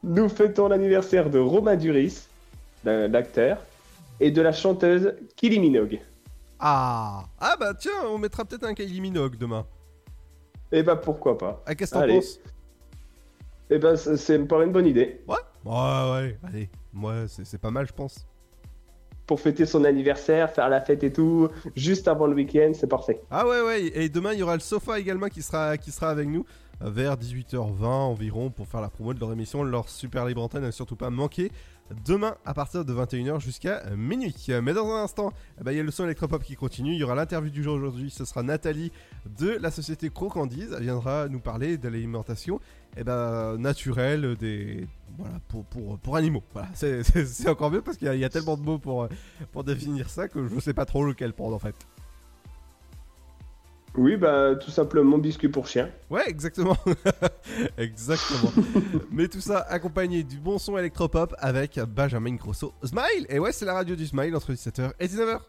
Nous 0.05 0.29
fêtons 0.29 0.69
l'anniversaire 0.69 1.29
de 1.29 1.41
Romain 1.41 1.75
Duris, 1.75 2.29
l'acteur, 2.85 3.59
et 4.21 4.31
de 4.31 4.41
la 4.41 4.53
chanteuse 4.53 5.13
Kylie 5.35 5.59
Minogue. 5.59 5.99
Ah 6.61 7.25
Ah 7.41 7.57
bah 7.59 7.75
tiens, 7.75 7.91
on 8.07 8.19
mettra 8.19 8.45
peut-être 8.45 8.63
un 8.63 8.75
Kylie 8.75 9.01
Minogue 9.01 9.37
demain. 9.37 9.67
Et 10.71 10.85
bah 10.85 10.95
pourquoi 10.95 11.37
pas. 11.37 11.65
Ah, 11.67 11.75
qu'est-ce 11.75 11.91
que 11.91 11.97
t'en 11.97 12.03
Allez. 12.03 12.15
penses? 12.15 12.39
Et 13.71 13.79
bah 13.79 13.97
c'est- 13.97 14.17
c'est 14.17 14.39
me 14.39 14.47
paraît 14.47 14.67
une 14.67 14.73
bonne 14.73 14.87
idée. 14.87 15.21
Ouais 15.27 15.35
Ouais, 15.65 16.13
ouais, 16.13 16.39
allez. 16.45 16.71
Moi, 16.93 17.27
c'est 17.27 17.45
c'est 17.45 17.59
pas 17.59 17.73
mal, 17.73 17.89
je 17.89 17.93
pense. 17.93 18.25
Pour 19.27 19.41
fêter 19.41 19.67
son 19.67 19.83
anniversaire, 19.83 20.49
faire 20.53 20.69
la 20.69 20.81
fête 20.81 21.03
et 21.03 21.13
tout, 21.13 21.49
juste 21.75 22.07
avant 22.07 22.29
le 22.29 22.35
week-end, 22.37 22.71
c'est 22.73 22.87
parfait. 22.87 23.21
Ah 23.33 23.45
ouais, 23.49 23.63
ouais. 23.63 23.83
Et 23.95 24.09
demain, 24.09 24.33
il 24.33 24.39
y 24.39 24.43
aura 24.45 24.55
le 24.55 24.61
sofa 24.61 25.01
également 25.01 25.27
qui 25.29 25.43
sera, 25.43 25.77
qui 25.77 25.91
sera 25.91 26.11
avec 26.11 26.29
nous 26.29 26.47
vers 26.81 27.17
18h20 27.17 27.85
environ 27.85 28.51
pour 28.51 28.67
faire 28.69 28.81
la 28.81 28.89
promo 28.89 29.15
de 29.15 29.21
leur 29.21 29.33
émission, 29.33 29.63
leur 29.65 29.89
super 29.89 30.27
libre 30.27 30.43
antenne, 30.43 30.65
à 30.65 30.73
surtout 30.73 30.97
pas 30.97 31.11
manquer. 31.11 31.51
Demain 32.05 32.37
à 32.45 32.53
partir 32.53 32.85
de 32.85 32.93
21h 32.93 33.41
jusqu'à 33.41 33.83
minuit. 33.97 34.35
Mais 34.63 34.75
dans 34.75 34.87
un 34.91 35.03
instant, 35.05 35.33
eh 35.59 35.65
ben, 35.65 35.73
il 35.73 35.79
y 35.79 35.81
a 35.81 35.83
le 35.83 35.91
son 35.91 36.05
électropop 36.05 36.43
qui 36.43 36.55
continue. 36.55 36.93
Il 36.93 36.99
y 36.99 37.03
aura 37.03 37.15
l'interview 37.15 37.51
du 37.51 37.63
jour 37.63 37.75
aujourd'hui. 37.77 38.11
Ce 38.11 38.27
sera 38.27 38.43
Nathalie 38.43 38.93
de 39.39 39.49
la 39.59 39.71
société 39.71 40.11
Crocandise. 40.11 40.75
Elle 40.77 40.83
viendra 40.83 41.29
nous 41.29 41.41
parler 41.41 41.79
de 41.79 41.89
l'alimentation 41.89 42.61
eh 42.99 43.05
ben, 43.05 43.57
naturelle 43.57 44.37
des, 44.37 44.87
voilà, 45.17 45.41
pour, 45.49 45.65
pour, 45.65 45.99
pour 45.99 46.17
animaux. 46.17 46.43
Voilà. 46.53 46.69
C'est- 46.75 47.49
encore 47.49 47.71
mieux 47.71 47.81
parce 47.81 47.97
qu'il 47.97 48.13
y, 48.15 48.25
a- 48.25 48.29
tellement 48.29 48.59
de 48.59 48.63
mots 48.63 48.79
pour, 48.79 49.09
pour 49.53 49.65
définir 49.65 50.11
ça 50.11 50.29
que 50.29 50.47
je 50.47 50.61
sais 50.61 50.75
pas 50.75 50.85
trop 50.85 51.05
lequel 51.07 51.33
prendre 51.33 51.57
en 51.57 51.59
fait. 51.59 51.75
Oui, 53.97 54.17
bah 54.17 54.55
tout 54.55 54.71
simplement 54.71 55.19
biscuit 55.19 55.49
pour 55.49 55.67
chien. 55.67 55.91
Ouais, 56.11 56.29
exactement. 56.29 56.77
exactement. 57.79 58.53
Mais 59.11 59.29
tout 59.29 59.41
ça 59.41 59.61
accompagné 59.69 60.23
du 60.23 60.39
bon 60.39 60.59
son 60.59 60.77
électropop 60.79 61.35
avec 61.39 61.81
Benjamin 61.81 62.35
Grosso. 62.35 62.73
Smile 62.85 63.27
Et 63.29 63.39
ouais, 63.39 63.53
c'est 63.53 63.65
la 63.65 63.75
radio 63.75 63.97
du 63.97 64.07
Smile 64.07 64.37
entre 64.37 64.53
17h 64.53 64.93
et 65.01 65.07
19h. 65.07 65.41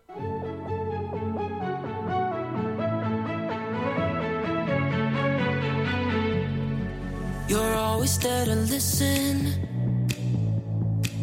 You're 7.50 7.76
always 7.76 8.18
there 8.20 8.46
to 8.46 8.56
listen. 8.56 9.48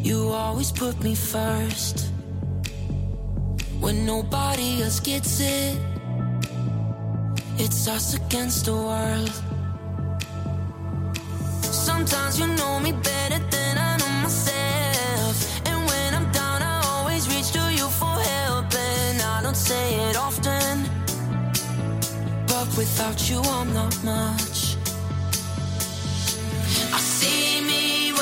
You 0.03 0.29
always 0.31 0.73
put 0.73 1.03
me 1.03 1.15
first. 1.15 2.11
When 3.81 4.05
nobody 4.07 4.83
else 4.83 5.01
gets 5.01 5.41
it, 5.41 5.79
it's 7.59 7.89
us 7.89 8.15
against 8.15 8.67
the 8.67 8.75
world. 8.75 9.33
Sometimes 11.63 12.39
you 12.39 12.47
know 12.47 12.81
me 12.81 12.93
better 12.93 13.39
than 13.51 13.79
I 13.79 13.97
know 13.97 14.13
myself. 14.23 15.37
And 15.67 15.79
when 15.89 16.15
I'm 16.15 16.31
down, 16.33 16.63
I 16.63 16.81
always 16.93 17.29
reach 17.29 17.53
to 17.53 17.65
you 17.73 17.89
for 17.89 18.15
help. 18.35 18.67
And 18.75 19.23
I 19.23 19.43
don't 19.43 19.57
say 19.57 19.95
it 20.09 20.17
often, 20.17 20.85
but 22.47 22.69
without 22.77 23.31
you, 23.31 23.41
I'm 23.41 23.73
not 23.73 23.95
much. 24.05 24.77
I 26.93 26.99
see 26.99 27.61
me 27.61 28.13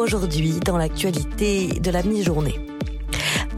Aujourd'hui, 0.00 0.54
dans 0.64 0.78
l'actualité 0.78 1.78
de 1.78 1.90
la 1.90 2.02
mi-journée. 2.02 2.58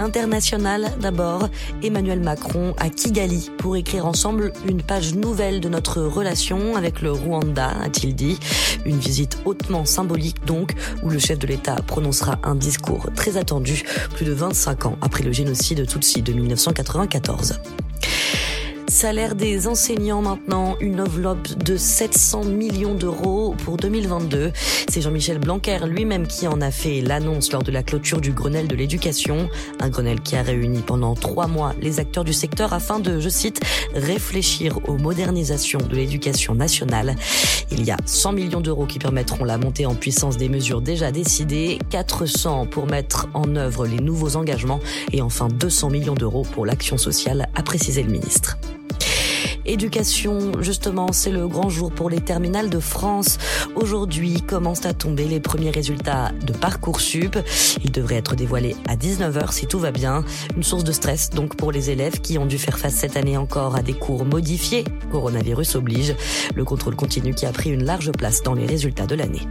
International 0.01 0.90
d'abord, 1.01 1.49
Emmanuel 1.84 2.18
Macron 2.18 2.74
à 2.80 2.90
Kigali 2.90 3.49
pour 3.59 3.76
écrire 3.76 4.07
ensemble 4.07 4.53
une 4.68 4.82
page 4.82 5.14
nouvelle 5.14 5.61
de 5.61 5.68
notre 5.68 6.03
relation 6.03 6.74
avec 6.74 7.01
le 7.01 7.12
Rwanda, 7.12 7.68
a-t-il 7.84 8.16
dit. 8.16 8.40
Une 8.84 8.99
visite 8.99 9.38
hautement 9.45 9.84
symbolique 9.84 10.45
donc, 10.45 10.72
où 11.05 11.11
le 11.11 11.20
chef 11.20 11.38
de 11.38 11.47
l'État 11.47 11.76
prononcera 11.76 12.40
un 12.43 12.57
discours 12.57 13.07
très 13.14 13.36
attendu, 13.36 13.84
plus 14.16 14.26
de 14.26 14.32
25 14.32 14.86
ans 14.86 14.99
après 15.01 15.22
le 15.22 15.30
génocide 15.30 15.86
Tutsi 15.86 16.22
de 16.22 16.32
1994. 16.32 17.61
Salaire 19.03 19.34
des 19.34 19.66
enseignants 19.66 20.22
maintenant, 20.22 20.76
une 20.78 21.00
enveloppe 21.00 21.59
de 21.59 21.76
700 21.76 22.44
millions 22.44 22.94
d'euros 22.94 23.57
pour 23.64 23.76
2022. 23.76 24.53
C'est 24.88 25.00
Jean-Michel 25.00 25.40
Blanquer 25.40 25.80
lui-même 25.88 26.28
qui 26.28 26.46
en 26.46 26.61
a 26.61 26.70
fait 26.70 27.00
l'annonce 27.00 27.50
lors 27.50 27.64
de 27.64 27.72
la 27.72 27.82
clôture 27.82 28.20
du 28.20 28.30
Grenelle 28.30 28.68
de 28.68 28.76
l'éducation. 28.76 29.48
Un 29.80 29.88
Grenelle 29.88 30.20
qui 30.20 30.36
a 30.36 30.42
réuni 30.42 30.82
pendant 30.82 31.16
trois 31.16 31.48
mois 31.48 31.74
les 31.80 31.98
acteurs 31.98 32.22
du 32.22 32.32
secteur 32.32 32.72
afin 32.72 33.00
de, 33.00 33.18
je 33.18 33.28
cite, 33.28 33.61
réfléchir 33.92 34.78
aux 34.88 34.98
modernisations 34.98 35.80
de 35.80 35.96
l'éducation 35.96 36.55
nationale. 36.55 37.16
Il 37.72 37.84
y 37.84 37.90
a 37.90 37.96
100 38.07 38.34
millions 38.34 38.61
d'euros 38.61 38.86
qui 38.86 39.00
permettront 39.00 39.42
la 39.42 39.59
montée 39.59 39.84
en 39.84 39.96
puissance 39.96 40.36
des 40.36 40.48
mesures 40.48 40.80
déjà 40.80 41.11
décidées, 41.11 41.80
400 41.90 42.66
pour 42.66 42.86
mettre 42.86 43.26
en 43.34 43.57
œuvre 43.57 43.84
les 43.84 43.98
nouveaux 43.98 44.36
engagements 44.36 44.78
et 45.12 45.22
enfin 45.22 45.48
200 45.48 45.90
millions 45.90 46.14
d'euros 46.14 46.46
pour 46.53 46.66
l'action 46.66 46.98
sociale, 46.98 47.48
a 47.57 47.64
précisé 47.64 48.05
le 48.05 48.11
ministre. 48.12 48.59
Éducation, 49.64 50.61
justement, 50.61 51.12
c'est 51.12 51.30
le 51.30 51.47
grand 51.47 51.68
jour 51.68 51.93
pour 51.93 52.11
les 52.11 52.20
terminales 52.20 52.68
de 52.68 52.80
France. 52.80 53.38
Aujourd'hui 53.76 54.43
commencent 54.43 54.86
à 54.86 54.93
tomber 54.93 55.24
les 55.24 55.38
premiers 55.38 55.70
résultats 55.70 56.32
de 56.45 56.53
Parcoursup. 56.53 57.38
Ils 57.84 57.93
devraient 57.93 58.16
être 58.16 58.34
dévoilés 58.34 58.74
à 58.88 58.97
19h 58.97 59.53
si 59.53 59.66
tout 59.66 59.78
va 59.78 59.93
bien. 59.93 60.24
Une 60.57 60.64
source 60.64 60.82
de 60.82 60.93
stress 60.93 61.30
donc 61.30 61.57
pour 61.57 61.70
les 61.70 61.90
élèves 61.90 62.20
qui 62.20 62.38
ont 62.38 62.47
dû 62.47 62.59
faire 62.59 62.78
face 62.78 62.95
cette 62.95 63.16
année 63.16 63.36
encore 63.36 63.76
à 63.76 63.82
des 63.82 63.95
cours 63.95 64.24
modifiés. 64.24 64.84
Coronavirus 65.12 65.76
oblige. 65.76 66.16
Le 66.55 66.64
contrôle 66.64 66.97
continu 66.97 67.32
qui 67.32 67.47
a 67.47 67.53
pris 67.53 67.70
une 67.70 67.84
large 67.84 68.11
place 68.11 68.43
dans 68.43 68.55
les 68.55 68.66
résultats 68.66 69.07
de 69.07 69.14
l'année. 69.14 69.43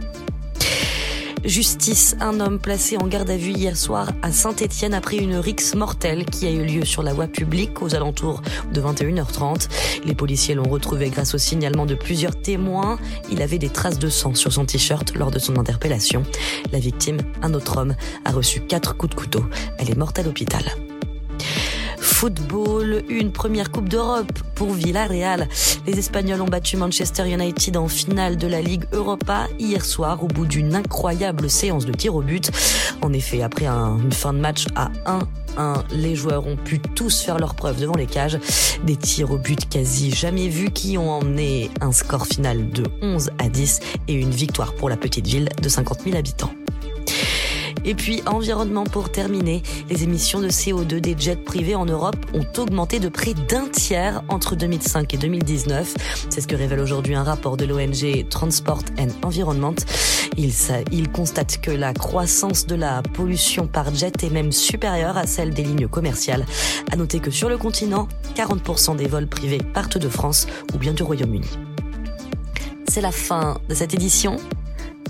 Justice, 1.44 2.14
un 2.20 2.38
homme 2.38 2.60
placé 2.60 2.96
en 2.96 3.08
garde 3.08 3.28
à 3.28 3.36
vue 3.36 3.50
hier 3.50 3.76
soir 3.76 4.12
à 4.22 4.30
Saint-Étienne 4.30 4.94
après 4.94 5.16
une 5.16 5.34
rixe 5.34 5.74
mortelle 5.74 6.24
qui 6.24 6.46
a 6.46 6.50
eu 6.50 6.64
lieu 6.64 6.84
sur 6.84 7.02
la 7.02 7.12
voie 7.12 7.26
publique 7.26 7.82
aux 7.82 7.96
alentours 7.96 8.42
de 8.72 8.80
21h30. 8.80 9.68
Les 10.04 10.14
policiers 10.14 10.54
l'ont 10.54 10.68
retrouvé 10.68 11.10
grâce 11.10 11.34
au 11.34 11.38
signalement 11.38 11.84
de 11.84 11.96
plusieurs 11.96 12.40
témoins. 12.40 12.96
Il 13.30 13.42
avait 13.42 13.58
des 13.58 13.70
traces 13.70 13.98
de 13.98 14.08
sang 14.08 14.34
sur 14.34 14.52
son 14.52 14.66
t-shirt 14.66 15.16
lors 15.16 15.32
de 15.32 15.40
son 15.40 15.58
interpellation. 15.58 16.22
La 16.70 16.78
victime, 16.78 17.18
un 17.42 17.54
autre 17.54 17.76
homme, 17.78 17.96
a 18.24 18.30
reçu 18.30 18.60
quatre 18.60 18.96
coups 18.96 19.10
de 19.10 19.20
couteau. 19.20 19.44
Elle 19.78 19.90
est 19.90 19.98
morte 19.98 20.20
à 20.20 20.22
l'hôpital. 20.22 20.62
Football, 22.26 23.02
une 23.08 23.32
première 23.32 23.72
Coupe 23.72 23.88
d'Europe 23.88 24.30
pour 24.54 24.70
Villarreal. 24.74 25.48
Les 25.88 25.98
Espagnols 25.98 26.40
ont 26.40 26.46
battu 26.46 26.76
Manchester 26.76 27.28
United 27.28 27.76
en 27.76 27.88
finale 27.88 28.36
de 28.36 28.46
la 28.46 28.62
Ligue 28.62 28.84
Europa 28.92 29.48
hier 29.58 29.84
soir 29.84 30.22
au 30.22 30.28
bout 30.28 30.46
d'une 30.46 30.72
incroyable 30.76 31.50
séance 31.50 31.84
de 31.84 31.90
tir 31.90 32.14
au 32.14 32.22
but. 32.22 32.48
En 33.00 33.12
effet, 33.12 33.42
après 33.42 33.66
un- 33.66 33.98
une 33.98 34.12
fin 34.12 34.32
de 34.32 34.38
match 34.38 34.66
à 34.76 34.92
1-1, 35.04 35.82
les 35.90 36.14
joueurs 36.14 36.46
ont 36.46 36.54
pu 36.54 36.78
tous 36.78 37.22
faire 37.22 37.40
leur 37.40 37.56
preuve 37.56 37.80
devant 37.80 37.96
les 37.96 38.06
cages. 38.06 38.38
Des 38.84 38.94
tirs 38.94 39.32
au 39.32 39.36
but 39.38 39.68
quasi 39.68 40.12
jamais 40.12 40.46
vus 40.46 40.70
qui 40.70 40.96
ont 40.98 41.10
emmené 41.10 41.72
un 41.80 41.90
score 41.90 42.26
final 42.28 42.70
de 42.70 42.84
11 43.02 43.30
à 43.40 43.48
10 43.48 43.80
et 44.06 44.12
une 44.14 44.30
victoire 44.30 44.74
pour 44.74 44.88
la 44.88 44.96
petite 44.96 45.26
ville 45.26 45.48
de 45.60 45.68
50 45.68 46.02
000 46.04 46.16
habitants. 46.16 46.52
Et 47.84 47.94
puis, 47.94 48.22
environnement 48.26 48.84
pour 48.84 49.10
terminer, 49.10 49.62
les 49.90 50.04
émissions 50.04 50.40
de 50.40 50.48
CO2 50.48 51.00
des 51.00 51.16
jets 51.18 51.36
privés 51.36 51.74
en 51.74 51.84
Europe 51.84 52.16
ont 52.32 52.46
augmenté 52.60 53.00
de 53.00 53.08
près 53.08 53.34
d'un 53.34 53.68
tiers 53.68 54.22
entre 54.28 54.56
2005 54.56 55.14
et 55.14 55.16
2019. 55.16 55.94
C'est 56.30 56.40
ce 56.40 56.46
que 56.46 56.56
révèle 56.56 56.80
aujourd'hui 56.80 57.14
un 57.14 57.24
rapport 57.24 57.56
de 57.56 57.64
l'ONG 57.64 58.28
Transport 58.28 58.82
and 58.98 59.08
Environment. 59.26 59.74
Il, 60.36 61.10
constate 61.10 61.60
que 61.60 61.70
la 61.70 61.92
croissance 61.92 62.66
de 62.66 62.74
la 62.74 63.02
pollution 63.02 63.66
par 63.66 63.94
jet 63.94 64.22
est 64.24 64.30
même 64.30 64.52
supérieure 64.52 65.16
à 65.16 65.26
celle 65.26 65.52
des 65.52 65.62
lignes 65.62 65.88
commerciales. 65.88 66.46
À 66.90 66.96
noter 66.96 67.20
que 67.20 67.30
sur 67.30 67.48
le 67.48 67.58
continent, 67.58 68.08
40% 68.36 68.96
des 68.96 69.08
vols 69.08 69.26
privés 69.26 69.60
partent 69.74 69.98
de 69.98 70.08
France 70.08 70.46
ou 70.74 70.78
bien 70.78 70.92
du 70.92 71.02
Royaume-Uni. 71.02 71.48
C'est 72.88 73.00
la 73.00 73.12
fin 73.12 73.58
de 73.68 73.74
cette 73.74 73.94
édition. 73.94 74.36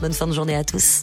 Bonne 0.01 0.13
fin 0.13 0.27
de 0.27 0.33
journée 0.33 0.57
à 0.57 0.65
tous. 0.65 1.03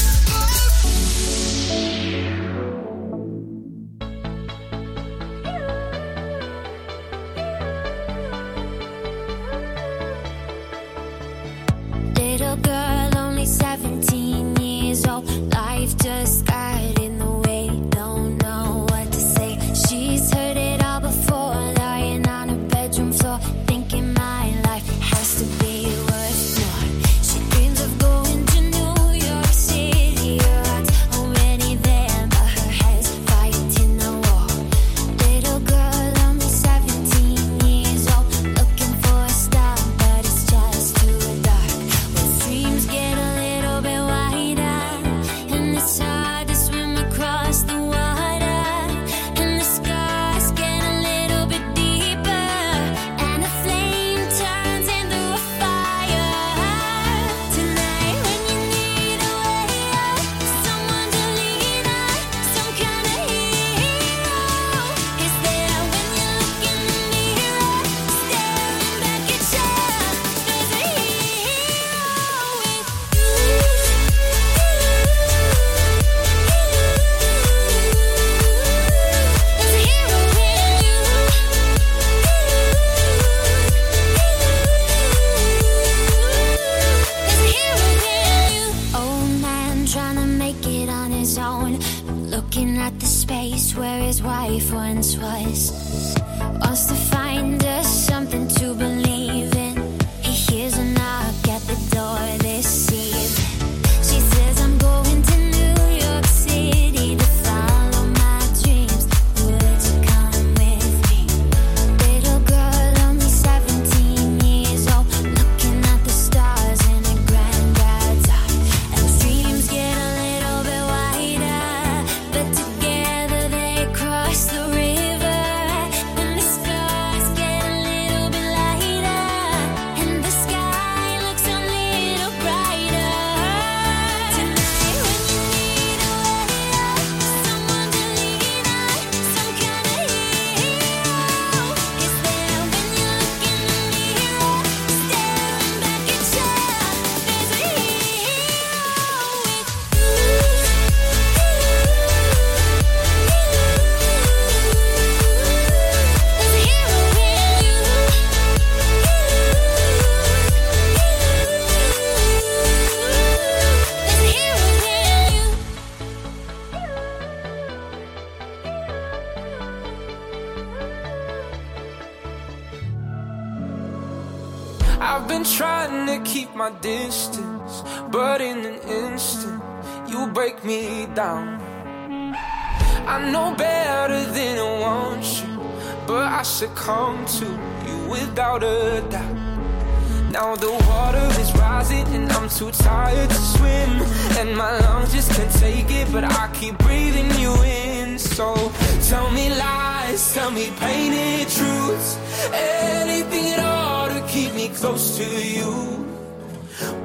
I 183.21 183.29
know 183.29 183.53
better 183.53 184.25
than 184.31 184.57
I 184.57 184.79
want 184.79 185.43
you, 185.43 185.59
but 186.07 186.25
I 186.25 186.41
succumb 186.41 187.23
to 187.37 187.45
you 187.85 188.09
without 188.09 188.63
a 188.63 189.05
doubt. 189.11 190.31
Now 190.31 190.55
the 190.55 190.71
water 190.89 191.27
is 191.39 191.53
rising 191.53 192.07
and 192.15 192.31
I'm 192.31 192.49
too 192.49 192.71
tired 192.71 193.29
to 193.29 193.35
swim 193.35 193.91
And 194.39 194.57
my 194.57 194.79
lungs 194.79 195.13
just 195.13 195.29
can't 195.33 195.53
take 195.59 195.91
it 195.91 196.11
but 196.11 196.23
I 196.23 196.49
keep 196.53 196.77
breathing 196.79 197.29
you 197.37 197.53
in 197.63 198.17
So 198.17 198.71
tell 199.09 199.29
me 199.31 199.49
lies, 199.49 200.33
tell 200.33 200.49
me 200.49 200.71
painted 200.79 201.49
truths 201.49 202.17
Anything 202.53 203.53
at 203.53 203.59
all 203.59 204.07
to 204.07 204.25
keep 204.27 204.53
me 204.55 204.69
close 204.69 205.17
to 205.17 205.25
you 205.25 206.10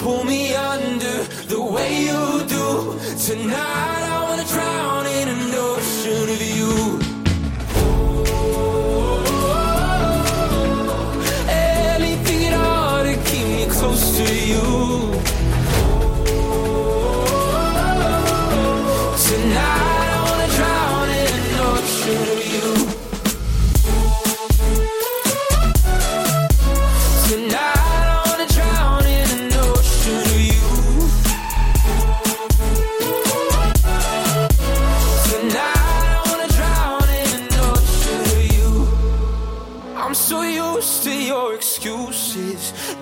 Pull 0.07 0.23
me 0.23 0.55
under 0.55 1.25
the 1.53 1.61
way 1.61 2.05
you 2.05 2.45
do 2.47 2.97
Tonight 3.27 4.03
I 4.15 4.23
wanna 4.23 4.45
drown 4.45 5.05
in 5.05 5.27
an 5.35 5.53
ocean 5.53 6.29
of 6.35 6.43
you 6.59 6.75
Anything 11.51 12.41
at 12.47 12.55
all 12.55 13.03
to 13.03 13.15
keep 13.29 13.47
me 13.49 13.67
close 13.67 14.17
to 14.19 14.27
you. 14.51 14.67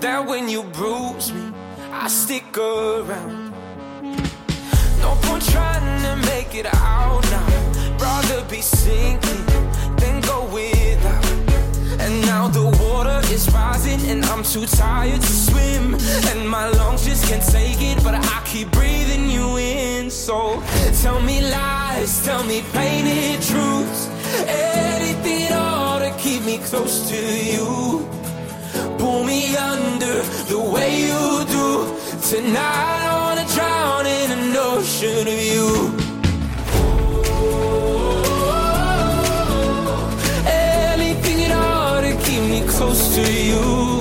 That 0.05 0.26
when 0.26 0.50
you 0.50 0.62
bruise 0.64 1.32
me, 1.32 1.50
I 1.90 2.09
stick 2.09 2.59
around. 2.59 3.55
No 5.00 5.16
point 5.22 5.42
trying 5.48 6.02
to 6.02 6.14
make 6.28 6.55
it 6.55 6.66
out 6.74 7.22
now. 7.30 7.96
Rather 7.96 8.44
be 8.50 8.61
sinking 8.61 9.46
than 9.96 10.20
go 10.20 10.44
without. 10.52 11.24
And 12.05 12.20
now 12.26 12.48
the 12.48 12.66
water 12.82 13.18
is 13.32 13.50
rising, 13.50 14.00
and 14.11 14.22
I'm 14.26 14.42
too 14.42 14.66
tired 14.66 15.22
to 15.22 15.34
swim. 15.46 15.94
And 16.30 16.50
my 16.50 16.68
lungs 16.68 17.07
just 17.07 17.24
can't 17.26 17.42
take 17.42 17.80
it, 17.80 18.05
but 18.05 18.14
I 18.14 18.42
keep 18.44 18.70
breathing 18.72 19.30
you 19.30 19.57
in. 19.57 20.11
So 20.11 20.62
tell 21.00 21.18
me 21.22 21.40
lies, 21.40 22.22
tell 22.26 22.44
me 22.44 22.62
painted 22.74 23.40
truths. 23.40 24.11
Anything 24.46 25.50
all 25.55 25.98
to 25.98 26.11
keep 26.18 26.44
me 26.44 26.59
close 26.59 27.09
to 27.09 27.16
you. 27.16 28.13
Pull 29.14 29.22
me 29.22 29.54
under 29.56 30.14
the 30.50 30.58
way 30.58 30.90
you 31.06 31.44
do. 31.56 31.68
Tonight 32.30 33.00
I 33.10 33.14
wanna 33.22 33.46
drown 33.54 34.06
in 34.06 34.28
an 34.38 34.56
ocean 34.56 35.28
of 35.34 35.40
you. 35.50 35.68
Anything 40.48 41.44
at 41.44 41.52
all 41.52 42.02
to 42.02 42.12
keep 42.24 42.42
me 42.54 42.66
close 42.66 43.14
to 43.14 43.22
you. 43.50 43.93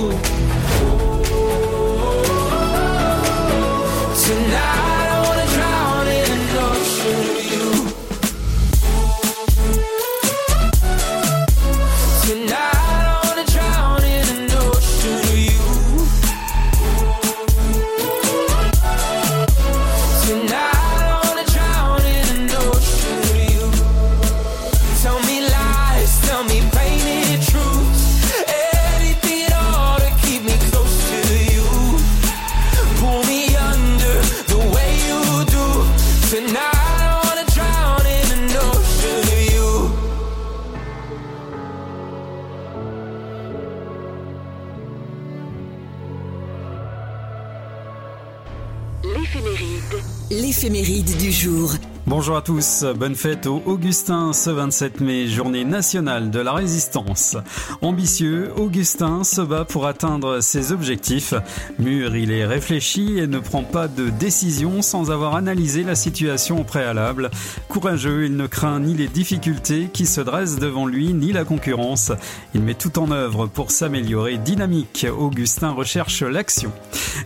L'éphéméride. 50.40 51.16
Du 51.16 51.30
jour. 51.30 51.74
Bonjour 52.06 52.36
à 52.36 52.42
tous, 52.42 52.84
bonne 52.98 53.14
fête 53.14 53.46
au 53.46 53.62
Augustin 53.64 54.34
ce 54.34 54.50
27 54.50 55.00
mai, 55.00 55.26
journée 55.26 55.64
nationale 55.64 56.30
de 56.30 56.38
la 56.38 56.52
résistance. 56.52 57.38
Ambitieux, 57.80 58.52
Augustin 58.58 59.24
se 59.24 59.40
bat 59.40 59.64
pour 59.64 59.86
atteindre 59.86 60.42
ses 60.42 60.70
objectifs. 60.70 61.32
Mûr, 61.78 62.14
il 62.14 62.30
est 62.30 62.44
réfléchi 62.44 63.18
et 63.18 63.26
ne 63.26 63.38
prend 63.38 63.62
pas 63.62 63.88
de 63.88 64.10
décision 64.10 64.82
sans 64.82 65.10
avoir 65.10 65.34
analysé 65.34 65.82
la 65.82 65.94
situation 65.94 66.60
au 66.60 66.64
préalable. 66.64 67.30
Courageux, 67.68 68.26
il 68.26 68.36
ne 68.36 68.46
craint 68.46 68.80
ni 68.80 68.92
les 68.92 69.08
difficultés 69.08 69.88
qui 69.90 70.04
se 70.04 70.20
dressent 70.20 70.58
devant 70.58 70.84
lui, 70.84 71.14
ni 71.14 71.32
la 71.32 71.46
concurrence. 71.46 72.12
Il 72.54 72.60
met 72.60 72.74
tout 72.74 72.98
en 72.98 73.12
œuvre 73.12 73.46
pour 73.46 73.70
s'améliorer. 73.70 74.36
Dynamique, 74.36 75.06
Augustin 75.18 75.70
recherche 75.70 76.22
l'action. 76.22 76.70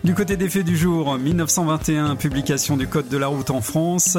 Du 0.05 0.15
côté 0.15 0.37
des 0.37 0.49
faits 0.49 0.65
du 0.65 0.77
jour, 0.77 1.19
1921, 1.19 2.15
publication 2.15 2.77
du 2.77 2.87
Code 2.87 3.09
de 3.09 3.17
la 3.17 3.27
route 3.27 3.51
en 3.51 3.61
France, 3.61 4.17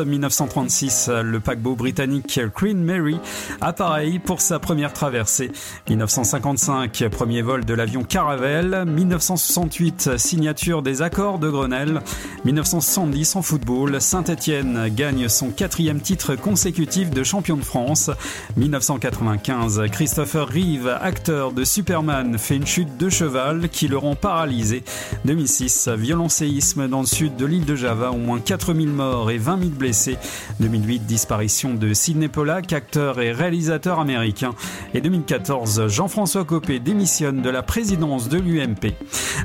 1936, 0.49 1.09
le 1.23 1.39
paquebot 1.39 1.76
britannique 1.76 2.39
Queen 2.55 2.84
Mary 2.84 3.19
appareille 3.61 4.17
pour 4.17 4.41
sa 4.41 4.57
première 4.57 4.93
traversée. 4.93 5.51
1955, 5.89 7.05
premier 7.11 7.43
vol 7.43 7.65
de 7.65 7.73
l'avion 7.76 8.03
Caravelle. 8.03 8.84
1968, 8.88 10.17
signature 10.17 10.81
des 10.81 11.03
accords 11.03 11.38
de 11.38 11.49
Grenelle. 11.49 12.01
1970, 12.45 13.35
en 13.35 13.41
football, 13.43 14.01
Saint-Étienne 14.01 14.89
gagne 14.89 15.30
son 15.30 15.51
quatrième 15.51 16.01
titre 16.01 16.35
consécutif 16.35 17.11
de 17.11 17.23
champion 17.23 17.55
de 17.55 17.63
France. 17.63 18.09
1995, 18.57 19.84
Christopher 19.91 20.47
Reeve, 20.47 20.97
acteur 20.99 21.51
de 21.51 21.63
Superman, 21.63 22.39
fait 22.39 22.55
une 22.55 22.65
chute 22.65 22.97
de 22.97 23.09
cheval 23.09 23.69
qui 23.69 23.88
le 23.88 23.97
rend 23.97 24.15
paralysé. 24.15 24.84
2006, 25.26 25.89
violent 25.89 26.30
séisme 26.30 26.88
dans 26.88 27.01
le 27.01 27.05
sud 27.05 27.35
de 27.35 27.45
l'île 27.45 27.65
de 27.65 27.76
Java, 27.76 28.09
au 28.09 28.17
moins 28.17 28.39
4000 28.39 28.89
morts 28.89 29.30
et 29.30 29.38
20 29.38 29.59
000 29.59 29.69
blessés. 29.71 30.17
2008, 30.60 30.99
disparition 31.06 31.74
de 31.74 31.94
Sidney 31.94 32.28
Pollack, 32.28 32.74
acteur 32.74 33.20
et 33.20 33.32
réalisateur 33.32 33.99
américain. 33.99 34.53
Et 34.94 35.02
2014, 35.02 35.88
Jean-François 35.88 36.45
Copé 36.45 36.80
démissionne 36.80 37.41
de 37.41 37.49
la 37.49 37.64
présidence 37.64 38.30
de 38.30 38.38
l'UMP. 38.38 38.94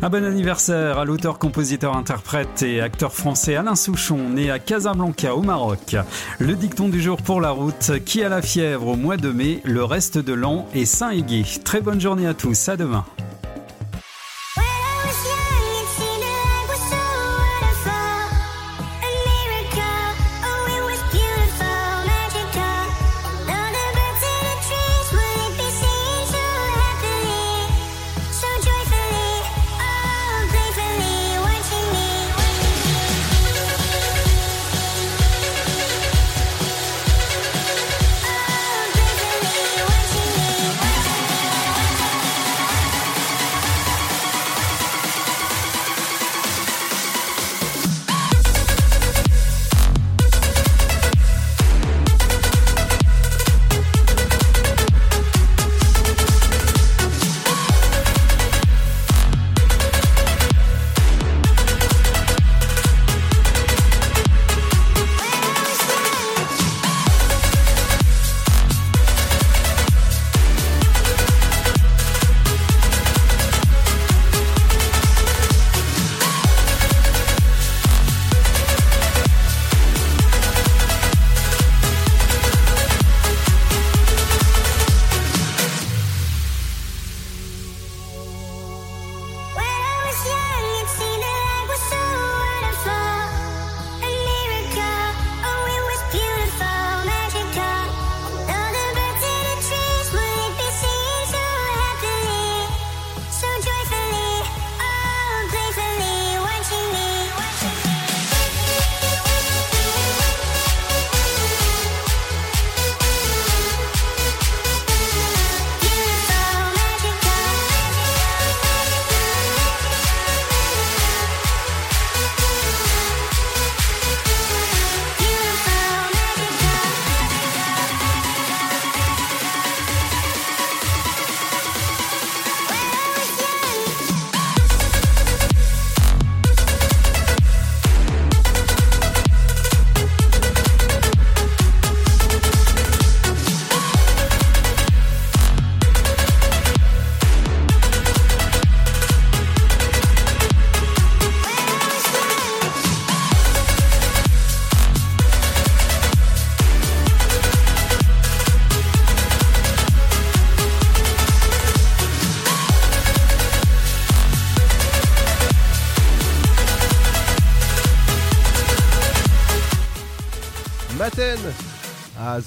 Un 0.02 0.10
bon 0.10 0.24
anniversaire 0.24 0.98
à 0.98 1.04
l'auteur, 1.04 1.38
compositeur, 1.38 1.96
interprète 1.96 2.62
et 2.62 2.80
acteur 2.80 3.12
français 3.12 3.56
Alain 3.56 3.74
Souchon, 3.76 4.28
né 4.30 4.50
à 4.50 4.58
Casablanca 4.58 5.34
au 5.34 5.42
Maroc. 5.42 5.96
Le 6.38 6.54
dicton 6.54 6.88
du 6.88 7.00
jour 7.00 7.20
pour 7.22 7.40
la 7.40 7.50
route, 7.50 7.92
qui 8.04 8.22
a 8.22 8.28
la 8.28 8.42
fièvre 8.42 8.88
au 8.88 8.96
mois 8.96 9.16
de 9.16 9.30
mai, 9.30 9.60
le 9.64 9.84
reste 9.84 10.18
de 10.18 10.32
l'an 10.32 10.66
est 10.74 10.84
sain 10.84 11.10
et 11.10 11.22
gai. 11.22 11.44
Très 11.64 11.80
bonne 11.80 12.00
journée 12.00 12.26
à 12.26 12.34
tous, 12.34 12.68
à 12.68 12.76
demain. 12.76 13.04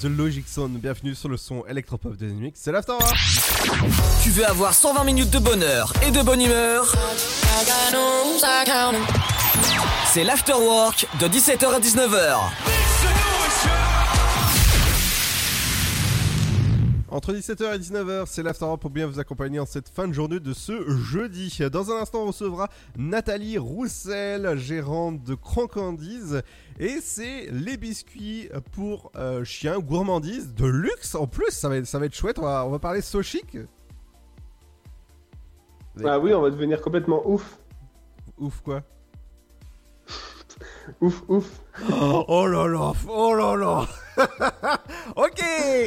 The 0.00 0.04
Logic 0.04 0.46
Zone. 0.48 0.78
Bienvenue 0.80 1.14
sur 1.14 1.28
le 1.28 1.36
son 1.36 1.64
électropop 1.68 2.16
de 2.16 2.26
Dynamics. 2.26 2.54
C'est 2.56 2.70
l'Afterwork. 2.70 3.16
Tu 4.22 4.30
veux 4.30 4.46
avoir 4.46 4.72
120 4.72 5.02
minutes 5.04 5.30
de 5.30 5.38
bonheur 5.38 5.92
et 6.06 6.10
de 6.10 6.22
bonne 6.22 6.40
humeur? 6.40 6.94
C'est 10.12 10.24
l'Afterwork 10.24 11.06
de 11.20 11.26
17h 11.26 11.74
à 11.74 11.80
19h. 11.80 12.77
Entre 17.18 17.32
17h 17.32 17.74
et 17.74 17.78
19h, 17.80 18.26
c'est 18.26 18.44
l'Afterwork 18.44 18.80
pour 18.80 18.90
bien 18.90 19.08
vous 19.08 19.18
accompagner 19.18 19.58
en 19.58 19.66
cette 19.66 19.88
fin 19.88 20.06
de 20.06 20.12
journée 20.12 20.38
de 20.38 20.52
ce 20.52 20.88
jeudi. 20.88 21.58
Dans 21.72 21.90
un 21.90 22.00
instant, 22.00 22.22
on 22.22 22.26
recevra 22.26 22.68
Nathalie 22.96 23.58
Roussel, 23.58 24.56
gérante 24.56 25.24
de 25.24 25.34
Croquandises. 25.34 26.42
Et 26.78 27.00
c'est 27.00 27.48
les 27.50 27.76
biscuits 27.76 28.48
pour 28.70 29.10
euh, 29.16 29.42
chiens, 29.42 29.80
gourmandises 29.80 30.54
de 30.54 30.66
luxe 30.66 31.16
en 31.16 31.26
plus. 31.26 31.50
Ça 31.50 31.68
va 31.68 31.78
être, 31.78 31.88
ça 31.88 31.98
va 31.98 32.06
être 32.06 32.14
chouette. 32.14 32.38
On 32.38 32.42
va, 32.42 32.64
on 32.64 32.70
va 32.70 32.78
parler 32.78 33.00
so 33.00 33.20
chic. 33.20 33.58
Ah 36.04 36.20
oui, 36.20 36.32
on 36.32 36.40
va 36.40 36.50
devenir 36.50 36.80
complètement 36.80 37.28
ouf. 37.28 37.58
Ouf 38.38 38.60
quoi? 38.60 38.84
Ouf, 41.00 41.24
ouf. 41.26 41.62
Oh 41.90 42.46
là 42.46 42.68
là, 42.68 42.92
oh 43.08 43.34
là 43.34 43.56
là. 43.56 43.88
ok, 45.16 45.42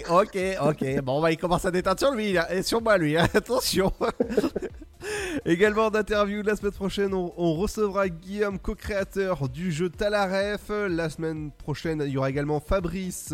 ok, 0.09 0.37
ok. 0.61 1.01
Bon, 1.03 1.25
il 1.27 1.37
commence 1.37 1.65
à 1.65 1.71
détendre 1.71 1.99
sur 1.99 2.11
lui, 2.11 2.33
là, 2.33 2.53
et 2.53 2.63
sur 2.63 2.81
moi, 2.81 2.97
lui. 2.97 3.17
hein. 3.17 3.27
Attention. 3.33 3.91
Également 5.45 5.89
d'interview 5.89 6.41
la 6.43 6.55
semaine 6.55 6.71
prochaine, 6.71 7.13
on 7.13 7.53
recevra 7.55 8.07
Guillaume, 8.09 8.59
co-créateur 8.59 9.49
du 9.49 9.71
jeu 9.71 9.89
Talaref. 9.89 10.69
La 10.69 11.09
semaine 11.09 11.51
prochaine, 11.51 12.03
il 12.05 12.11
y 12.13 12.17
aura 12.17 12.29
également 12.29 12.59
Fabrice. 12.59 13.33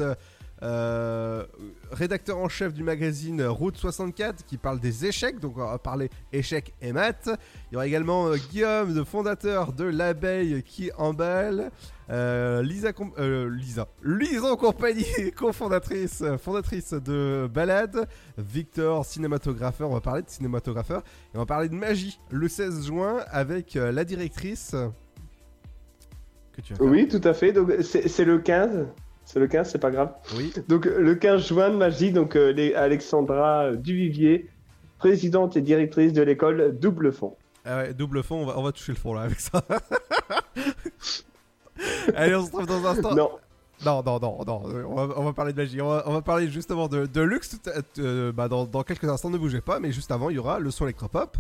Euh, 0.64 1.46
rédacteur 1.92 2.38
en 2.38 2.50
chef 2.50 2.74
du 2.74 2.84
magazine 2.84 3.44
Route 3.44 3.78
64 3.78 4.44
qui 4.46 4.58
parle 4.58 4.80
des 4.80 5.06
échecs, 5.06 5.40
donc 5.40 5.58
on 5.58 5.66
va 5.66 5.78
parler 5.78 6.10
échecs 6.34 6.74
et 6.82 6.92
maths. 6.94 7.30
Il 7.72 7.74
y 7.74 7.76
aura 7.76 7.88
également 7.88 8.28
euh, 8.28 8.38
Guillaume, 8.50 8.96
le 8.96 9.04
fondateur 9.04 9.74
de 9.74 9.84
l'abeille 9.84 10.64
qui 10.64 10.92
emballe. 10.98 11.72
Euh, 12.10 12.64
Lisa, 12.64 12.92
euh, 13.20 13.50
Lisa, 13.50 13.88
Lison 14.04 14.56
compagnie, 14.56 15.32
cofondatrice, 15.36 16.24
fondatrice 16.42 16.94
de 16.94 17.50
Balade. 17.54 18.08
Victor, 18.38 19.06
cinématographeur. 19.06 19.90
On 19.90 19.94
va 19.94 20.02
parler 20.02 20.24
de 20.24 20.30
cinématographeur 20.30 21.04
et 21.34 21.38
on 21.38 21.40
va 21.40 21.46
parler 21.46 21.70
de 21.70 21.76
magie 21.76 22.20
le 22.32 22.48
16 22.48 22.88
juin 22.88 23.20
avec 23.30 23.76
la 23.76 24.06
directrice. 24.06 24.76
Oui, 26.80 27.08
tout 27.08 27.22
à 27.24 27.34
fait. 27.34 27.54
C'est 27.84 28.26
le 28.26 28.40
15. 28.40 28.88
C'est 29.30 29.40
le 29.40 29.48
15, 29.48 29.70
c'est 29.70 29.78
pas 29.78 29.92
grave. 29.92 30.12
Oui. 30.38 30.54
Donc 30.70 30.86
le 30.86 31.14
15 31.16 31.46
juin 31.48 31.70
de 31.70 31.76
magie, 31.76 32.12
donc 32.14 32.36
euh, 32.38 32.54
les- 32.54 32.74
Alexandra 32.74 33.74
Duvivier, 33.76 34.50
présidente 35.00 35.58
et 35.58 35.62
directrice 35.62 36.14
de 36.14 36.22
l'école 36.22 36.78
Double 36.80 37.12
Fond. 37.12 37.36
Ah 37.66 37.80
ouais, 37.80 37.94
double 37.94 38.24
fond, 38.24 38.44
on 38.44 38.46
va, 38.46 38.58
on 38.58 38.64
va 38.64 38.72
toucher 38.72 38.94
le 38.94 38.98
fond 38.98 39.14
là 39.14 39.24
avec 39.24 39.42
ça. 39.42 39.62
Allez, 42.16 42.34
on 42.36 42.42
se 42.46 42.52
retrouve 42.52 42.66
dans 42.68 42.86
un 42.88 42.92
instant. 42.92 43.14
Non. 43.16 43.32
Non, 43.86 44.02
non, 44.04 44.20
non, 44.20 44.38
non, 44.48 44.64
euh, 44.70 44.84
on 44.88 44.96
va, 45.06 45.14
on 45.20 45.24
va 45.26 45.34
parler 45.34 45.52
de 45.54 45.58
magie. 45.58 45.80
On 45.82 45.90
va, 45.90 46.04
on 46.08 46.14
va 46.14 46.22
parler 46.22 46.48
justement 46.48 46.88
de, 46.88 47.06
de 47.06 47.22
luxe 47.22 47.50
tout 47.62 47.70
à- 47.70 47.82
euh, 48.02 48.32
bah, 48.32 48.48
dans, 48.48 48.66
dans 48.66 48.82
quelques 48.84 49.04
instants. 49.04 49.30
Ne 49.30 49.38
bougez 49.38 49.62
pas, 49.62 49.80
mais 49.80 49.92
juste 49.92 50.10
avant, 50.12 50.30
il 50.32 50.38
y 50.38 50.40
aura 50.40 50.60
le 50.60 50.72
son 50.72 50.86
électropop. 50.86 51.38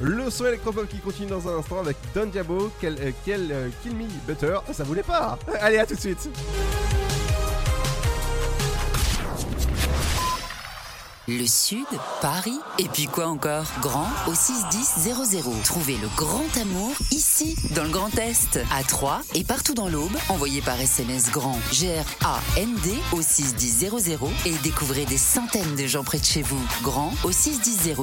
Le 0.00 0.28
son 0.30 0.46
électropop 0.46 0.86
qui 0.88 0.98
continue 0.98 1.28
dans 1.28 1.48
un 1.48 1.58
instant 1.58 1.78
avec 1.80 1.96
Don 2.14 2.26
Diabo, 2.26 2.70
quel, 2.80 2.98
euh, 3.00 3.10
quel, 3.24 3.50
euh, 3.50 3.68
Kill 3.82 3.96
Me 3.96 4.04
Better. 4.26 4.58
Ça 4.72 4.84
voulait 4.84 5.02
pas 5.02 5.38
Allez, 5.60 5.78
à 5.78 5.86
tout 5.86 5.94
de 5.94 6.00
suite 6.00 6.28
Le 11.28 11.44
Sud, 11.44 11.86
Paris, 12.20 12.56
et 12.78 12.88
puis 12.88 13.06
quoi 13.06 13.26
encore? 13.26 13.66
Grand 13.80 14.08
au 14.28 14.34
61000. 14.34 15.60
Trouvez 15.64 15.96
le 15.96 16.06
grand 16.16 16.46
amour 16.56 16.92
ici, 17.10 17.56
dans 17.74 17.82
le 17.82 17.90
Grand 17.90 18.16
Est, 18.16 18.60
à 18.72 18.84
Troyes 18.84 19.22
et 19.34 19.42
partout 19.42 19.74
dans 19.74 19.88
l'Aube. 19.88 20.16
Envoyez 20.28 20.60
par 20.62 20.80
SMS 20.80 21.32
grand 21.32 21.58
G-R-A-N-D 21.72 22.94
au 23.10 23.22
61000 23.22 23.90
et 24.44 24.52
découvrez 24.62 25.04
des 25.04 25.18
centaines 25.18 25.74
de 25.74 25.88
gens 25.88 26.04
près 26.04 26.20
de 26.20 26.24
chez 26.24 26.42
vous. 26.42 26.64
Grand 26.82 27.12
au 27.24 27.32
61000. 27.32 27.96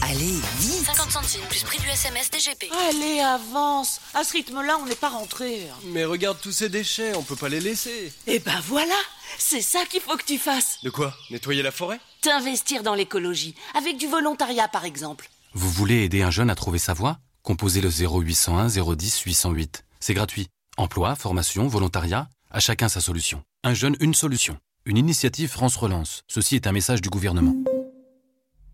Allez, 0.00 0.40
vite 0.60 0.86
50 0.86 1.10
centimes 1.10 1.46
plus 1.50 1.64
prix 1.64 1.78
du 1.80 1.88
SMS 1.88 2.30
DGP. 2.30 2.70
Allez, 2.88 3.20
avance 3.20 4.00
À 4.14 4.24
ce 4.24 4.32
rythme-là, 4.32 4.78
on 4.80 4.86
n'est 4.86 4.94
pas 4.94 5.10
rentré. 5.10 5.66
Mais 5.88 6.06
regarde 6.06 6.38
tous 6.40 6.52
ces 6.52 6.70
déchets, 6.70 7.14
on 7.14 7.22
peut 7.22 7.36
pas 7.36 7.50
les 7.50 7.60
laisser. 7.60 8.10
Eh 8.26 8.38
ben 8.38 8.58
voilà 8.68 8.96
C'est 9.36 9.60
ça 9.60 9.84
qu'il 9.84 10.00
faut 10.00 10.16
que 10.16 10.24
tu 10.24 10.38
fasses 10.38 10.78
De 10.82 10.88
quoi? 10.88 11.14
Nettoyer 11.30 11.62
la 11.62 11.72
forêt? 11.72 12.00
T'investir 12.22 12.82
dans 12.82 12.94
l'écologie, 12.94 13.54
avec 13.74 13.96
du 13.96 14.06
volontariat 14.06 14.68
par 14.68 14.84
exemple. 14.84 15.30
Vous 15.54 15.70
voulez 15.70 16.04
aider 16.04 16.20
un 16.20 16.30
jeune 16.30 16.50
à 16.50 16.54
trouver 16.54 16.78
sa 16.78 16.92
voie? 16.92 17.18
Composez 17.42 17.80
le 17.80 17.88
0801 17.88 18.66
010 18.66 19.20
808. 19.20 19.86
C'est 20.00 20.12
gratuit. 20.12 20.48
Emploi, 20.76 21.14
formation, 21.14 21.66
volontariat, 21.66 22.28
à 22.50 22.60
chacun 22.60 22.90
sa 22.90 23.00
solution. 23.00 23.42
Un 23.64 23.72
jeune, 23.72 23.96
une 24.00 24.12
solution. 24.12 24.58
Une 24.84 24.98
initiative 24.98 25.48
France 25.48 25.76
Relance. 25.76 26.22
Ceci 26.28 26.56
est 26.56 26.66
un 26.66 26.72
message 26.72 27.00
du 27.00 27.08
gouvernement. 27.08 27.54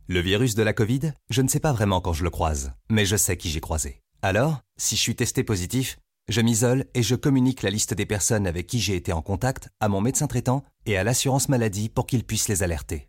Le 0.09 0.19
virus 0.19 0.57
de 0.57 0.65
la 0.65 0.73
Covid, 0.73 1.13
je 1.31 1.43
ne 1.43 1.49
sais 1.49 1.61
pas 1.61 1.73
vraiment 1.73 2.01
quand 2.01 2.15
je 2.15 2.25
le 2.25 2.31
croise, 2.31 2.73
mais 2.91 3.07
je 3.07 3.15
sais 3.17 3.37
qui 3.37 3.51
j'ai 3.51 3.61
croisé. 3.61 4.03
Alors, 4.23 4.59
si 4.77 4.97
je 4.97 5.01
suis 5.01 5.15
testé 5.15 5.45
positif, 5.45 5.99
je 6.29 6.41
m'isole 6.41 6.87
et 6.95 7.05
je 7.05 7.15
communique 7.15 7.63
la 7.63 7.71
liste 7.71 7.95
des 7.95 8.07
personnes 8.07 8.49
avec 8.49 8.67
qui 8.67 8.81
j'ai 8.81 8.97
été 8.97 9.13
en 9.13 9.23
contact 9.23 9.69
à 9.79 9.89
mon 9.89 10.01
médecin 10.01 10.27
traitant 10.27 10.65
et 10.85 10.97
à 10.97 11.05
l'assurance 11.05 11.49
maladie 11.49 11.89
pour 11.89 12.07
qu'ils 12.09 12.25
puissent 12.25 12.49
les 12.49 12.65
alerter. 12.65 13.09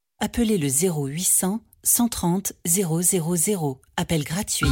appelez 0.21 0.57
le 0.57 0.69
0800 0.69 1.59
130 1.83 2.53
000. 2.65 3.81
Appel 3.97 4.23
gratuit. 4.23 4.67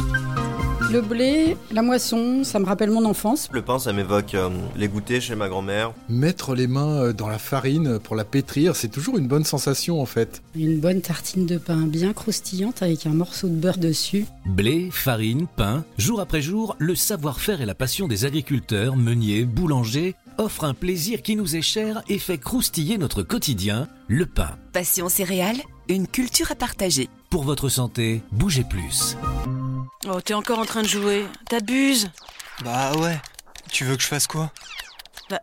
Le 0.90 1.02
blé, 1.02 1.56
la 1.70 1.82
moisson, 1.82 2.42
ça 2.42 2.58
me 2.58 2.64
rappelle 2.64 2.90
mon 2.90 3.04
enfance. 3.04 3.48
Le 3.52 3.62
pain, 3.62 3.78
ça 3.78 3.92
m'évoque 3.92 4.34
euh, 4.34 4.48
les 4.76 4.88
goûters 4.88 5.20
chez 5.20 5.36
ma 5.36 5.48
grand-mère. 5.48 5.92
Mettre 6.08 6.54
les 6.54 6.66
mains 6.66 7.02
euh, 7.02 7.12
dans 7.12 7.28
la 7.28 7.38
farine 7.38 8.00
pour 8.00 8.16
la 8.16 8.24
pétrir, 8.24 8.74
c'est 8.74 8.88
toujours 8.88 9.16
une 9.16 9.28
bonne 9.28 9.44
sensation 9.44 10.00
en 10.00 10.06
fait. 10.06 10.42
Une 10.56 10.80
bonne 10.80 11.00
tartine 11.00 11.46
de 11.46 11.58
pain 11.58 11.86
bien 11.86 12.12
croustillante 12.12 12.82
avec 12.82 13.06
un 13.06 13.12
morceau 13.12 13.48
de 13.48 13.54
beurre 13.54 13.78
dessus. 13.78 14.26
Blé, 14.46 14.88
farine, 14.90 15.46
pain, 15.56 15.84
jour 15.96 16.20
après 16.20 16.42
jour, 16.42 16.74
le 16.78 16.96
savoir-faire 16.96 17.60
et 17.60 17.66
la 17.66 17.76
passion 17.76 18.08
des 18.08 18.24
agriculteurs, 18.24 18.96
meuniers, 18.96 19.44
boulangers 19.44 20.16
offrent 20.38 20.64
un 20.64 20.74
plaisir 20.74 21.22
qui 21.22 21.36
nous 21.36 21.56
est 21.56 21.62
cher 21.62 22.02
et 22.08 22.18
fait 22.18 22.38
croustiller 22.38 22.98
notre 22.98 23.22
quotidien, 23.22 23.88
le 24.08 24.26
pain. 24.26 24.56
Passion 24.72 25.08
céréales, 25.08 25.60
une 25.88 26.06
culture 26.06 26.50
à 26.50 26.54
partager. 26.54 27.08
Pour 27.30 27.44
votre 27.44 27.68
santé, 27.68 28.22
bougez 28.32 28.64
plus. 28.64 29.16
Oh, 30.06 30.20
t'es 30.20 30.34
encore 30.34 30.58
en 30.58 30.64
train 30.64 30.82
de 30.82 30.88
jouer. 30.88 31.26
T'abuses. 31.48 32.10
Bah 32.64 32.96
ouais. 32.96 33.20
Tu 33.70 33.84
veux 33.84 33.96
que 33.96 34.02
je 34.02 34.08
fasse 34.08 34.26
quoi? 34.26 34.52
Bah, 35.28 35.40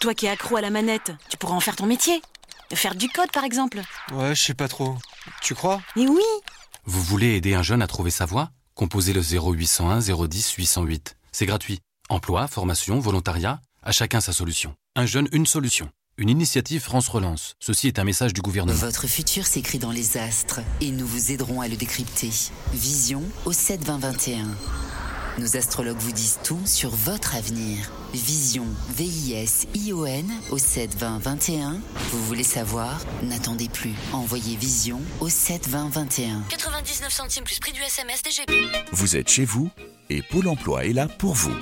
toi 0.00 0.14
qui 0.14 0.26
es 0.26 0.30
accro 0.30 0.56
à 0.56 0.60
la 0.60 0.70
manette, 0.70 1.12
tu 1.28 1.36
pourras 1.36 1.54
en 1.54 1.60
faire 1.60 1.76
ton 1.76 1.86
métier. 1.86 2.22
Faire 2.72 2.94
du 2.94 3.08
code, 3.08 3.30
par 3.32 3.44
exemple. 3.44 3.80
Ouais, 4.12 4.34
je 4.34 4.42
sais 4.42 4.54
pas 4.54 4.68
trop. 4.68 4.96
Tu 5.42 5.54
crois? 5.54 5.80
Mais 5.94 6.06
oui 6.06 6.22
Vous 6.84 7.02
voulez 7.02 7.36
aider 7.36 7.54
un 7.54 7.62
jeune 7.62 7.82
à 7.82 7.86
trouver 7.86 8.10
sa 8.10 8.26
voie? 8.26 8.50
Composez 8.74 9.12
le 9.12 9.22
0801 9.22 10.00
010 10.00 10.52
808. 10.52 11.16
C'est 11.32 11.46
gratuit. 11.46 11.80
Emploi, 12.08 12.46
formation, 12.46 12.98
volontariat, 13.00 13.60
à 13.86 13.92
chacun 13.92 14.20
sa 14.20 14.32
solution. 14.32 14.74
Un 14.96 15.06
jeune, 15.06 15.28
une 15.32 15.46
solution. 15.46 15.88
Une 16.18 16.28
initiative 16.28 16.80
France 16.80 17.08
Relance. 17.08 17.54
Ceci 17.60 17.86
est 17.86 17.98
un 18.00 18.04
message 18.04 18.34
du 18.34 18.40
gouvernement. 18.40 18.76
Votre 18.76 19.06
futur 19.06 19.46
s'écrit 19.46 19.78
dans 19.78 19.92
les 19.92 20.16
astres 20.16 20.60
et 20.80 20.90
nous 20.90 21.06
vous 21.06 21.30
aiderons 21.30 21.60
à 21.60 21.68
le 21.68 21.76
décrypter. 21.76 22.30
Vision 22.72 23.22
au 23.44 23.52
7 23.52 23.84
20 23.84 23.98
21. 23.98 24.48
Nos 25.38 25.56
astrologues 25.56 25.98
vous 25.98 26.12
disent 26.12 26.38
tout 26.44 26.60
sur 26.64 26.90
votre 26.90 27.36
avenir. 27.36 27.90
Vision, 28.14 28.64
V-I-S-I-O-N 28.96 30.32
au 30.50 30.56
7 30.56 30.96
20 30.96 31.18
21. 31.18 31.80
Vous 32.10 32.24
voulez 32.24 32.42
savoir? 32.42 32.98
N'attendez 33.22 33.68
plus. 33.68 33.92
Envoyez 34.12 34.56
Vision 34.56 35.00
au 35.20 35.28
7 35.28 35.68
20 35.68 35.90
21. 35.90 36.42
99 36.48 37.12
centimes 37.12 37.44
plus 37.44 37.60
prix 37.60 37.72
du 37.72 37.82
SMS 37.82 38.22
DGP. 38.22 38.50
Vous 38.92 39.16
êtes 39.16 39.28
chez 39.28 39.44
vous 39.44 39.70
et 40.08 40.22
Pôle 40.22 40.48
emploi 40.48 40.86
est 40.86 40.94
là 40.94 41.06
pour 41.06 41.34
vous. 41.34 41.54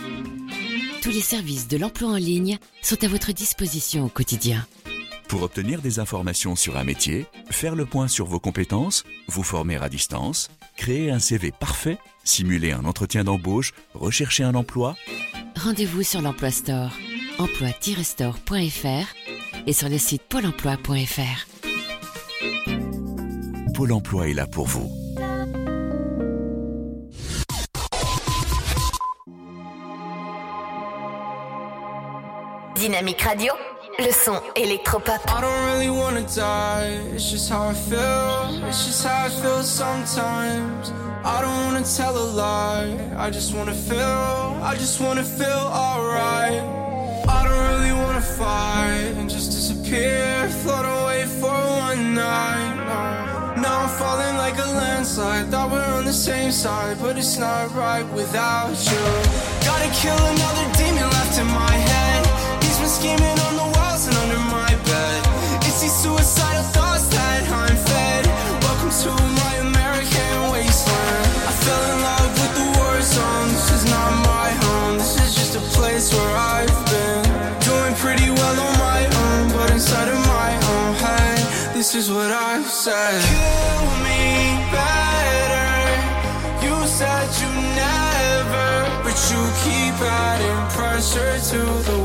tous 1.02 1.10
les 1.10 1.20
services 1.20 1.66
de 1.66 1.76
l'emploi 1.76 2.10
en 2.10 2.16
ligne 2.16 2.58
sont 2.80 3.02
à 3.02 3.08
votre 3.08 3.32
disposition 3.32 4.04
au 4.04 4.08
quotidien. 4.08 4.64
Pour 5.28 5.42
obtenir 5.42 5.82
des 5.82 5.98
informations 5.98 6.54
sur 6.54 6.76
un 6.76 6.84
métier, 6.84 7.26
faire 7.50 7.74
le 7.74 7.86
point 7.86 8.06
sur 8.06 8.26
vos 8.26 8.38
compétences, 8.38 9.02
vous 9.26 9.42
former 9.42 9.76
à 9.82 9.88
distance, 9.88 10.48
créer 10.76 11.10
un 11.10 11.18
CV 11.18 11.52
parfait, 11.52 11.98
simuler 12.24 12.72
un 12.72 12.84
entretien 12.84 13.24
d'embauche, 13.24 13.72
rechercher 13.94 14.44
un 14.44 14.54
emploi, 14.54 14.96
Rendez-vous 15.56 16.02
sur 16.02 16.20
l'Emploi 16.20 16.50
Store, 16.50 16.90
emploi-store.fr 17.38 19.66
et 19.66 19.72
sur 19.72 19.88
le 19.88 19.98
site 19.98 20.22
pôle 20.22 20.46
emploi.fr. 20.46 21.46
Pôle 23.74 23.92
emploi 23.92 24.28
est 24.28 24.34
là 24.34 24.46
pour 24.46 24.66
vous. 24.66 24.90
Dynamique 32.76 33.22
Radio, 33.22 33.52
le 33.98 34.12
son 34.12 34.40
électropop. 34.56 35.20
I 35.28 35.40
don't 35.40 35.66
really 35.72 35.90
wanna 35.90 36.22
die, 36.22 36.98
it's 37.14 37.30
just 37.30 37.50
how 37.50 37.68
I 37.68 37.74
feel. 37.74 38.66
It's 38.68 38.86
just 38.86 39.04
how 39.04 39.26
I 39.26 39.28
feel 39.28 39.62
sometimes. 39.62 40.92
I 41.24 41.40
don't 41.40 41.64
wanna 41.66 41.84
tell 41.84 42.16
a 42.16 42.26
lie, 42.34 42.96
I 43.16 43.30
just 43.30 43.54
wanna 43.54 43.74
feel, 43.74 44.58
I 44.62 44.74
just 44.76 45.00
wanna 45.00 45.24
feel 45.24 45.70
alright. 45.72 46.62
I 47.26 47.42
don't 47.44 47.64
really 47.70 47.92
wanna 47.92 48.20
fight 48.20 49.14
and 49.18 49.28
just 49.30 49.52
disappear, 49.52 50.48
float 50.62 50.84
away 50.84 51.24
for 51.40 51.54
one 51.88 52.14
night. 52.14 52.74
Now 53.56 53.82
I'm 53.82 53.88
falling 53.88 54.36
like 54.36 54.58
a 54.58 54.66
landslide, 54.66 55.50
thought 55.50 55.70
we're 55.70 55.94
on 55.98 56.04
the 56.04 56.12
same 56.12 56.50
side, 56.50 56.98
but 57.00 57.16
it's 57.16 57.38
not 57.38 57.74
right 57.74 58.06
without 58.12 58.76
you. 58.90 59.04
Gotta 59.64 59.88
kill 59.94 60.18
another 60.34 60.66
demon 60.76 61.08
left 61.10 61.38
in 61.38 61.46
my 61.46 61.72
head. 61.72 62.26
He's 62.62 62.78
been 62.78 62.88
scheming 62.88 63.38
on 63.46 63.56
the 63.56 63.73
suicidal 66.04 66.64
thoughts 66.76 67.08
that 67.16 67.48
I'm 67.48 67.76
fed. 67.88 68.24
Welcome 68.60 68.92
to 69.04 69.12
my 69.40 69.54
American 69.68 70.34
wasteland. 70.52 71.24
I 71.48 71.52
fell 71.64 71.84
in 71.92 71.98
love 72.08 72.32
with 72.40 72.52
the 72.60 72.66
war. 72.76 72.92
This 73.00 73.70
is 73.72 73.84
not 73.88 74.10
my 74.28 74.50
home. 74.64 74.98
This 75.00 75.16
is 75.24 75.30
just 75.40 75.52
a 75.56 75.64
place 75.72 76.12
where 76.12 76.34
I've 76.56 76.80
been 76.92 77.24
doing 77.64 77.94
pretty 78.04 78.28
well 78.28 78.56
on 78.66 78.74
my 78.88 79.00
own, 79.24 79.42
but 79.56 79.70
inside 79.72 80.08
of 80.12 80.20
my 80.36 80.50
own 80.72 80.92
head, 81.04 81.40
this 81.72 81.94
is 81.94 82.10
what 82.10 82.30
I've 82.30 82.68
said. 82.68 83.16
Kill 83.32 83.84
me 84.04 84.60
better. 84.76 85.72
You 86.64 86.76
said 86.84 87.28
you 87.40 87.50
never, 87.80 88.68
but 89.04 89.16
you 89.32 89.40
keep 89.64 89.96
adding 90.04 90.60
pressure 90.76 91.34
to 91.50 91.60
the 91.88 91.98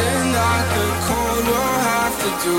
I'm 0.00 0.32
that 0.32 0.64
the 0.74 0.86
cold 1.08 1.44
will 1.48 1.78
have 1.90 2.14
to 2.22 2.30
do. 2.44 2.58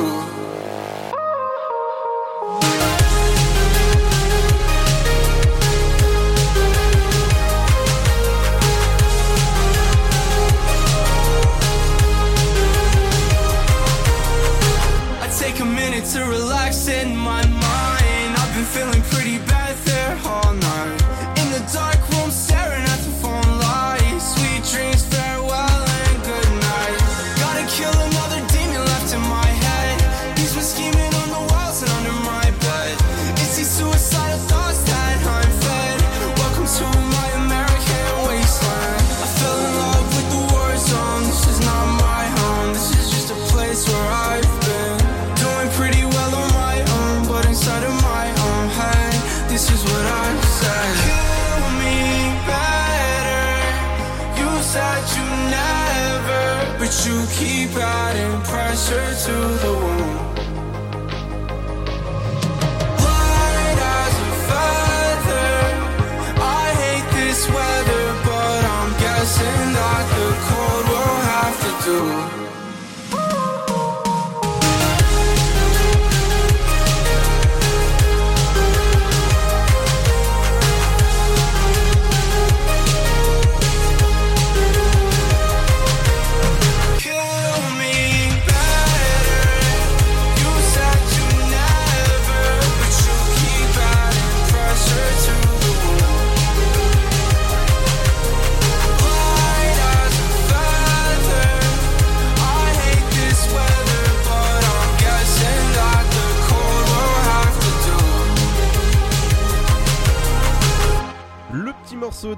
Take 15.40 15.60
a 15.62 15.66
minute 15.66 16.06
to 16.14 16.20
relax 16.26 16.69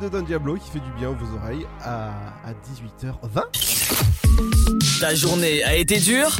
de 0.01 0.09
Don 0.09 0.23
Diablo 0.23 0.55
qui 0.55 0.71
fait 0.71 0.79
du 0.79 0.91
bien 0.97 1.09
aux 1.09 1.35
oreilles 1.35 1.67
à, 1.83 2.09
à 2.43 2.53
18h20. 2.53 4.99
Ta 4.99 5.13
journée 5.13 5.63
a 5.63 5.75
été 5.75 5.99
dure? 5.99 6.35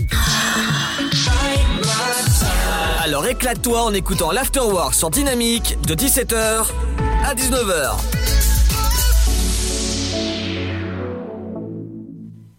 Alors 3.03 3.27
éclate-toi 3.27 3.83
en 3.83 3.93
écoutant 3.93 4.31
l'Afterwork 4.31 4.95
sur 4.95 5.11
Dynamique 5.11 5.77
de 5.87 5.93
17h 5.93 6.65
à 7.23 7.35
19h. 7.35 7.99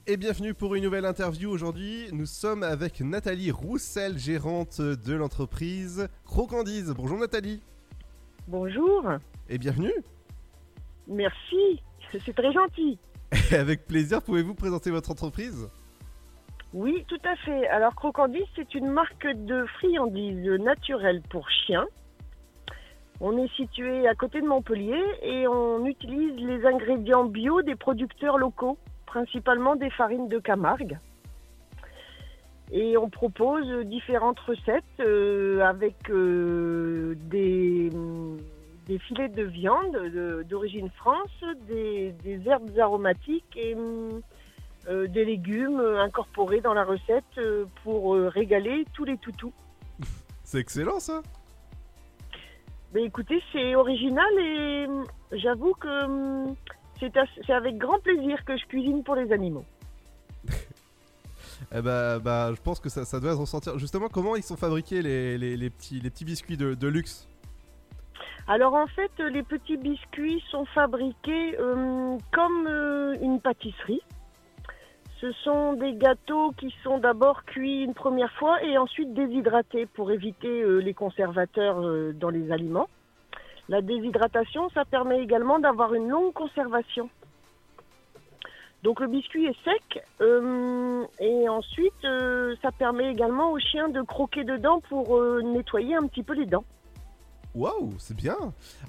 Et 0.07 0.17
bienvenue 0.17 0.55
pour 0.55 0.77
une 0.77 0.85
nouvelle 0.85 1.07
interview 1.07 1.51
aujourd'hui. 1.51 2.07
Nous 2.13 2.27
sommes 2.27 2.63
avec 2.63 3.01
Nathalie 3.01 3.51
Roussel, 3.51 4.19
gérante 4.19 4.81
de 4.81 5.15
l'entreprise 5.15 6.07
Crocandise. 6.25 6.95
Bonjour 6.97 7.19
Nathalie. 7.19 7.61
Bonjour, 8.47 9.05
Et 9.49 9.59
bienvenue. 9.59 9.93
Merci, 11.07 11.83
c'est 12.25 12.35
très 12.35 12.53
gentil. 12.53 12.99
Et 13.51 13.55
avec 13.57 13.87
plaisir, 13.87 14.23
pouvez-vous 14.23 14.55
présenter 14.55 14.91
votre 14.91 15.11
entreprise? 15.11 15.69
Oui, 16.75 17.05
tout 17.07 17.21
à 17.25 17.37
fait. 17.37 17.67
Alors 17.69 17.95
Crocandis, 17.95 18.45
c'est 18.57 18.75
une 18.75 18.89
marque 18.89 19.27
de 19.27 19.67
friandises 19.67 20.49
naturelles 20.61 21.23
pour 21.29 21.49
chiens. 21.51 21.87
On 23.21 23.37
est 23.37 23.53
situé 23.55 24.09
à 24.09 24.15
côté 24.15 24.41
de 24.41 24.47
Montpellier 24.47 25.03
et 25.23 25.47
on 25.47 25.85
utilise 25.87 26.35
les 26.37 26.67
ingrédients 26.67 27.25
bio 27.25 27.63
des 27.63 27.77
producteurs 27.77 28.39
locaux, 28.39 28.79
principalement 29.07 29.77
des 29.77 29.91
farines 29.91 30.29
de 30.29 30.39
Camargue. 30.39 30.99
Et 32.73 32.97
on 32.97 33.11
propose 33.11 33.69
différentes 33.85 34.41
recettes 34.41 34.83
euh, 35.01 35.61
avec 35.61 36.11
euh, 36.11 37.15
des, 37.27 37.91
des 38.93 38.99
filets 38.99 39.29
de 39.31 39.43
viande 39.45 39.93
de- 39.95 40.45
d'origine 40.49 40.91
France, 40.91 41.31
des, 41.67 42.13
des 42.23 42.47
herbes 42.47 42.79
aromatiques 42.79 43.57
et 43.57 43.75
hum, 43.75 44.21
euh, 44.89 45.07
des 45.09 45.25
légumes 45.25 45.81
incorporés 45.81 46.61
dans 46.61 46.75
la 46.75 46.85
recette 46.85 47.25
euh, 47.39 47.65
pour 47.83 48.15
euh, 48.15 48.29
régaler 48.29 48.85
tous 48.93 49.05
les 49.05 49.17
toutous. 49.17 49.53
C'est 50.45 50.59
excellent 50.59 51.01
ça. 51.01 51.23
Mais 52.93 53.05
écoutez, 53.05 53.43
c'est 53.53 53.75
original 53.75 54.31
et 54.39 54.87
hum, 54.87 55.07
j'avoue 55.33 55.73
que 55.73 56.05
hum, 56.05 56.55
c'est 57.01 57.53
avec 57.53 57.79
grand 57.79 57.99
plaisir 58.01 58.45
que 58.45 58.57
je 58.59 58.67
cuisine 58.67 59.03
pour 59.03 59.15
les 59.15 59.33
animaux. 59.33 59.65
Eh 61.75 61.81
bah, 61.81 62.19
bah, 62.19 62.53
je 62.55 62.61
pense 62.61 62.81
que 62.81 62.89
ça, 62.89 63.05
ça 63.05 63.21
doit 63.21 63.35
se 63.35 63.39
ressentir. 63.39 63.79
Justement, 63.79 64.09
comment 64.09 64.35
ils 64.35 64.43
sont 64.43 64.57
fabriqués 64.57 65.01
les, 65.01 65.39
les, 65.39 65.57
les 65.57 65.71
petits, 65.71 66.01
les 66.01 66.11
petits 66.11 66.25
biscuits 66.25 66.57
de, 66.57 66.75
de 66.75 66.89
luxe? 66.89 67.29
Alors 68.49 68.75
en 68.75 68.87
fait, 68.89 69.13
les 69.19 69.43
petits 69.43 69.77
biscuits 69.77 70.43
sont 70.51 70.65
fabriqués 70.65 71.57
euh, 71.61 72.19
comme 72.33 72.67
euh, 72.67 73.17
une 73.21 73.41
pâtisserie. 73.41 74.03
Ce 75.21 75.31
sont 75.45 75.75
des 75.75 75.95
gâteaux 75.95 76.51
qui 76.59 76.75
sont 76.83 76.99
d'abord 76.99 77.45
cuits 77.45 77.85
une 77.85 77.95
première 77.95 78.33
fois 78.33 78.61
et 78.65 78.77
ensuite 78.77 79.15
déshydratés 79.15 79.87
pour 79.87 80.11
éviter 80.11 80.63
euh, 80.63 80.79
les 80.79 80.93
conservateurs 80.93 81.81
dans 82.15 82.31
les 82.31 82.51
aliments. 82.51 82.89
La 83.69 83.81
déshydratation, 83.81 84.69
ça 84.71 84.85
permet 84.85 85.23
également 85.23 85.61
d'avoir 85.61 85.95
une 85.95 86.09
longue 86.09 86.33
conservation. 86.33 87.09
Donc 88.83 88.99
le 88.99 89.07
biscuit 89.07 89.47
est 89.47 89.65
sec 89.65 90.03
et 91.21 91.49
ensuite 91.49 92.05
ça 92.61 92.73
permet 92.73 93.13
également 93.13 93.53
aux 93.53 93.61
chiens 93.61 93.89
de 93.89 94.03
croquer 94.03 94.43
dedans 94.43 94.81
pour 94.89 95.23
nettoyer 95.45 95.95
un 95.95 96.09
petit 96.09 96.25
peu 96.25 96.33
les 96.33 96.47
dents. 96.47 96.65
Waouh, 97.55 97.93
c'est 97.99 98.17
bien 98.17 98.37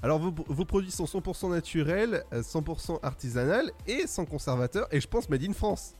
Alors, 0.02 0.18
vos, 0.18 0.32
vos 0.46 0.64
produits 0.64 0.90
sont 0.90 1.04
100% 1.04 1.50
naturels, 1.50 2.24
euh, 2.32 2.40
100% 2.42 2.98
artisanal 3.02 3.70
et 3.86 4.06
sans 4.06 4.24
conservateur, 4.24 4.86
et 4.90 5.00
je 5.00 5.08
pense 5.08 5.28
made 5.28 5.42
in 5.42 5.52
France. 5.52 5.94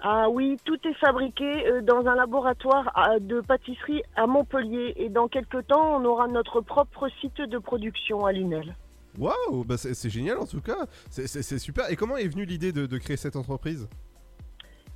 Ah 0.00 0.28
oui, 0.28 0.56
tout 0.64 0.78
est 0.84 0.94
fabriqué 0.94 1.44
euh, 1.68 1.80
dans 1.80 2.04
un 2.06 2.16
laboratoire 2.16 2.92
de 3.20 3.40
pâtisserie 3.40 4.02
à 4.16 4.26
Montpellier 4.26 4.94
et 4.96 5.08
dans 5.08 5.28
quelques 5.28 5.64
temps 5.68 5.94
on 6.00 6.04
aura 6.04 6.26
notre 6.26 6.60
propre 6.60 7.08
site 7.20 7.40
de 7.40 7.58
production 7.58 8.26
à 8.26 8.32
Lunel. 8.32 8.74
Waouh, 9.16 9.62
bah 9.64 9.76
c'est 9.76 10.10
génial 10.10 10.38
en 10.38 10.46
tout 10.46 10.60
cas, 10.62 10.86
c'est- 11.10 11.58
super. 11.58 11.88
Et 11.92 11.96
comment 11.96 12.16
est 12.16 12.26
venue 12.26 12.46
l'idée 12.46 12.72
de, 12.72 12.86
de 12.86 12.98
créer 12.98 13.16
cette 13.16 13.36
entreprise? 13.36 13.88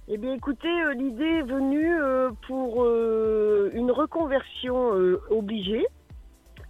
Eh 0.08 0.18
bien 0.18 0.32
écoutez, 0.34 0.66
euh, 0.68 0.94
l'idée 0.94 1.24
est 1.24 1.42
venue 1.42 2.00
euh, 2.00 2.30
pour 2.48 2.82
euh, 2.84 3.70
une 3.74 3.90
reconversion 3.92 4.92
euh, 4.94 5.20
obligée. 5.30 5.86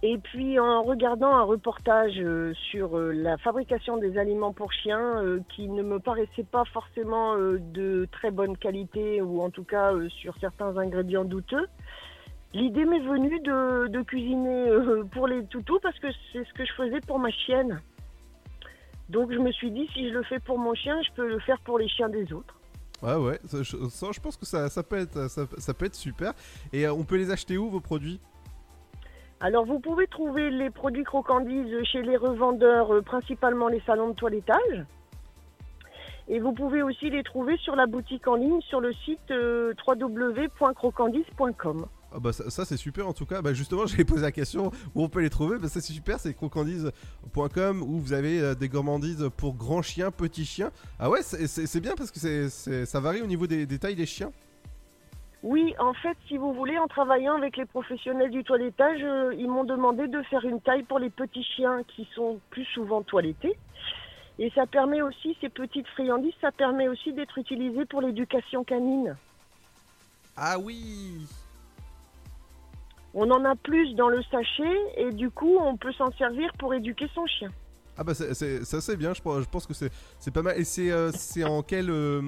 Et 0.03 0.19
puis 0.19 0.59
en 0.59 0.83
regardant 0.83 1.33
un 1.33 1.43
reportage 1.43 2.19
euh, 2.19 2.53
sur 2.69 2.97
euh, 2.97 3.11
la 3.11 3.37
fabrication 3.37 3.97
des 3.97 4.19
aliments 4.19 4.53
pour 4.53 4.71
chiens 4.71 5.23
euh, 5.23 5.39
qui 5.49 5.67
ne 5.67 5.81
me 5.81 5.99
paraissait 5.99 6.43
pas 6.43 6.65
forcément 6.65 7.35
de 7.35 8.07
très 8.11 8.29
bonne 8.29 8.55
qualité 8.57 9.21
ou 9.21 9.41
en 9.41 9.49
tout 9.49 9.63
cas 9.63 9.93
sur 10.09 10.35
certains 10.39 10.77
ingrédients 10.77 11.25
douteux, 11.25 11.67
l'idée 12.53 12.85
m'est 12.85 12.99
venue 12.99 13.39
de, 13.39 14.01
cuisiner 14.03 14.67
pour 15.11 15.27
les 15.27 15.43
toutous 15.45 15.79
parce 15.81 15.97
que 15.99 16.07
c'est 16.31 16.45
ce 16.45 16.53
que 16.53 16.65
je 16.65 16.73
faisais 16.73 17.01
pour 17.01 17.17
ma 17.17 17.31
chienne. 17.31 17.81
Donc 19.09 19.31
je 19.31 19.39
me 19.39 19.51
suis 19.51 19.71
dit 19.71 19.87
si 19.93 20.09
je 20.09 20.13
le 20.13 20.23
fais 20.23 20.39
pour 20.39 20.59
mon 20.59 20.75
chien, 20.75 21.01
je 21.01 21.11
peux 21.15 21.27
le 21.27 21.39
faire 21.39 21.59
pour 21.61 21.79
les 21.79 21.87
chiens 21.87 22.09
des 22.09 22.31
autres. 22.33 22.55
Ouais, 23.01 23.15
ouais, 23.15 23.39
ça, 23.45 23.61
je, 23.61 24.19
pense 24.19 24.37
que 24.37 24.45
ça, 24.45 24.69
peut 24.83 24.97
être, 24.97 25.27
ça, 25.29 25.73
peut 25.73 25.85
être 25.85 25.95
super. 25.95 26.33
Et 26.73 26.87
on 26.87 27.03
peut 27.03 27.17
les 27.17 27.29
acheter 27.31 27.57
où 27.57 27.69
vos 27.69 27.79
produits? 27.79 28.19
Alors 29.39 29.65
vous 29.65 29.79
pouvez 29.79 30.07
trouver 30.07 30.49
les 30.49 30.69
produits 30.71 31.03
croquandises 31.03 31.83
chez 31.91 32.01
les 32.01 32.17
revendeurs, 32.17 32.93
euh, 32.93 33.01
principalement 33.01 33.67
les 33.67 33.81
salons 33.85 34.09
de 34.09 34.15
toilettage. 34.15 34.85
Et 36.27 36.39
vous 36.39 36.51
pouvez 36.53 36.81
aussi 36.81 37.09
les 37.09 37.23
trouver 37.23 37.55
sur 37.57 37.75
la 37.75 37.85
boutique 37.85 38.27
en 38.27 38.35
ligne 38.35 38.59
sur 38.61 38.81
le 38.81 38.91
site 38.93 39.31
euh. 39.31 39.73
Ah 42.13 42.19
bah 42.19 42.33
ça, 42.33 42.65
c'est 42.65 42.77
super 42.77 43.07
en 43.07 43.13
tout 43.13 43.25
cas. 43.25 43.41
Bah 43.41 43.53
justement, 43.53 43.85
j'avais 43.85 44.05
posé 44.05 44.21
la 44.23 44.31
question 44.31 44.71
où 44.95 45.03
on 45.03 45.09
peut 45.09 45.21
les 45.21 45.29
trouver. 45.29 45.59
Ça 45.67 45.79
c'est 45.79 45.93
super, 45.93 46.19
c'est 46.19 46.33
crocandise.com 46.33 47.81
où 47.83 47.99
vous 47.99 48.13
avez 48.13 48.41
euh, 48.41 48.55
des 48.55 48.69
gourmandises 48.69 49.29
pour 49.37 49.53
grands 49.53 49.83
chiens, 49.83 50.09
petits 50.09 50.45
chiens. 50.45 50.71
Ah 50.99 51.09
ouais, 51.11 51.21
c'est- 51.21 51.79
bien 51.79 51.93
parce 51.95 52.11
que 52.11 52.49
ça 52.85 52.99
varie 52.99 53.21
au 53.21 53.27
niveau 53.27 53.45
des 53.45 53.67
tailles 53.77 53.95
des 53.95 54.05
chiens. 54.07 54.31
Oui, 55.49 55.73
en 55.79 55.93
fait, 55.93 56.17
si 56.27 56.35
vous 56.37 56.51
voulez, 56.51 56.77
en 56.77 56.87
travaillant 56.87 57.35
avec 57.37 57.55
les 57.55 57.63
professionnels 57.65 58.31
du 58.31 58.43
toilettage, 58.43 58.99
euh, 59.01 59.33
ils 59.37 59.47
m'ont 59.47 59.63
demandé 59.63 60.09
de 60.09 60.21
faire 60.23 60.43
une 60.43 60.59
taille 60.59 60.83
pour 60.83 60.99
les 60.99 61.09
petits 61.09 61.43
chiens 61.55 61.83
qui 61.87 62.05
sont 62.15 62.41
plus 62.49 62.65
souvent 62.65 63.01
toilettés. 63.01 63.57
Et 64.39 64.49
ça 64.53 64.65
permet 64.67 65.01
aussi, 65.01 65.37
ces 65.39 65.47
petites 65.47 65.87
friandises, 65.87 66.33
ça 66.41 66.51
permet 66.51 66.89
aussi 66.89 67.13
d'être 67.13 67.37
utilisé 67.37 67.85
pour 67.85 68.01
l'éducation 68.01 68.65
canine. 68.65 69.15
Ah 70.35 70.59
oui 70.59 71.25
On 73.13 73.31
en 73.31 73.45
a 73.45 73.55
plus 73.55 73.93
dans 73.95 74.09
le 74.09 74.21
sachet 74.23 74.77
et 74.97 75.13
du 75.13 75.29
coup, 75.29 75.55
on 75.61 75.77
peut 75.77 75.93
s'en 75.93 76.11
servir 76.17 76.51
pour 76.59 76.73
éduquer 76.73 77.07
son 77.15 77.25
chien. 77.25 77.51
Ah 77.97 78.03
bah 78.03 78.13
c'est- 78.13 78.33
c'est 78.33 78.65
ça 78.65 78.81
c'est 78.81 78.97
bien. 78.97 79.13
Je, 79.13 79.21
pense- 79.21 79.43
je 79.45 79.49
pense 79.49 79.65
que 79.65 79.73
c'est 79.73 79.91
c'est 80.19 80.31
pas 80.33 80.41
mal. 80.43 80.59
Et 80.59 80.65
c'est 80.65 80.91
euh, 80.91 81.09
c'est 81.13 81.43
en 81.45 81.63
quel 81.63 81.89
euh, 81.89 82.21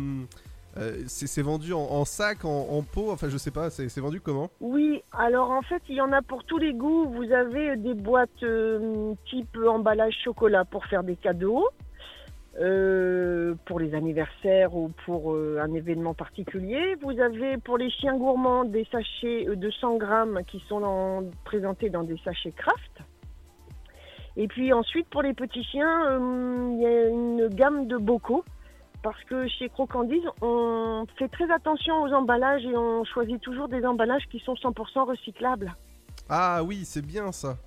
euh, 0.78 1.02
c'est 1.08 1.42
vendu 1.42 1.74
en, 1.74 2.06
sac, 2.06 2.46
en, 2.46 2.84
pot. 2.84 3.12
Enfin 3.12 3.30
je 3.30 3.38
sais 3.38 3.52
pas. 3.52 3.70
C'est 3.70 4.00
vendu 4.00 4.22
comment? 4.22 4.50
Oui, 4.60 5.02
alors 5.12 5.52
en 5.52 5.62
fait, 5.62 5.82
il 5.90 5.96
y 5.96 6.02
en 6.02 6.12
a 6.12 6.22
pour 6.22 6.44
tous 6.44 6.58
les 6.58 6.74
goûts. 6.74 7.10
Vous 7.10 7.32
avez 7.32 7.76
des 7.76 7.94
boîtes 7.94 8.44
euh, 8.44 9.14
type 9.30 9.58
emballage 9.68 10.16
chocolat 10.24 10.66
pour 10.66 10.86
faire 10.86 11.04
des 11.04 11.16
cadeaux, 11.16 11.68
euh, 12.60 13.56
pour 13.66 13.80
les 13.80 13.96
anniversaires 13.96 14.76
ou 14.76 14.92
pour 15.06 15.36
un 15.36 15.74
événement 15.74 16.14
particulier. 16.14 16.96
Vous 17.02 17.20
avez 17.20 17.58
pour 17.58 17.78
les 17.78 17.90
chiens 17.90 18.16
gourmands 18.16 18.66
des 18.66 18.86
sachets 18.92 19.46
de 19.46 19.72
100 19.72 19.98
grammes 19.98 20.42
qui 20.48 20.64
sont 20.68 21.30
présentés 21.46 21.90
dans 21.90 22.04
des 22.04 22.18
sachets 22.24 22.52
craft. 22.52 23.02
Et 24.38 24.48
puis 24.48 24.72
ensuite, 24.72 25.08
pour 25.10 25.24
les 25.24 25.34
petits 25.34 25.64
chiens, 25.64 26.20
il 26.74 26.82
y 26.82 26.86
a 26.86 27.08
une 27.10 27.48
gamme 27.50 27.88
de 27.88 27.98
bocaux. 27.98 28.46
Parce 29.02 29.24
que 29.26 29.48
chez 29.48 29.70
Crocandise, 29.70 30.24
on 30.42 31.06
fait 31.18 31.30
très 31.30 31.50
attention 31.52 32.04
aux 32.04 32.12
emballages 32.14 32.66
et 32.66 32.76
on 32.76 33.06
choisit 33.06 33.40
toujours 33.42 33.70
des 33.70 33.86
emballages 33.86 34.24
qui 34.30 34.40
sont 34.40 34.54
100% 34.56 35.08
recyclables. 35.08 35.74
Ah 36.28 36.62
oui, 36.64 36.82
c'est 36.84 37.06
bien 37.06 37.32
ça. 37.32 37.58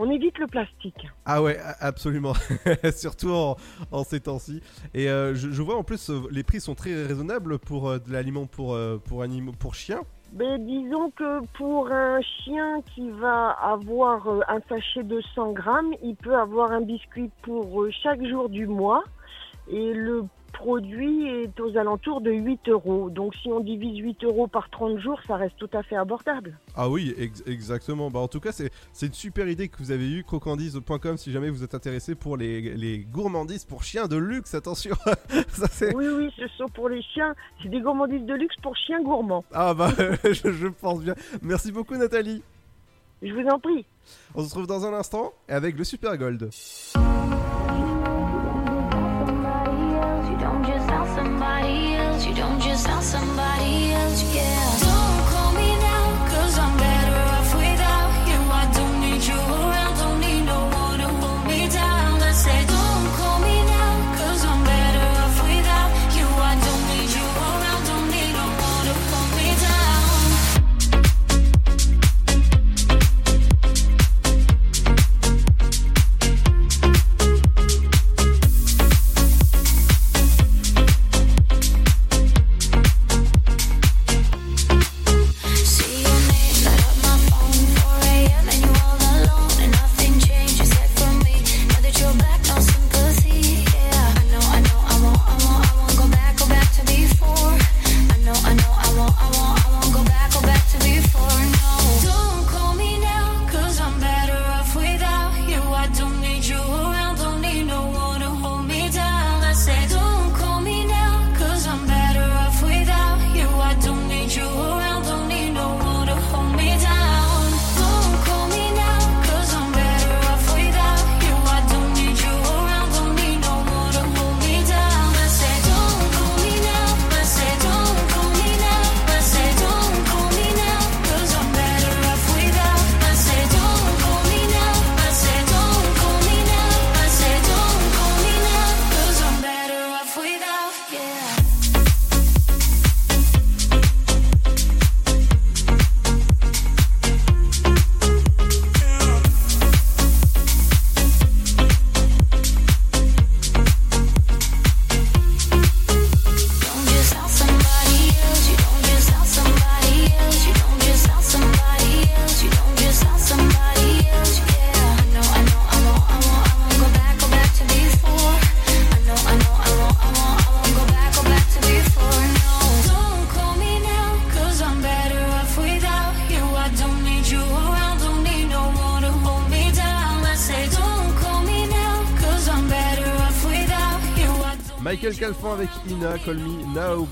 On 0.00 0.08
évite 0.10 0.38
le 0.38 0.46
plastique. 0.46 1.08
Ah 1.26 1.42
ouais, 1.42 1.58
absolument. 1.80 2.34
Surtout 2.96 3.30
en, 3.30 3.56
en 3.90 4.04
ces 4.04 4.20
temps-ci. 4.20 4.62
Et 4.94 5.08
euh, 5.10 5.34
je, 5.34 5.50
je 5.50 5.60
vois 5.60 5.76
en 5.76 5.82
plus 5.82 6.08
euh, 6.08 6.20
les 6.30 6.44
prix 6.44 6.60
sont 6.60 6.76
très 6.76 6.94
raisonnables 7.04 7.58
pour 7.58 7.88
euh, 7.88 7.98
de 7.98 8.12
l'aliment 8.12 8.46
pour 8.46 8.74
euh, 8.74 8.98
pour 9.04 9.22
animaux 9.22 9.50
pour 9.58 9.74
chiens. 9.74 10.02
Mais 10.34 10.56
disons 10.60 11.10
que 11.10 11.44
pour 11.56 11.90
un 11.90 12.20
chien 12.20 12.80
qui 12.94 13.10
va 13.10 13.50
avoir 13.50 14.28
un 14.48 14.60
sachet 14.68 15.02
de 15.02 15.20
100 15.34 15.52
grammes, 15.52 15.92
il 16.04 16.14
peut 16.14 16.36
avoir 16.36 16.70
un 16.70 16.82
biscuit 16.82 17.30
pour 17.42 17.84
chaque 18.02 18.24
jour 18.24 18.48
du 18.48 18.68
mois. 18.68 19.02
Et 19.70 19.92
le 19.92 20.24
produit 20.52 21.28
est 21.28 21.60
aux 21.60 21.76
alentours 21.76 22.20
de 22.20 22.32
8 22.32 22.68
euros. 22.70 23.10
Donc 23.10 23.34
si 23.36 23.48
on 23.48 23.60
divise 23.60 23.98
8 23.98 24.24
euros 24.24 24.46
par 24.48 24.70
30 24.70 24.98
jours, 24.98 25.20
ça 25.26 25.36
reste 25.36 25.56
tout 25.58 25.68
à 25.72 25.82
fait 25.82 25.94
abordable. 25.94 26.58
Ah 26.74 26.88
oui, 26.88 27.14
ex- 27.18 27.44
exactement. 27.46 28.10
Bah 28.10 28.18
en 28.20 28.28
tout 28.28 28.40
cas, 28.40 28.50
c'est 28.50 28.72
une 29.06 29.12
super 29.12 29.46
idée 29.48 29.68
que 29.68 29.76
vous 29.78 29.90
avez 29.92 30.10
eue 30.10 30.24
crocandise.com 30.24 31.16
si 31.18 31.30
jamais 31.32 31.50
vous 31.50 31.62
êtes 31.62 31.74
intéressé 31.74 32.14
pour 32.14 32.36
les, 32.36 32.60
les 32.74 32.98
gourmandises 33.00 33.64
pour 33.66 33.84
chiens 33.84 34.08
de 34.08 34.16
luxe. 34.16 34.54
Attention. 34.54 34.96
Ça 35.48 35.86
Oui, 35.94 36.06
oui, 36.16 36.30
ce 36.36 36.48
sont 36.56 36.66
pour 36.68 36.88
les 36.88 37.02
chiens. 37.02 37.34
C'est 37.62 37.68
des 37.68 37.80
gourmandises 37.80 38.24
de 38.24 38.34
luxe 38.34 38.56
pour 38.62 38.74
chiens 38.76 39.02
gourmands. 39.02 39.44
Ah 39.52 39.74
bah 39.74 39.90
je, 40.24 40.50
je 40.50 40.66
pense 40.68 41.02
bien. 41.02 41.14
Merci 41.42 41.70
beaucoup 41.72 41.94
Nathalie. 41.96 42.42
Je 43.22 43.32
vous 43.32 43.46
en 43.48 43.58
prie. 43.60 43.84
On 44.34 44.40
se 44.42 44.46
retrouve 44.46 44.66
dans 44.66 44.86
un 44.86 44.94
instant 44.94 45.32
avec 45.46 45.76
le 45.76 45.84
Super 45.84 46.16
Gold. 46.16 46.48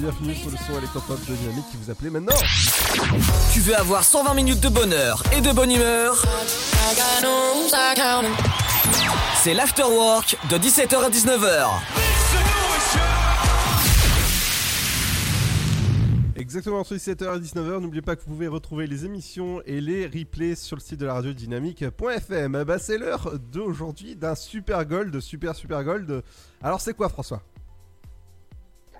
Bienvenue 0.06 0.36
sur 0.36 0.50
le 0.52 0.56
son 0.56 0.78
électropop 0.78 1.18
de 1.26 1.34
Dynamique 1.34 1.64
qui 1.68 1.76
vous 1.78 1.90
appelait 1.90 2.10
maintenant. 2.10 2.36
Tu 3.52 3.58
veux 3.58 3.76
avoir 3.76 4.04
120 4.04 4.34
minutes 4.34 4.60
de 4.60 4.68
bonheur 4.68 5.20
et 5.36 5.40
de 5.40 5.50
bonne 5.50 5.72
humeur? 5.72 6.22
C'est 9.42 9.52
l'afterwork 9.52 10.38
de 10.48 10.58
17h 10.58 10.94
à 10.94 11.10
19h. 11.10 11.66
Exactement 16.36 16.78
entre 16.78 16.94
17h 16.94 17.38
et 17.38 17.40
19h. 17.40 17.80
N'oubliez 17.80 18.02
pas 18.02 18.14
que 18.14 18.20
vous 18.20 18.28
pouvez 18.28 18.46
retrouver 18.46 18.86
les 18.86 19.06
émissions 19.06 19.60
et 19.66 19.80
les 19.80 20.06
replays 20.06 20.54
sur 20.54 20.76
le 20.76 20.82
site 20.82 21.00
de 21.00 21.06
la 21.06 21.14
radio 21.14 21.32
dynamique.fm. 21.32 22.62
Bah, 22.62 22.78
c'est 22.78 22.98
l'heure 22.98 23.32
d'aujourd'hui 23.50 24.14
d'un 24.14 24.36
super 24.36 24.84
gold, 24.84 25.18
super 25.18 25.56
super 25.56 25.82
gold. 25.82 26.22
Alors, 26.62 26.80
c'est 26.80 26.94
quoi, 26.94 27.08
François? 27.08 27.42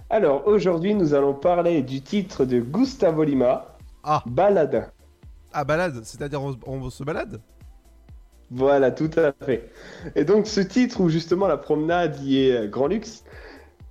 Alors 0.09 0.47
aujourd'hui, 0.47 0.95
nous 0.95 1.15
allons 1.15 1.35
parler 1.35 1.83
du 1.83 2.01
titre 2.01 2.45
de 2.45 2.61
Gustavo 2.61 3.25
Lima, 3.25 3.77
Ah. 4.05 4.23
Balade. 4.27 4.91
Ah, 5.53 5.65
balade, 5.65 6.01
c'est-à-dire 6.05 6.43
on, 6.43 6.57
on 6.67 6.91
se 6.91 7.03
balade 7.03 7.41
Voilà, 8.51 8.91
tout 8.93 9.11
à 9.17 9.33
fait. 9.45 9.71
Et 10.15 10.25
donc 10.25 10.47
ce 10.47 10.61
titre 10.61 11.01
où 11.01 11.09
justement 11.09 11.49
la 11.49 11.57
promenade 11.57 12.21
y 12.23 12.41
est 12.47 12.53
euh, 12.57 12.69
grand 12.69 12.87
luxe 12.87 13.25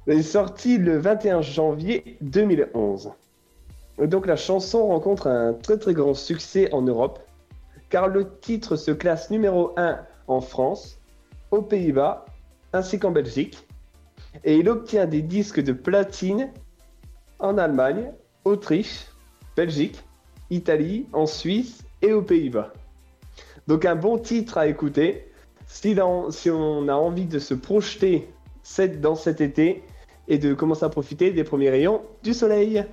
est 0.08 0.22
sorti 0.22 0.78
le 0.78 0.98
21 1.00 1.42
janvier 1.42 2.18
2011. 2.22 3.12
Et 4.00 4.08
donc 4.08 4.28
la 4.28 4.36
chanson 4.36 4.88
rencontre 4.88 5.28
un 5.28 5.54
très 5.54 5.78
très 5.78 5.94
grand 5.94 6.14
succès 6.14 6.72
en 6.74 6.82
Europe 6.84 7.20
car 7.90 8.08
le 8.08 8.30
titre 8.40 8.76
se 8.76 8.92
classe 8.92 9.30
numéro 9.32 9.74
1 9.78 10.00
en 10.28 10.42
France, 10.42 11.00
aux 11.52 11.62
Pays-Bas 11.62 12.26
ainsi 12.74 13.00
qu'en 13.00 13.12
Belgique 13.12 13.65
et 14.44 14.58
il 14.58 14.70
obtient 14.70 15.06
des 15.06 15.22
disques 15.22 15.62
de 15.62 15.74
platine 15.74 16.50
en 17.40 17.58
Allemagne, 17.58 18.12
Autriche, 18.44 19.06
Belgique, 19.56 20.04
Italie, 20.50 21.08
en 21.14 21.26
Suisse 21.26 21.84
et 22.02 22.14
aux 22.14 22.22
Pays-Bas. 22.22 22.74
Donc 23.68 23.86
un 23.86 23.96
bon 23.96 24.18
titre 24.18 24.58
à 24.58 24.68
écouter 24.68 25.32
si, 25.68 25.98
on 26.00 26.88
a 26.88 26.94
envie 26.94 27.26
de 27.26 27.40
se 27.40 27.54
projeter 27.54 28.28
dans 29.02 29.16
cet 29.16 29.42
été 29.42 29.84
et 30.28 30.38
de 30.38 30.54
commencer 30.54 30.86
à 30.86 30.90
profiter 30.90 31.32
des 31.32 31.44
premiers 31.44 31.70
rayons 31.70 32.02
du 32.24 32.34
soleil. 32.34 32.86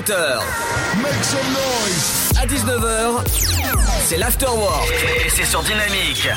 17h 0.00 0.39
c'est 4.10 4.16
l'afterwork 4.16 4.92
et 5.24 5.28
c'est 5.28 5.44
sur 5.44 5.62
Dynamique. 5.62 6.28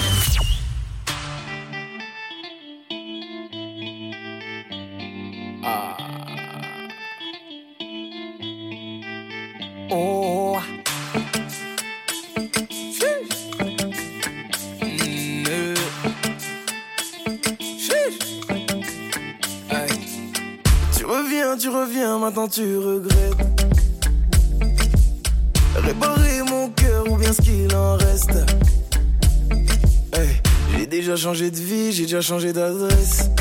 déjà 32.14 32.22
changé 32.22 32.54
d'adresse. 32.54 33.32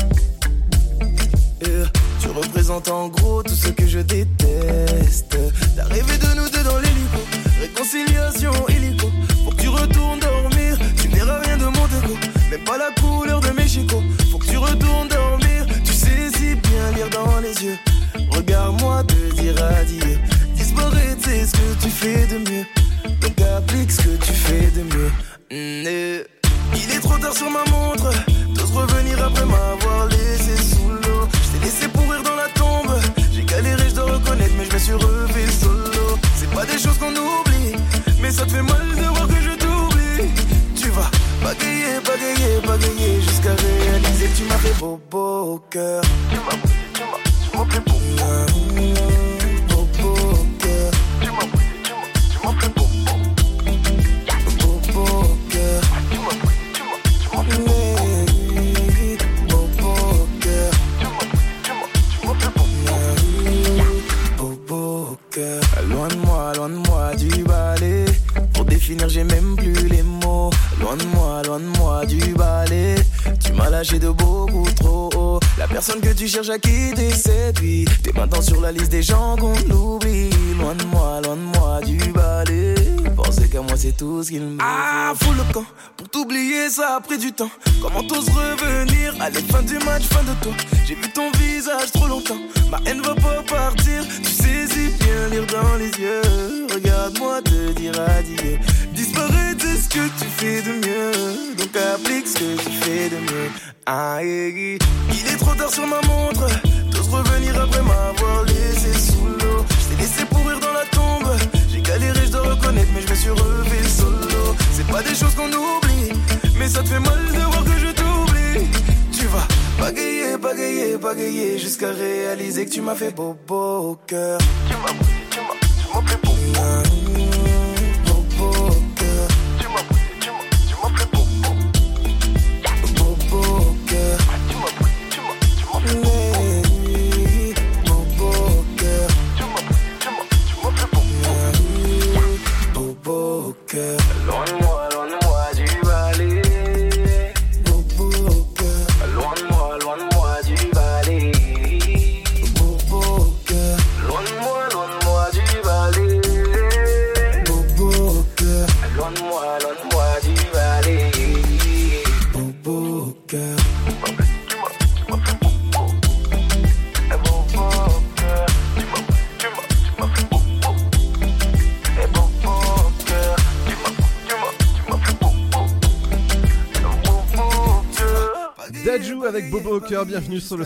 Yeah. 1.61 1.69
Euh, 1.69 1.85
tu 2.19 2.27
représentes 2.29 2.87
en 2.89 3.07
gros 3.07 3.32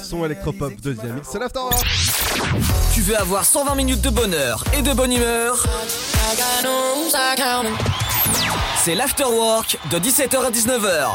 son 0.08 0.24
électropop 0.24 0.74
deuxième 0.82 1.20
c'est 1.24 1.38
l'Afterwork. 1.38 1.86
Tu 2.94 3.02
veux 3.02 3.18
avoir 3.18 3.44
120 3.44 3.76
minutes 3.76 4.02
de 4.02 4.10
bonheur 4.10 4.64
et 4.78 4.82
de 4.82 4.94
bonne 4.94 5.12
humeur? 5.12 5.66
C'est 8.78 8.96
l'Afterwork 8.96 9.78
de 9.92 9.98
17h 9.98 10.38
à 10.38 10.50
19h. 10.50 11.10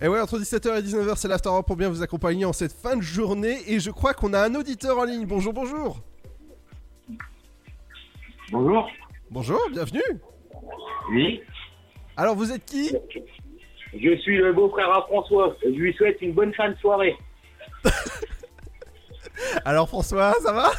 Et 0.00 0.08
ouais, 0.08 0.20
entre 0.20 0.38
17h 0.38 0.78
et 0.78 0.82
19h, 0.82 1.16
c'est 1.16 1.28
l'After 1.28 1.50
pour 1.66 1.76
bien 1.76 1.88
vous 1.88 2.02
accompagner 2.02 2.44
en 2.44 2.52
cette 2.52 2.72
fin 2.72 2.96
de 2.96 3.02
journée. 3.02 3.58
Et 3.66 3.80
je 3.80 3.90
crois 3.90 4.12
qu'on 4.12 4.34
a 4.34 4.40
un 4.40 4.54
auditeur 4.54 4.98
en 4.98 5.04
ligne. 5.04 5.24
Bonjour, 5.26 5.52
bonjour. 5.54 6.00
Bonjour. 8.52 8.88
Bonjour, 9.30 9.60
bienvenue. 9.72 10.02
Oui. 11.10 11.40
Alors, 12.16 12.36
vous 12.36 12.52
êtes 12.52 12.64
qui? 12.64 12.94
Je 13.94 14.16
suis 14.18 14.36
le 14.36 14.52
beau-frère 14.52 14.90
à 14.90 15.02
François. 15.02 15.56
Je 15.62 15.68
lui 15.68 15.94
souhaite 15.94 16.20
une 16.20 16.32
bonne 16.32 16.52
fin 16.54 16.70
de 16.70 16.76
soirée. 16.76 17.16
Alors 19.64 19.88
François, 19.88 20.34
ça 20.42 20.52
va? 20.52 20.70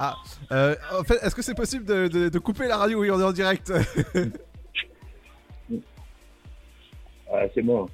Ah, 0.00 0.16
euh, 0.52 0.76
en 0.92 1.02
fait, 1.02 1.16
est-ce 1.22 1.34
que 1.34 1.42
c'est 1.42 1.56
possible 1.56 1.84
de, 1.84 2.38
couper 2.38 2.68
la 2.68 2.76
radio? 2.76 3.00
Oui, 3.00 3.10
on 3.10 3.18
est 3.18 3.24
en 3.24 3.32
direct. 3.32 3.72
ah, 7.32 7.42
c'est 7.52 7.62
bon. 7.62 7.88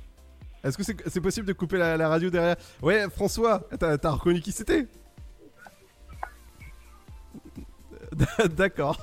Est-ce 0.64 0.78
que 0.78 0.82
c'est 0.82 1.20
possible 1.20 1.46
de 1.46 1.52
couper 1.52 1.76
la, 1.76 2.08
radio 2.08 2.30
derrière? 2.30 2.56
Ouais, 2.80 3.04
François, 3.10 3.60
t'as 3.78 4.10
reconnu 4.10 4.40
qui 4.40 4.50
c'était? 4.50 4.86
D'accord. 8.56 8.96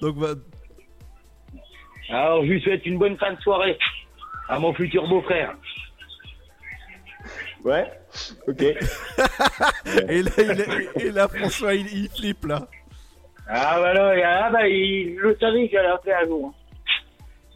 Donc, 0.00 0.16
bah, 0.16 0.34
Alors, 2.10 2.44
je 2.44 2.50
lui 2.50 2.60
souhaite 2.60 2.84
une 2.84 2.98
bonne 2.98 3.16
fin 3.16 3.32
de 3.32 3.40
soirée 3.40 3.78
à 4.48 4.58
mon 4.58 4.74
futur 4.74 5.08
beau-frère. 5.08 5.56
Ouais. 7.64 7.90
Ok. 8.46 8.62
et, 10.08 10.22
là, 10.22 10.30
il 10.38 11.02
est- 11.02 11.10
là, 11.10 11.28
François, 11.28 11.74
il, 11.74 12.08
flippe 12.10 12.46
là. 12.46 12.68
Ah 13.48 13.80
bah 13.80 13.94
là, 13.94 14.16
et- 14.16 14.22
ah 14.22 14.50
bah, 14.50 14.68
il, 14.68 15.16
le 15.16 15.36
savait 15.40 15.66
que 15.68 15.72
j'allais 15.72 15.88
appeler 15.88 16.12
un 16.12 16.24
jour. 16.26 16.54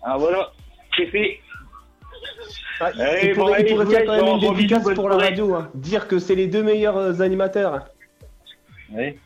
Ah 0.03 0.17
voilà, 0.19 0.51
c'est 0.97 1.07
fait. 1.07 1.41
Ah, 2.81 2.91
eh, 2.95 3.29
il, 3.29 3.35
pourrait, 3.35 3.65
eh, 3.67 3.75
bon, 3.75 3.85
quand 3.85 3.91
même 3.91 4.37
être 4.37 4.53
efficace 4.53 4.95
pour 4.95 5.09
la 5.09 5.17
radio. 5.17 5.55
Hein. 5.55 5.71
Dire 5.75 6.09
que 6.09 6.19
c'est 6.19 6.35
les 6.35 6.47
deux 6.47 6.63
meilleurs 6.63 6.97
euh, 6.97 7.21
animateurs. 7.21 7.87
Oui. 8.91 9.19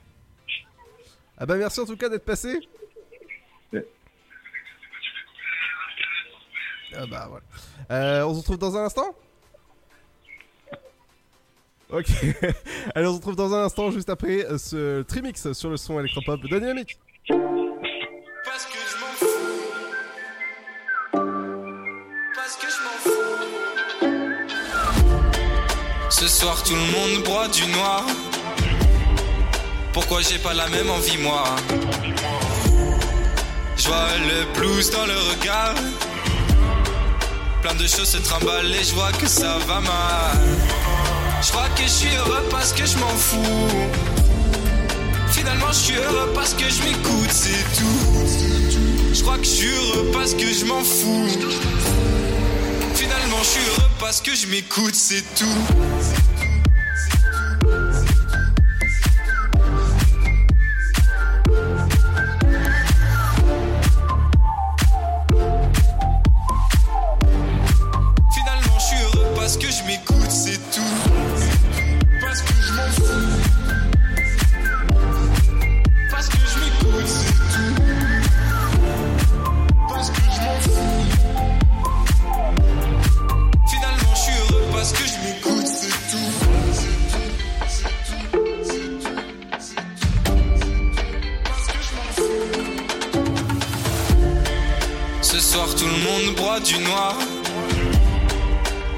Ah 1.39 1.45
bah 1.45 1.57
merci 1.57 1.81
en 1.81 1.85
tout 1.85 1.97
cas 1.97 2.09
d'être 2.09 2.25
passé. 2.25 2.61
Ah 6.99 7.05
bah 7.07 7.29
voilà. 7.29 7.45
Euh, 7.91 8.25
on 8.25 8.33
se 8.33 8.39
retrouve 8.39 8.59
dans 8.59 8.77
un 8.77 8.85
instant? 8.85 9.15
Ok. 11.91 12.07
Allez, 12.95 13.07
on 13.07 13.13
se 13.13 13.17
retrouve 13.17 13.37
dans 13.37 13.55
un 13.55 13.65
instant 13.65 13.91
juste 13.91 14.09
après 14.09 14.45
euh, 14.47 14.59
ce 14.59 15.03
trimix 15.03 15.53
sur 15.53 15.71
le 15.71 15.77
son 15.77 16.01
électropop 16.01 16.41
de 16.41 16.59
Dynamique. 16.59 16.99
Ce 26.27 26.41
soir 26.41 26.61
tout 26.65 26.75
le 26.75 26.81
monde 26.81 27.23
broie 27.23 27.47
du 27.47 27.65
noir. 27.69 28.03
Pourquoi 29.93 30.23
j'ai 30.23 30.39
pas 30.39 30.55
la 30.55 30.67
même 30.67 30.91
envie 30.91 31.19
moi? 31.19 31.45
Je 33.77 33.87
vois 33.87 34.09
le 34.27 34.59
blues 34.59 34.91
dans 34.91 35.07
le 35.07 35.15
regard. 35.31 35.75
Plein 37.63 37.75
de 37.75 37.87
choses 37.87 38.09
se 38.09 38.17
trimballent 38.17 38.75
et 38.75 38.83
je 38.83 38.93
vois 38.97 39.13
que 39.13 39.29
ça 39.29 39.59
va 39.69 39.81
mal. 39.81 40.39
Je 41.43 41.53
crois 41.53 41.69
que 41.77 41.83
je 41.85 41.89
suis 41.89 42.17
heureux 42.17 42.45
parce 42.51 42.73
que 42.73 42.85
je 42.85 42.99
m'en 42.99 43.17
fous. 43.27 43.89
Finalement, 45.31 45.69
je 45.69 45.79
suis 45.79 45.97
heureux 45.97 46.33
parce 46.35 46.55
que 46.55 46.69
je 46.69 46.83
m'écoute, 46.83 47.31
c'est 47.31 47.65
tout. 47.77 49.15
Je 49.15 49.23
crois 49.23 49.39
que 49.39 49.45
je 49.45 49.51
suis 49.51 49.69
heureux 49.69 50.11
parce 50.13 50.35
que 50.35 50.53
je 50.53 50.65
m'en 50.65 50.83
fous. 50.83 51.29
Finalement, 52.97 53.39
je 53.43 53.49
suis 53.49 53.69
heureux 53.69 53.91
parce 54.01 54.23
que 54.23 54.35
je 54.35 54.47
m'écoute, 54.47 54.95
c'est 54.95 55.23
tout. 55.35 55.45
Du 96.61 96.79
noir. 96.79 97.15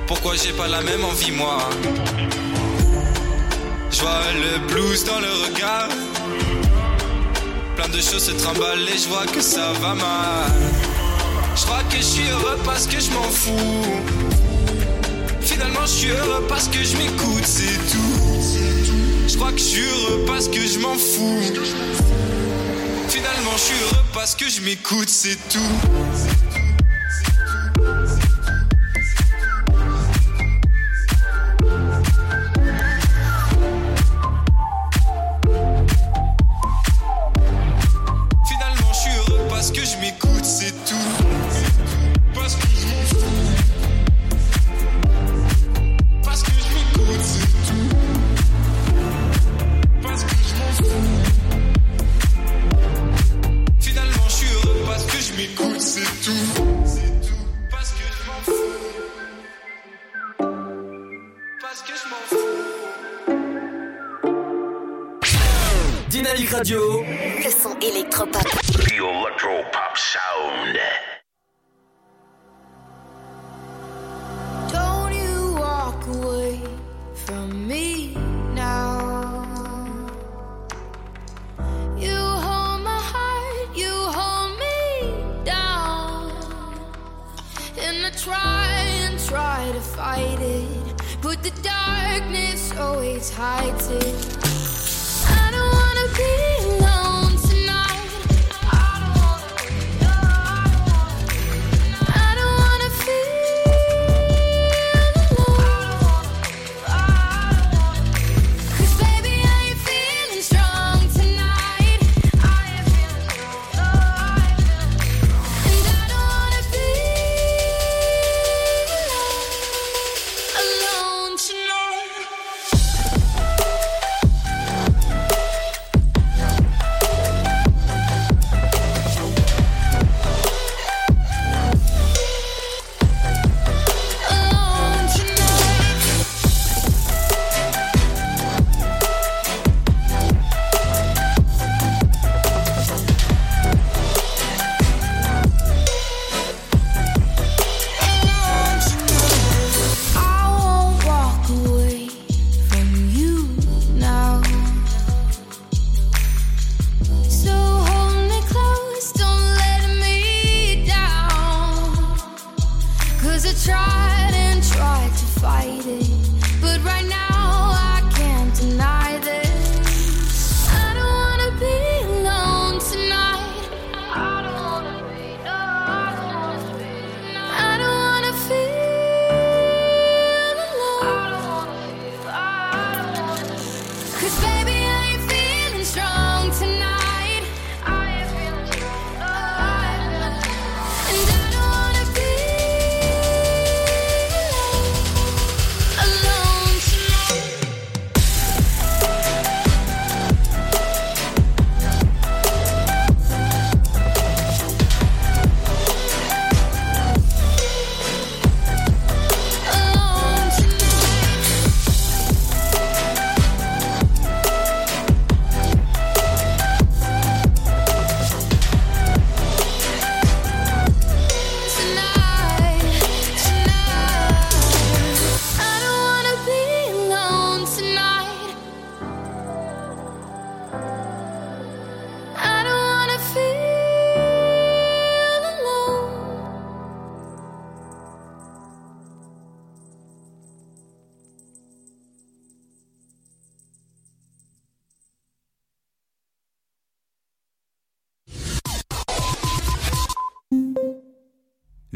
Pourquoi 0.07 0.35
j'ai 0.37 0.53
pas 0.53 0.69
la 0.69 0.81
même 0.81 1.05
envie, 1.05 1.33
moi? 1.33 1.59
Je 3.91 4.01
vois 4.01 4.21
le 4.35 4.59
blues 4.69 5.05
dans 5.05 5.19
le 5.19 5.33
regard. 5.47 5.89
Plein 7.77 7.89
de 7.89 8.01
choses 8.01 8.25
se 8.25 8.33
trimballent 8.33 8.89
et 8.89 8.99
je 8.99 9.09
vois 9.09 9.27
que 9.27 9.41
ça 9.41 9.73
va 9.81 9.95
mal. 9.95 10.53
Je 11.57 11.63
crois 11.63 11.83
que 11.91 11.97
je 11.97 12.03
suis 12.03 12.29
heureux 12.29 12.59
parce 12.65 12.87
que 12.87 13.01
je 13.01 13.11
m'en 13.11 13.23
fous. 13.23 14.03
Finalement, 15.41 15.83
je 15.83 15.93
suis 15.93 16.11
heureux 16.11 16.45
parce 16.49 16.69
que 16.69 16.83
je 16.83 16.97
m'écoute, 16.97 17.45
c'est 17.45 17.79
tout. 17.91 19.29
Je 19.29 19.37
crois 19.37 19.53
que 19.53 19.59
je 19.59 19.65
suis 19.65 19.83
heureux 19.83 20.25
parce 20.27 20.49
que 20.49 20.61
je 20.61 20.79
m'en 20.79 20.95
fous. 20.95 21.43
Finalement, 23.09 23.53
je 23.57 23.63
suis 23.63 23.83
heureux 23.83 24.05
parce 24.15 24.35
que 24.35 24.49
je 24.49 24.61
m'écoute, 24.61 25.09
c'est 25.09 25.39
tout. 25.49 26.68
Son 68.19 68.48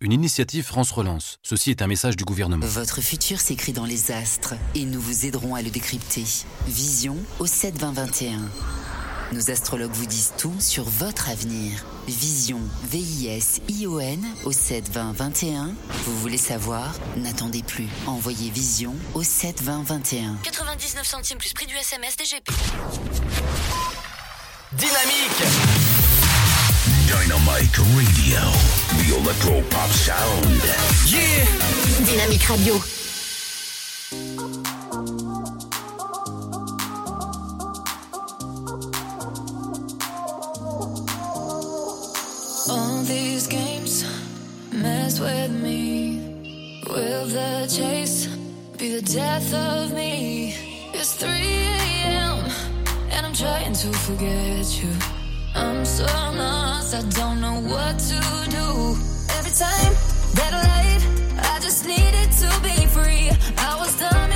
Une 0.00 0.12
initiative 0.12 0.62
France 0.64 0.92
Relance. 0.92 1.38
Ceci 1.42 1.70
est 1.72 1.82
un 1.82 1.88
message 1.88 2.16
du 2.16 2.24
gouvernement. 2.24 2.64
Votre 2.64 3.00
futur 3.00 3.40
s'écrit 3.40 3.72
dans 3.72 3.84
les 3.84 4.12
astres 4.12 4.54
et 4.76 4.84
nous 4.84 5.00
vous 5.00 5.26
aiderons 5.26 5.56
à 5.56 5.62
le 5.62 5.70
décrypter. 5.70 6.22
Vision 6.68 7.16
au 7.40 7.46
72021. 7.46 8.38
Nos 9.32 9.50
astrologues 9.50 9.90
vous 9.90 10.06
disent 10.06 10.34
tout 10.38 10.54
sur 10.60 10.84
votre 10.84 11.28
avenir. 11.28 11.84
Vision, 12.06 12.60
V-I-S-I-O-N 12.84 14.24
au 14.44 14.52
72021. 14.52 15.74
Vous 16.04 16.18
voulez 16.20 16.38
savoir? 16.38 16.94
N'attendez 17.16 17.64
plus. 17.64 17.88
Envoyez 18.06 18.50
Vision 18.50 18.94
au 19.14 19.24
72021. 19.24 20.36
99 20.44 21.04
centimes 21.04 21.38
plus 21.38 21.54
prix 21.54 21.66
du 21.66 21.74
SMS 21.74 22.16
DGP. 22.16 22.48
Dynamique 24.74 26.17
Dynamite 27.08 27.78
Radio, 27.96 28.42
the 29.00 29.16
electro 29.16 29.62
pop 29.70 29.90
sound. 29.90 30.60
Yeah 31.06 31.78
Dynamique 32.04 32.48
Radio. 32.48 32.74
All 42.70 43.02
these 43.04 43.46
games 43.46 44.04
mess 44.72 45.18
with 45.18 45.50
me. 45.50 46.82
Will 46.88 47.26
the 47.26 47.66
chase 47.74 48.26
be 48.76 48.96
the 48.96 49.02
death 49.02 49.52
of 49.54 49.92
me? 49.92 50.54
It's 50.92 51.14
3 51.14 51.30
a.m. 51.30 52.44
and 53.10 53.26
I'm 53.26 53.32
trying 53.32 53.72
to 53.72 53.92
forget 53.92 54.82
you. 54.82 54.90
I'm 55.54 55.84
so 55.84 56.06
lost, 56.92 57.04
I 57.04 57.20
don't 57.20 57.40
know 57.40 57.60
what 57.60 57.98
to 57.98 58.50
do. 58.50 58.96
Every 59.38 59.52
time 59.52 59.92
that 60.34 60.52
I 60.52 60.62
lied, 60.62 61.02
I 61.38 61.58
just 61.60 61.86
needed 61.86 62.30
to 62.32 62.60
be 62.62 62.86
free. 62.86 63.30
I 63.58 63.76
was 63.78 63.98
dumb, 63.98 64.27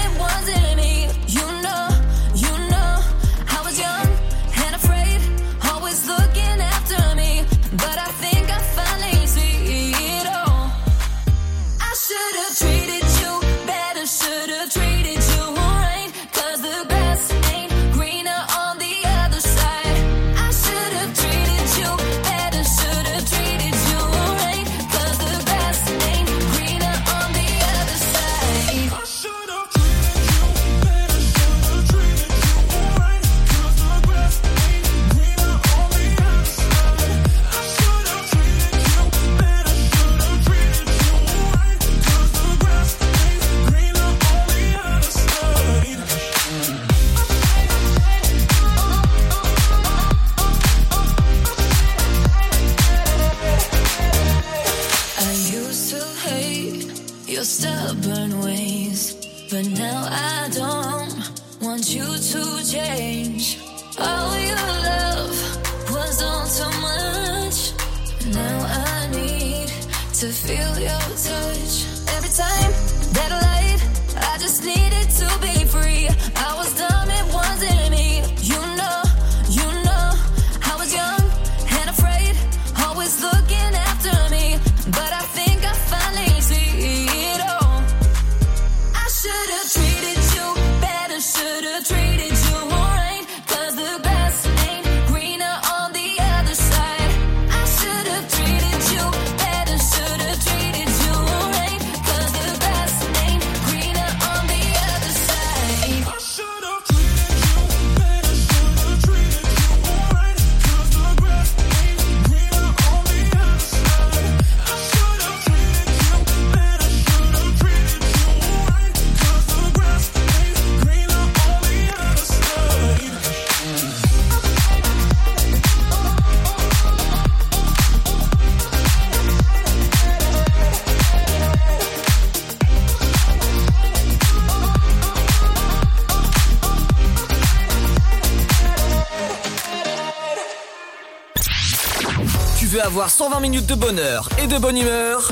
avoir 142.92 143.08
120 143.08 143.40
minutes 143.40 143.66
de 143.66 143.74
bonheur 143.74 144.28
et 144.36 144.46
de 144.46 144.58
bonne 144.58 144.76
humeur 144.76 145.26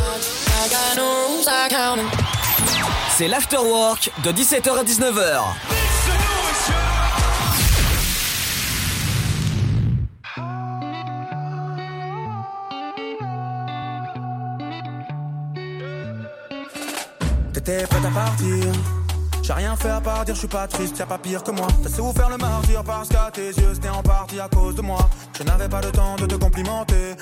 C'est 3.10 3.28
l'afterwork 3.28 4.10
de 4.24 4.32
17h 4.32 4.78
à 4.78 4.82
19h. 4.82 5.42
T'étais 17.52 17.86
prête 17.86 18.04
à 18.06 18.10
partir. 18.10 18.72
J'ai 19.50 19.54
rien 19.54 19.74
fait 19.74 19.90
à 19.90 20.00
part 20.00 20.24
dire 20.24 20.34
je 20.34 20.38
suis 20.38 20.48
pas 20.48 20.68
triste, 20.68 20.96
y'a 20.98 21.06
pas 21.06 21.18
pire 21.18 21.42
que 21.42 21.50
moi. 21.50 21.66
T'as 21.82 21.88
su 21.88 22.00
vous 22.00 22.12
faire 22.12 22.30
le 22.30 22.36
martyr 22.36 22.84
parce 22.84 23.08
qu'à 23.08 23.30
tes 23.32 23.48
yeux 23.48 23.74
c'était 23.74 23.88
en 23.88 24.00
partie 24.00 24.38
à 24.38 24.48
cause 24.48 24.76
de 24.76 24.82
moi. 24.82 25.10
Je 25.36 25.42
n'avais 25.42 25.68
pas 25.68 25.80
le 25.80 25.90
temps 25.90 26.14
de 26.14 26.26
te 26.26 26.36
complimenter. 26.36 27.16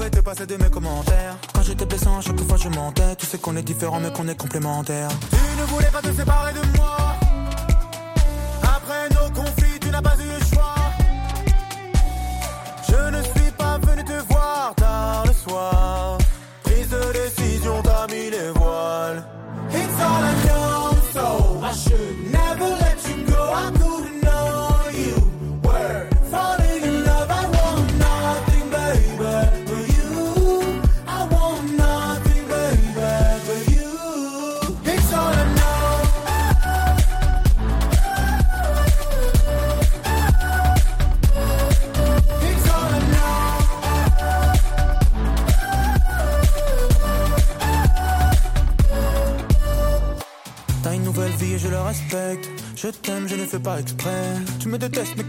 Pouvais 0.00 0.10
te 0.10 0.20
passer 0.20 0.46
de 0.46 0.56
mes 0.56 0.70
commentaires. 0.70 1.36
Quand 1.52 1.62
j'étais 1.62 1.84
blessant, 1.84 2.16
à 2.16 2.20
chaque 2.22 2.40
fois 2.40 2.56
je 2.56 2.70
mentais. 2.70 3.16
Tu 3.18 3.26
sais 3.26 3.36
qu'on 3.36 3.54
est 3.56 3.62
différents 3.62 4.00
mais 4.00 4.10
qu'on 4.10 4.26
est 4.28 4.34
complémentaires. 4.34 5.10
Tu 5.28 5.60
ne 5.60 5.66
voulais 5.66 5.90
pas 5.92 6.00
te 6.00 6.10
séparer 6.10 6.54
de 6.54 6.78
moi. 6.78 6.89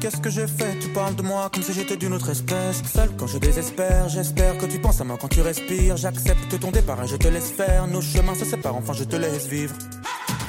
Qu'est-ce 0.01 0.17
que 0.17 0.29
j'ai 0.29 0.47
fait? 0.47 0.79
Tu 0.79 0.89
parles 0.89 1.15
de 1.15 1.21
moi 1.21 1.49
comme 1.53 1.63
si 1.63 1.73
j'étais 1.73 1.95
d'une 1.95 2.13
autre 2.13 2.29
espèce. 2.29 2.81
Seul 2.91 3.09
quand 3.17 3.27
je 3.27 3.37
désespère, 3.37 4.09
j'espère 4.09 4.57
que 4.57 4.65
tu 4.65 4.79
penses 4.79 4.99
à 4.99 5.03
moi 5.03 5.17
quand 5.21 5.27
tu 5.27 5.41
respires. 5.41 5.95
J'accepte 5.95 6.59
ton 6.59 6.71
départ 6.71 7.01
et 7.03 7.07
je 7.07 7.15
te 7.15 7.27
laisse 7.27 7.51
faire. 7.51 7.87
Nos 7.87 8.01
chemins 8.01 8.35
se 8.35 8.45
séparent, 8.45 8.75
enfin 8.75 8.93
je 8.93 9.03
te 9.03 9.15
laisse 9.15 9.47
vivre. 9.47 9.75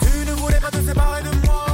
Tu 0.01 0.27
ne 0.27 0.33
voulais 0.33 0.61
pas 0.61 0.71
te 0.71 0.83
séparer 0.83 1.23
de 1.23 1.47
moi. 1.47 1.72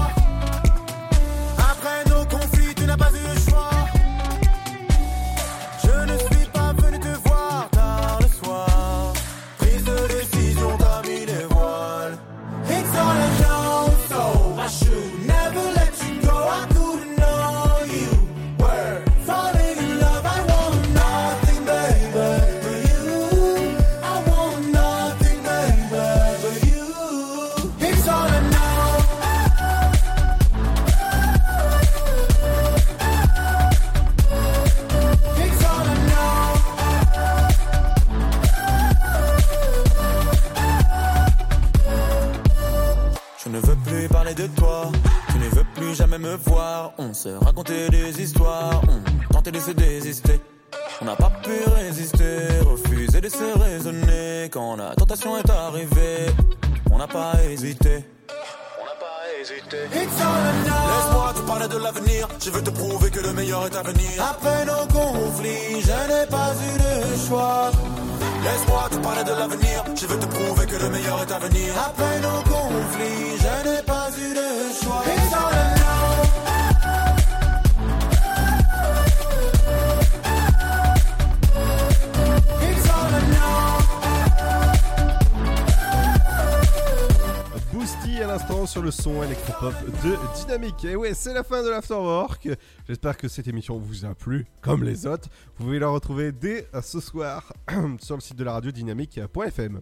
Électropop 89.63 90.03
de 90.03 90.17
Dynamique. 90.41 90.85
Et 90.85 90.97
ouais, 90.97 91.15
c'est 91.15 91.33
la 91.35 91.43
fin 91.43 91.63
de 91.63 91.69
l'Afterwork. 91.69 92.49
J'espère 92.87 93.17
que 93.17 93.29
cette 93.29 93.49
émission 93.49 93.79
vous 93.79 94.05
a 94.05 94.15
plu, 94.15 94.47
comme 94.61 94.85
les 94.85 95.07
autres. 95.07 95.29
Vous 95.57 95.65
pouvez 95.65 95.79
la 95.79 95.89
retrouver 95.89 96.33
dès 96.33 96.67
ce 96.83 97.01
soir 97.01 97.53
sur 98.01 98.15
le 98.17 98.21
site 98.21 98.37
de 98.37 98.45
la 98.45 98.53
radio 98.53 98.71
dynamique.fm. 98.71 99.81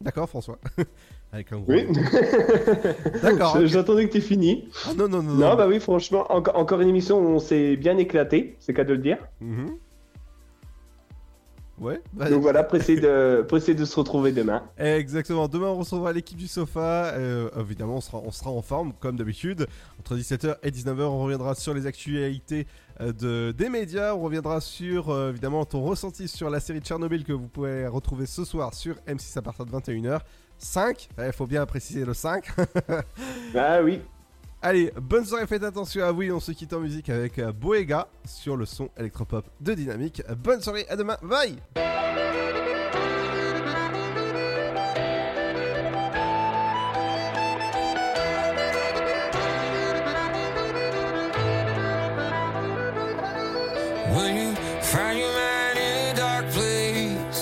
D'accord, 0.00 0.28
François? 0.28 0.58
Avec 1.32 1.50
un 1.52 1.58
gros. 1.60 1.72
Oui. 1.72 1.86
D'accord. 3.22 3.58
J'attendais 3.66 4.06
que 4.08 4.12
tu 4.12 4.20
finis. 4.20 4.68
Ah 4.86 4.90
non, 4.94 5.08
non, 5.08 5.22
non. 5.22 5.34
Non, 5.34 5.56
bah 5.56 5.66
oui, 5.66 5.80
franchement, 5.80 6.26
enco- 6.30 6.50
encore 6.54 6.80
une 6.80 6.88
émission 6.88 7.18
où 7.20 7.28
on 7.28 7.38
s'est 7.38 7.76
bien 7.76 7.96
éclaté, 7.96 8.56
c'est 8.58 8.74
qu'à 8.74 8.84
de 8.84 8.92
le 8.92 8.98
dire. 8.98 9.18
Mhm. 9.40 9.76
Ouais. 11.82 12.00
bah- 12.12 12.30
Donc 12.30 12.42
voilà, 12.42 12.62
pressé 12.62 12.96
de, 12.96 13.42
pressé 13.46 13.74
de 13.74 13.84
se 13.84 13.96
retrouver 13.96 14.30
demain. 14.32 14.62
Exactement. 14.78 15.48
Demain, 15.48 15.66
on 15.66 15.78
recevra 15.78 16.12
l'équipe 16.12 16.38
du 16.38 16.46
sofa. 16.46 17.12
Euh, 17.14 17.50
évidemment, 17.58 17.96
on 17.96 18.00
sera, 18.00 18.18
on 18.24 18.30
sera 18.30 18.50
en 18.50 18.62
forme, 18.62 18.92
comme 19.00 19.16
d'habitude. 19.16 19.66
Entre 19.98 20.16
17h 20.16 20.56
et 20.62 20.70
19h, 20.70 21.02
on 21.02 21.22
reviendra 21.24 21.54
sur 21.56 21.74
les 21.74 21.86
actualités 21.86 22.66
euh, 23.00 23.12
de, 23.12 23.52
des 23.52 23.68
médias. 23.68 24.14
On 24.14 24.20
reviendra 24.20 24.60
sur, 24.60 25.10
euh, 25.10 25.30
évidemment, 25.30 25.64
ton 25.64 25.82
ressenti 25.82 26.28
sur 26.28 26.48
la 26.50 26.60
série 26.60 26.80
Tchernobyl 26.80 27.24
que 27.24 27.32
vous 27.32 27.48
pouvez 27.48 27.86
retrouver 27.88 28.26
ce 28.26 28.44
soir 28.44 28.72
sur 28.74 28.94
M6 29.08 29.36
à 29.38 29.42
partir 29.42 29.66
de 29.66 29.72
21h. 29.72 30.20
5, 30.58 31.08
il 31.18 31.32
faut 31.32 31.48
bien 31.48 31.66
préciser 31.66 32.04
le 32.04 32.14
5. 32.14 32.44
ah 33.56 33.80
oui. 33.82 34.00
Allez, 34.64 34.92
bonne 34.96 35.24
soirée, 35.24 35.44
faites 35.48 35.64
attention 35.64 36.04
à 36.04 36.12
vous. 36.12 36.22
On 36.30 36.38
se 36.38 36.52
quitte 36.52 36.72
en 36.72 36.78
musique 36.78 37.10
avec 37.10 37.40
euh, 37.40 37.50
Boega 37.52 38.06
sur 38.24 38.56
le 38.56 38.64
son 38.64 38.88
électropop 38.96 39.44
de 39.60 39.74
Dynamique. 39.74 40.22
Bonne 40.38 40.60
soirée, 40.60 40.86
à 40.88 40.94
demain, 40.94 41.16
bye! 41.20 41.56